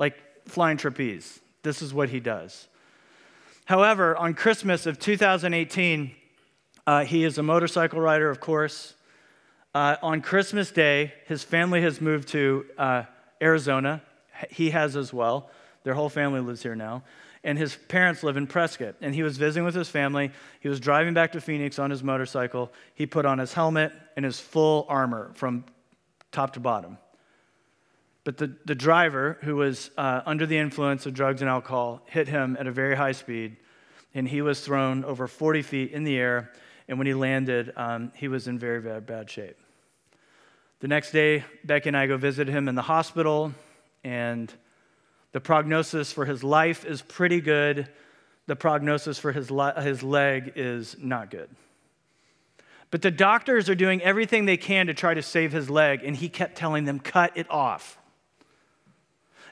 like 0.00 0.48
flying 0.48 0.78
trapeze. 0.78 1.38
This 1.62 1.82
is 1.82 1.94
what 1.94 2.08
he 2.08 2.18
does. 2.18 2.66
However, 3.66 4.16
on 4.16 4.34
Christmas 4.34 4.86
of 4.86 4.98
2018, 4.98 6.10
uh, 6.86 7.04
he 7.04 7.22
is 7.22 7.38
a 7.38 7.42
motorcycle 7.42 8.00
rider, 8.00 8.30
of 8.30 8.40
course. 8.40 8.94
Uh, 9.74 9.96
on 10.02 10.22
Christmas 10.22 10.72
Day, 10.72 11.12
his 11.26 11.44
family 11.44 11.82
has 11.82 12.00
moved 12.00 12.28
to 12.28 12.64
uh, 12.78 13.04
Arizona. 13.40 14.02
He 14.48 14.70
has 14.70 14.96
as 14.96 15.12
well. 15.12 15.50
Their 15.84 15.94
whole 15.94 16.08
family 16.08 16.40
lives 16.40 16.62
here 16.62 16.74
now. 16.74 17.04
And 17.44 17.56
his 17.58 17.76
parents 17.76 18.22
live 18.22 18.36
in 18.36 18.46
Prescott. 18.46 18.96
And 19.02 19.14
he 19.14 19.22
was 19.22 19.36
visiting 19.36 19.64
with 19.64 19.74
his 19.74 19.88
family. 19.88 20.30
He 20.60 20.68
was 20.68 20.80
driving 20.80 21.14
back 21.14 21.32
to 21.32 21.40
Phoenix 21.40 21.78
on 21.78 21.90
his 21.90 22.02
motorcycle. 22.02 22.72
He 22.94 23.06
put 23.06 23.26
on 23.26 23.38
his 23.38 23.52
helmet 23.52 23.92
and 24.16 24.24
his 24.24 24.40
full 24.40 24.86
armor 24.88 25.30
from 25.34 25.64
top 26.32 26.54
to 26.54 26.60
bottom. 26.60 26.98
But 28.24 28.36
the, 28.36 28.54
the 28.66 28.74
driver, 28.74 29.38
who 29.42 29.56
was 29.56 29.90
uh, 29.96 30.20
under 30.26 30.46
the 30.46 30.58
influence 30.58 31.06
of 31.06 31.14
drugs 31.14 31.40
and 31.40 31.48
alcohol, 31.48 32.02
hit 32.06 32.28
him 32.28 32.56
at 32.60 32.66
a 32.66 32.72
very 32.72 32.94
high 32.94 33.12
speed, 33.12 33.56
and 34.14 34.28
he 34.28 34.42
was 34.42 34.60
thrown 34.60 35.04
over 35.04 35.26
40 35.26 35.62
feet 35.62 35.92
in 35.92 36.04
the 36.04 36.16
air. 36.18 36.52
And 36.86 36.98
when 36.98 37.06
he 37.06 37.14
landed, 37.14 37.72
um, 37.76 38.12
he 38.14 38.28
was 38.28 38.48
in 38.48 38.58
very, 38.58 38.80
very 38.80 39.00
bad 39.00 39.30
shape. 39.30 39.56
The 40.80 40.88
next 40.88 41.12
day, 41.12 41.44
Becky 41.64 41.88
and 41.90 41.96
I 41.96 42.06
go 42.06 42.16
visit 42.16 42.48
him 42.48 42.68
in 42.68 42.74
the 42.74 42.82
hospital, 42.82 43.52
and 44.02 44.52
the 45.32 45.40
prognosis 45.40 46.12
for 46.12 46.24
his 46.24 46.42
life 46.42 46.84
is 46.84 47.02
pretty 47.02 47.40
good. 47.40 47.88
The 48.46 48.56
prognosis 48.56 49.18
for 49.18 49.32
his, 49.32 49.50
his 49.82 50.02
leg 50.02 50.52
is 50.56 50.96
not 50.98 51.30
good. 51.30 51.48
But 52.90 53.02
the 53.02 53.10
doctors 53.10 53.68
are 53.68 53.74
doing 53.74 54.02
everything 54.02 54.46
they 54.46 54.56
can 54.56 54.88
to 54.88 54.94
try 54.94 55.14
to 55.14 55.22
save 55.22 55.52
his 55.52 55.70
leg, 55.70 56.02
and 56.02 56.16
he 56.16 56.28
kept 56.28 56.56
telling 56.56 56.84
them, 56.84 56.98
cut 56.98 57.32
it 57.36 57.48
off. 57.48 57.99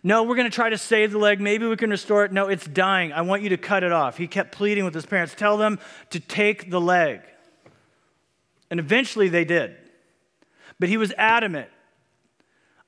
No, 0.03 0.23
we're 0.23 0.37
going 0.37 0.51
to 0.51 0.55
try 0.55 0.71
to 0.71 0.79
save 0.79 1.13
the 1.13 1.19
leg. 1.19 1.41
Maybe 1.41 1.67
we 1.67 1.77
can 1.77 1.91
restore 1.91 2.25
it. 2.25 2.33
No, 2.33 2.49
it's 2.49 2.67
dying. 2.67 3.13
I 3.13 3.23
want 3.23 3.43
you 3.43 3.49
to 3.51 3.57
cut 3.57 3.83
it 3.83 3.93
off. 3.93 4.17
He 4.17 4.27
kept 4.27 4.53
pleading 4.53 4.85
with 4.85 4.95
his 4.95 5.07
parents, 5.07 5.35
tell 5.35 5.57
them 5.57 5.79
to 6.11 6.21
take 6.21 6.71
the 6.71 6.81
leg. 6.81 7.21
And 8.71 8.79
eventually 8.79 9.29
they 9.29 9.45
did. 9.45 9.77
But 10.79 10.89
he 10.89 10.97
was 10.97 11.13
adamant. 11.17 11.69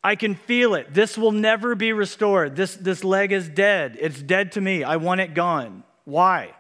I 0.03 0.17
can 0.17 0.35
feel 0.35 0.75
it. 0.75 0.95
This 0.95 1.19
will 1.19 1.33
never 1.33 1.75
be 1.75 1.93
restored. 1.93 2.57
This, 2.57 2.75
this 2.75 3.05
leg 3.05 3.33
is 3.33 3.49
dead. 3.49 3.99
It's 4.01 4.23
dead 4.23 4.53
to 4.53 4.61
me. 4.61 4.83
I 4.83 4.97
want 4.97 5.21
it 5.21 5.35
gone. 5.35 5.85
Why? 6.05 6.55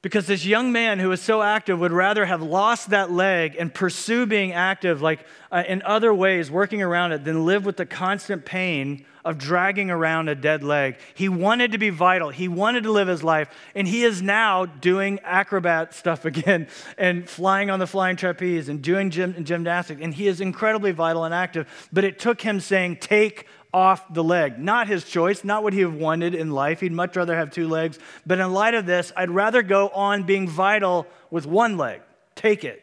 Because 0.00 0.28
this 0.28 0.46
young 0.46 0.70
man 0.70 1.00
who 1.00 1.08
was 1.08 1.20
so 1.20 1.42
active 1.42 1.80
would 1.80 1.90
rather 1.90 2.24
have 2.24 2.40
lost 2.40 2.90
that 2.90 3.10
leg 3.10 3.56
and 3.58 3.74
pursue 3.74 4.26
being 4.26 4.52
active, 4.52 5.02
like 5.02 5.26
uh, 5.50 5.64
in 5.66 5.82
other 5.82 6.14
ways, 6.14 6.52
working 6.52 6.80
around 6.82 7.10
it, 7.10 7.24
than 7.24 7.44
live 7.44 7.64
with 7.64 7.76
the 7.76 7.86
constant 7.86 8.44
pain 8.44 9.04
of 9.24 9.38
dragging 9.38 9.90
around 9.90 10.28
a 10.28 10.34
dead 10.36 10.62
leg. 10.62 10.96
He 11.14 11.28
wanted 11.28 11.72
to 11.72 11.78
be 11.78 11.90
vital. 11.90 12.30
He 12.30 12.46
wanted 12.46 12.84
to 12.84 12.92
live 12.92 13.08
his 13.08 13.24
life. 13.24 13.50
And 13.74 13.88
he 13.88 14.04
is 14.04 14.22
now 14.22 14.66
doing 14.66 15.18
acrobat 15.24 15.94
stuff 15.94 16.24
again 16.24 16.68
and 16.96 17.28
flying 17.28 17.68
on 17.68 17.80
the 17.80 17.86
flying 17.86 18.16
trapeze 18.16 18.68
and 18.68 18.80
doing 18.80 19.10
gym, 19.10 19.44
gymnastics. 19.44 20.00
And 20.00 20.14
he 20.14 20.28
is 20.28 20.40
incredibly 20.40 20.92
vital 20.92 21.24
and 21.24 21.34
active. 21.34 21.88
But 21.92 22.04
it 22.04 22.20
took 22.20 22.40
him 22.40 22.60
saying, 22.60 22.98
Take 23.00 23.46
off 23.72 24.12
the 24.12 24.24
leg. 24.24 24.58
Not 24.58 24.88
his 24.88 25.04
choice, 25.04 25.44
not 25.44 25.62
what 25.62 25.72
he 25.72 25.80
have 25.80 25.94
wanted 25.94 26.34
in 26.34 26.50
life. 26.50 26.80
He'd 26.80 26.92
much 26.92 27.16
rather 27.16 27.36
have 27.36 27.50
two 27.50 27.68
legs. 27.68 27.98
But 28.26 28.38
in 28.38 28.52
light 28.52 28.74
of 28.74 28.86
this, 28.86 29.12
I'd 29.16 29.30
rather 29.30 29.62
go 29.62 29.88
on 29.88 30.24
being 30.24 30.48
vital 30.48 31.06
with 31.30 31.46
one 31.46 31.76
leg. 31.76 32.00
Take 32.34 32.64
it. 32.64 32.82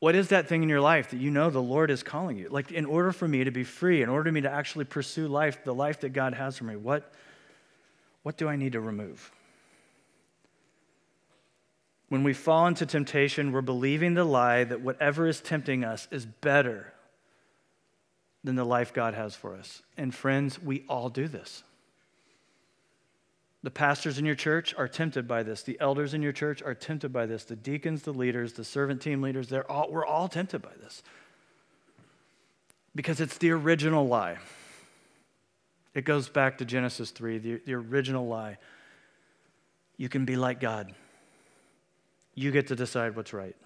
What 0.00 0.16
is 0.16 0.28
that 0.28 0.48
thing 0.48 0.64
in 0.64 0.68
your 0.68 0.80
life 0.80 1.10
that 1.10 1.18
you 1.18 1.30
know 1.30 1.48
the 1.48 1.62
Lord 1.62 1.88
is 1.88 2.02
calling 2.02 2.36
you? 2.36 2.48
Like, 2.48 2.72
in 2.72 2.86
order 2.86 3.12
for 3.12 3.28
me 3.28 3.44
to 3.44 3.52
be 3.52 3.62
free, 3.62 4.02
in 4.02 4.08
order 4.08 4.30
for 4.30 4.32
me 4.32 4.40
to 4.40 4.50
actually 4.50 4.84
pursue 4.84 5.28
life, 5.28 5.62
the 5.62 5.72
life 5.72 6.00
that 6.00 6.08
God 6.08 6.34
has 6.34 6.58
for 6.58 6.64
me, 6.64 6.74
what, 6.74 7.12
what 8.24 8.36
do 8.36 8.48
I 8.48 8.56
need 8.56 8.72
to 8.72 8.80
remove? 8.80 9.30
When 12.12 12.24
we 12.24 12.34
fall 12.34 12.66
into 12.66 12.84
temptation, 12.84 13.52
we're 13.52 13.62
believing 13.62 14.12
the 14.12 14.24
lie 14.24 14.64
that 14.64 14.82
whatever 14.82 15.26
is 15.26 15.40
tempting 15.40 15.82
us 15.82 16.08
is 16.10 16.26
better 16.26 16.92
than 18.44 18.54
the 18.54 18.66
life 18.66 18.92
God 18.92 19.14
has 19.14 19.34
for 19.34 19.56
us. 19.56 19.80
And 19.96 20.14
friends, 20.14 20.60
we 20.60 20.84
all 20.90 21.08
do 21.08 21.26
this. 21.26 21.62
The 23.62 23.70
pastors 23.70 24.18
in 24.18 24.26
your 24.26 24.34
church 24.34 24.74
are 24.76 24.88
tempted 24.88 25.26
by 25.26 25.42
this. 25.42 25.62
The 25.62 25.78
elders 25.80 26.12
in 26.12 26.20
your 26.20 26.34
church 26.34 26.60
are 26.60 26.74
tempted 26.74 27.14
by 27.14 27.24
this. 27.24 27.44
The 27.44 27.56
deacons, 27.56 28.02
the 28.02 28.12
leaders, 28.12 28.52
the 28.52 28.62
servant 28.62 29.00
team 29.00 29.22
leaders, 29.22 29.48
they're 29.48 29.72
all, 29.72 29.90
we're 29.90 30.04
all 30.04 30.28
tempted 30.28 30.60
by 30.60 30.74
this. 30.82 31.02
Because 32.94 33.22
it's 33.22 33.38
the 33.38 33.52
original 33.52 34.06
lie. 34.06 34.36
It 35.94 36.04
goes 36.04 36.28
back 36.28 36.58
to 36.58 36.66
Genesis 36.66 37.10
3, 37.10 37.38
the, 37.38 37.62
the 37.64 37.72
original 37.72 38.26
lie. 38.26 38.58
You 39.96 40.10
can 40.10 40.26
be 40.26 40.36
like 40.36 40.60
God. 40.60 40.94
You 42.34 42.50
get 42.50 42.68
to 42.68 42.76
decide 42.76 43.16
what's 43.16 43.32
right. 43.32 43.56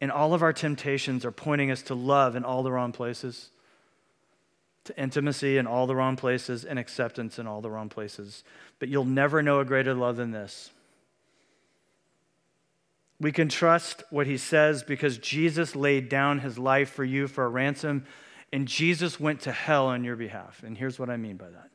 And 0.00 0.12
all 0.12 0.34
of 0.34 0.42
our 0.42 0.52
temptations 0.52 1.24
are 1.24 1.32
pointing 1.32 1.70
us 1.70 1.82
to 1.82 1.94
love 1.94 2.36
in 2.36 2.44
all 2.44 2.62
the 2.62 2.72
wrong 2.72 2.92
places, 2.92 3.50
to 4.84 5.00
intimacy 5.00 5.56
in 5.56 5.66
all 5.66 5.86
the 5.86 5.96
wrong 5.96 6.16
places, 6.16 6.64
and 6.64 6.78
acceptance 6.78 7.38
in 7.38 7.46
all 7.46 7.60
the 7.60 7.70
wrong 7.70 7.88
places. 7.88 8.44
But 8.78 8.88
you'll 8.88 9.04
never 9.04 9.42
know 9.42 9.60
a 9.60 9.64
greater 9.64 9.94
love 9.94 10.16
than 10.16 10.32
this. 10.32 10.70
We 13.18 13.32
can 13.32 13.48
trust 13.48 14.02
what 14.10 14.26
he 14.26 14.36
says 14.36 14.82
because 14.82 15.16
Jesus 15.16 15.74
laid 15.74 16.10
down 16.10 16.40
his 16.40 16.58
life 16.58 16.90
for 16.90 17.04
you 17.04 17.28
for 17.28 17.44
a 17.44 17.48
ransom, 17.48 18.04
and 18.52 18.68
Jesus 18.68 19.18
went 19.18 19.40
to 19.42 19.52
hell 19.52 19.86
on 19.86 20.04
your 20.04 20.16
behalf. 20.16 20.62
And 20.62 20.76
here's 20.76 20.98
what 20.98 21.08
I 21.08 21.16
mean 21.16 21.36
by 21.36 21.48
that 21.48 21.70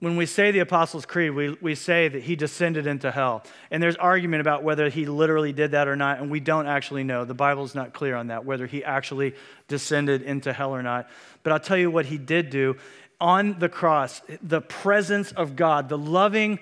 when 0.00 0.16
we 0.16 0.26
say 0.26 0.50
the 0.50 0.58
Apostles' 0.58 1.06
Creed, 1.06 1.32
we, 1.32 1.56
we 1.62 1.74
say 1.74 2.08
that 2.08 2.22
he 2.22 2.36
descended 2.36 2.86
into 2.86 3.10
hell. 3.10 3.42
And 3.70 3.82
there's 3.82 3.96
argument 3.96 4.42
about 4.42 4.62
whether 4.62 4.90
he 4.90 5.06
literally 5.06 5.52
did 5.52 5.70
that 5.70 5.88
or 5.88 5.96
not, 5.96 6.20
and 6.20 6.30
we 6.30 6.38
don't 6.38 6.66
actually 6.66 7.02
know. 7.02 7.24
The 7.24 7.34
Bible's 7.34 7.74
not 7.74 7.94
clear 7.94 8.14
on 8.14 8.26
that, 8.26 8.44
whether 8.44 8.66
he 8.66 8.84
actually 8.84 9.34
descended 9.68 10.20
into 10.20 10.52
hell 10.52 10.74
or 10.74 10.82
not. 10.82 11.08
But 11.42 11.52
I'll 11.54 11.60
tell 11.60 11.78
you 11.78 11.90
what 11.90 12.06
he 12.06 12.18
did 12.18 12.50
do. 12.50 12.76
On 13.20 13.58
the 13.58 13.70
cross, 13.70 14.20
the 14.42 14.60
presence 14.60 15.32
of 15.32 15.56
God, 15.56 15.88
the 15.88 15.96
loving 15.96 16.58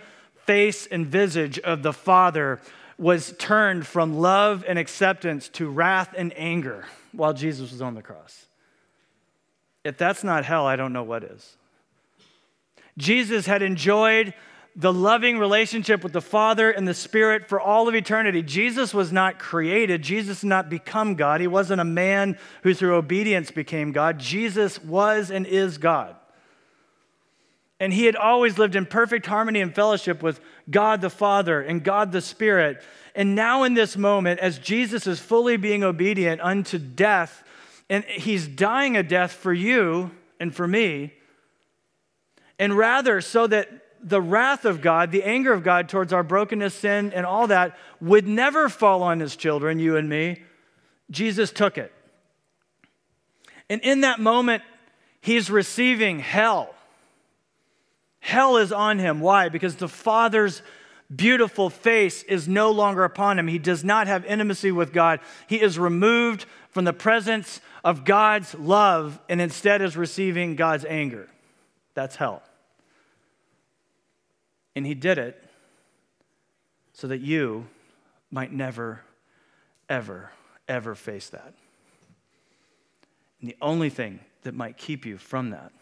face 0.47 0.87
and 0.87 1.05
visage 1.05 1.59
of 1.59 1.83
the 1.83 1.93
Father 1.93 2.61
was 2.97 3.35
turned 3.39 3.85
from 3.85 4.21
love 4.21 4.65
and 4.69 4.79
acceptance 4.79 5.49
to 5.49 5.69
wrath 5.69 6.15
and 6.17 6.33
anger 6.37 6.87
while 7.11 7.33
Jesus 7.33 7.73
was 7.73 7.83
on 7.83 7.95
the 7.95 8.03
cross. 8.03 8.47
If 9.83 9.99
that's 9.99 10.23
not 10.23 10.45
hell, 10.45 10.67
I 10.67 10.77
don't 10.77 10.93
know 10.93 11.03
what 11.03 11.25
is. 11.25 11.57
Jesus 12.97 13.47
had 13.47 13.63
enjoyed 13.63 14.35
the 14.77 14.93
loving 14.93 15.39
relationship 15.39 16.03
with 16.03 16.13
the 16.13 16.21
Father 16.21 16.71
and 16.71 16.87
the 16.87 16.95
Spirit 16.95 17.49
for 17.49 17.61
all 17.61 17.89
of 17.89 17.95
eternity. 17.95 18.43
Jesus 18.43 18.93
was 18.93 19.13
not 19.13 19.39
created. 19.39 20.03
Jesus 20.03 20.41
did 20.41 20.49
not 20.49 20.69
become 20.69 21.15
God. 21.15 21.41
He 21.41 21.47
wasn't 21.47 21.81
a 21.81 21.85
man 21.85 22.39
who 22.63 22.75
through 22.75 22.97
obedience 22.97 23.53
became 23.53 23.93
God. 23.93 24.19
Jesus 24.19 24.83
was 24.83 25.31
and 25.31 25.47
is 25.47 25.79
God. 25.79 26.17
And 27.79 27.93
he 27.93 28.07
had 28.07 28.17
always 28.17 28.59
lived 28.59 28.77
in 28.77 28.87
perfect 28.87 29.27
harmony 29.27 29.61
and 29.61 29.75
fellowship 29.75 30.23
with 30.23 30.41
God 30.71 31.01
the 31.01 31.11
Father 31.11 31.61
and 31.61 31.85
God 31.85 32.13
the 32.13 32.21
Spirit. 32.21 32.83
And 33.15 33.35
now, 33.37 33.63
in 33.63 33.75
this 33.75 33.97
moment, 33.97 34.41
as 34.41 34.59
Jesus 34.59 35.07
is 35.07 35.21
fully 35.21 35.57
being 35.57 35.85
obedient 35.85 36.41
unto 36.41 36.79
death, 36.79 37.45
and 37.89 38.05
he's 38.05 38.49
dying 38.49 38.97
a 38.97 39.03
death 39.03 39.33
for 39.33 39.53
you 39.53 40.11
and 40.41 40.55
for 40.55 40.67
me, 40.67 41.13
and 42.59 42.77
rather 42.77 43.21
so 43.21 43.47
that 43.47 43.69
the 44.03 44.21
wrath 44.21 44.65
of 44.65 44.83
God, 44.83 45.11
the 45.11 45.23
anger 45.23 45.53
of 45.53 45.63
God 45.63 45.89
towards 45.89 46.13
our 46.13 46.23
brokenness, 46.23 46.75
sin, 46.75 47.13
and 47.13 47.25
all 47.25 47.47
that 47.47 47.77
would 48.01 48.29
never 48.29 48.69
fall 48.69 49.03
on 49.03 49.19
his 49.19 49.35
children, 49.35 49.79
you 49.79 49.97
and 49.97 50.09
me, 50.09 50.43
Jesus 51.11 51.51
took 51.51 51.79
it. 51.79 51.93
And 53.71 53.81
in 53.81 54.03
that 54.03 54.21
moment, 54.21 54.63
he's 55.21 55.51
receiving 55.51 56.19
hell. 56.19 56.75
Hell 58.21 58.59
is 58.59 58.73
on 58.73 58.99
him. 58.99 59.21
Why? 59.21 59.49
Because 59.49 59.77
the 59.77 59.89
Father's 59.89 60.63
beautiful 61.15 61.71
face 61.71 62.23
is 62.25 62.47
no 62.47 62.71
longer 62.71 63.05
upon 63.05 63.39
him. 63.39 63.49
He 63.49 63.59
does 63.59 63.85
not 63.85 64.07
have 64.07 64.25
intimacy 64.27 64.71
with 64.71 64.93
God. 64.93 65.21
He 65.47 65.61
is 65.61 65.79
removed 65.79 66.47
from 66.71 66.85
the 66.85 66.93
presence 66.93 67.61
of 67.83 68.05
God's 68.05 68.55
love 68.55 69.21
and 69.29 69.41
instead 69.41 69.81
is 69.81 69.97
receiving 69.97 70.57
God's 70.57 70.85
anger. 70.85 71.29
That's 71.95 72.17
hell. 72.17 72.43
And 74.77 74.85
he 74.87 74.95
did 74.95 75.19
it 75.19 75.43
so 76.93 77.07
that 77.07 77.21
you 77.21 77.67
might 78.31 78.53
never, 78.53 79.03
ever, 79.89 80.31
ever 80.69 80.95
face 80.95 81.29
that. 81.29 81.55
And 83.41 83.49
the 83.49 83.57
only 83.63 83.91
thing 83.91 84.21
that 84.43 84.55
might 84.55 84.77
keep 84.77 85.07
you 85.07 85.17
from 85.17 85.51
that 85.51 85.73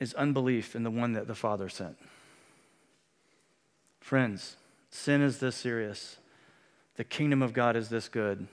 is 0.00 0.14
unbelief 0.14 0.74
in 0.74 0.82
the 0.82 0.90
one 0.90 1.12
that 1.12 1.28
the 1.28 1.34
Father 1.34 1.68
sent. 1.68 1.96
Friends, 4.00 4.56
sin 4.90 5.22
is 5.22 5.38
this 5.38 5.54
serious, 5.54 6.16
the 6.96 7.04
kingdom 7.04 7.40
of 7.40 7.52
God 7.52 7.76
is 7.76 7.88
this 7.88 8.08
good, 8.08 8.48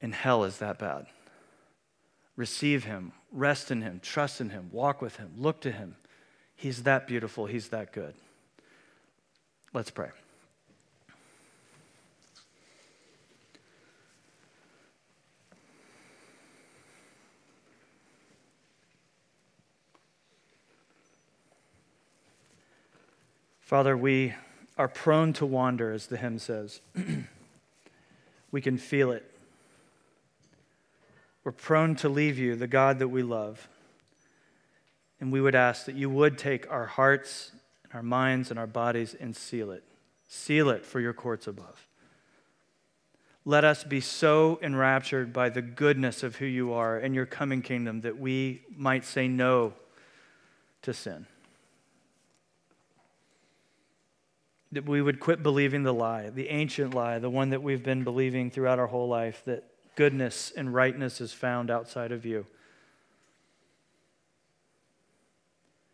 and 0.00 0.14
hell 0.14 0.44
is 0.44 0.58
that 0.58 0.78
bad. 0.78 1.06
Receive 2.42 2.82
Him, 2.82 3.12
rest 3.30 3.70
in 3.70 3.82
Him, 3.82 4.00
trust 4.02 4.40
in 4.40 4.50
Him, 4.50 4.68
walk 4.72 5.00
with 5.00 5.14
Him, 5.14 5.30
look 5.38 5.60
to 5.60 5.70
Him. 5.70 5.94
He's 6.56 6.82
that 6.82 7.06
beautiful, 7.06 7.46
He's 7.46 7.68
that 7.68 7.92
good. 7.92 8.14
Let's 9.72 9.92
pray. 9.92 10.08
Father, 23.60 23.96
we 23.96 24.34
are 24.76 24.88
prone 24.88 25.32
to 25.34 25.46
wander, 25.46 25.92
as 25.92 26.08
the 26.08 26.16
hymn 26.16 26.40
says. 26.40 26.80
we 28.50 28.60
can 28.60 28.78
feel 28.78 29.12
it. 29.12 29.31
We're 31.44 31.52
prone 31.52 31.96
to 31.96 32.08
leave 32.08 32.38
you, 32.38 32.54
the 32.54 32.68
God 32.68 32.98
that 33.00 33.08
we 33.08 33.22
love. 33.22 33.68
And 35.20 35.32
we 35.32 35.40
would 35.40 35.54
ask 35.54 35.86
that 35.86 35.94
you 35.94 36.08
would 36.10 36.38
take 36.38 36.70
our 36.70 36.86
hearts, 36.86 37.52
and 37.84 37.94
our 37.94 38.02
minds, 38.02 38.50
and 38.50 38.58
our 38.58 38.66
bodies 38.66 39.14
and 39.18 39.34
seal 39.34 39.70
it. 39.70 39.84
Seal 40.28 40.70
it 40.70 40.86
for 40.86 41.00
your 41.00 41.12
courts 41.12 41.46
above. 41.46 41.88
Let 43.44 43.64
us 43.64 43.82
be 43.82 44.00
so 44.00 44.60
enraptured 44.62 45.32
by 45.32 45.48
the 45.48 45.62
goodness 45.62 46.22
of 46.22 46.36
who 46.36 46.46
you 46.46 46.72
are 46.72 46.96
and 46.96 47.12
your 47.14 47.26
coming 47.26 47.60
kingdom 47.60 48.02
that 48.02 48.18
we 48.18 48.62
might 48.76 49.04
say 49.04 49.26
no 49.26 49.74
to 50.82 50.94
sin. 50.94 51.26
That 54.70 54.88
we 54.88 55.02
would 55.02 55.18
quit 55.18 55.42
believing 55.42 55.82
the 55.82 55.92
lie, 55.92 56.30
the 56.30 56.48
ancient 56.50 56.94
lie, 56.94 57.18
the 57.18 57.28
one 57.28 57.50
that 57.50 57.62
we've 57.62 57.82
been 57.82 58.04
believing 58.04 58.50
throughout 58.50 58.78
our 58.78 58.86
whole 58.86 59.08
life, 59.08 59.42
that 59.44 59.64
goodness 59.94 60.52
and 60.56 60.74
rightness 60.74 61.20
is 61.20 61.32
found 61.32 61.70
outside 61.70 62.12
of 62.12 62.24
you. 62.24 62.46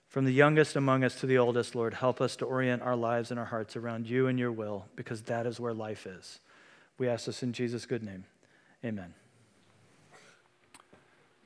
From 0.09 0.25
the 0.25 0.33
youngest 0.33 0.75
among 0.75 1.05
us 1.05 1.21
to 1.21 1.27
the 1.27 1.39
oldest, 1.39 1.75
Lord, 1.75 1.95
help 1.95 2.21
us 2.21 2.35
to 2.37 2.47
orient 2.47 2.83
our 2.83 2.97
lives 2.97 3.31
and 3.31 3.39
our 3.39 3.47
hearts 3.47 3.77
around 3.77 4.09
you 4.09 4.27
and 4.27 4.39
your 4.39 4.53
will, 4.53 4.87
because 4.97 5.23
that 5.23 5.47
is 5.47 5.61
where 5.61 5.75
life 5.75 6.07
is. 6.07 6.41
We 6.97 7.09
ask 7.09 7.27
this 7.27 7.43
in 7.43 7.53
Jesus' 7.53 7.87
good 7.87 8.03
name. 8.03 8.25
Amen. 8.85 9.15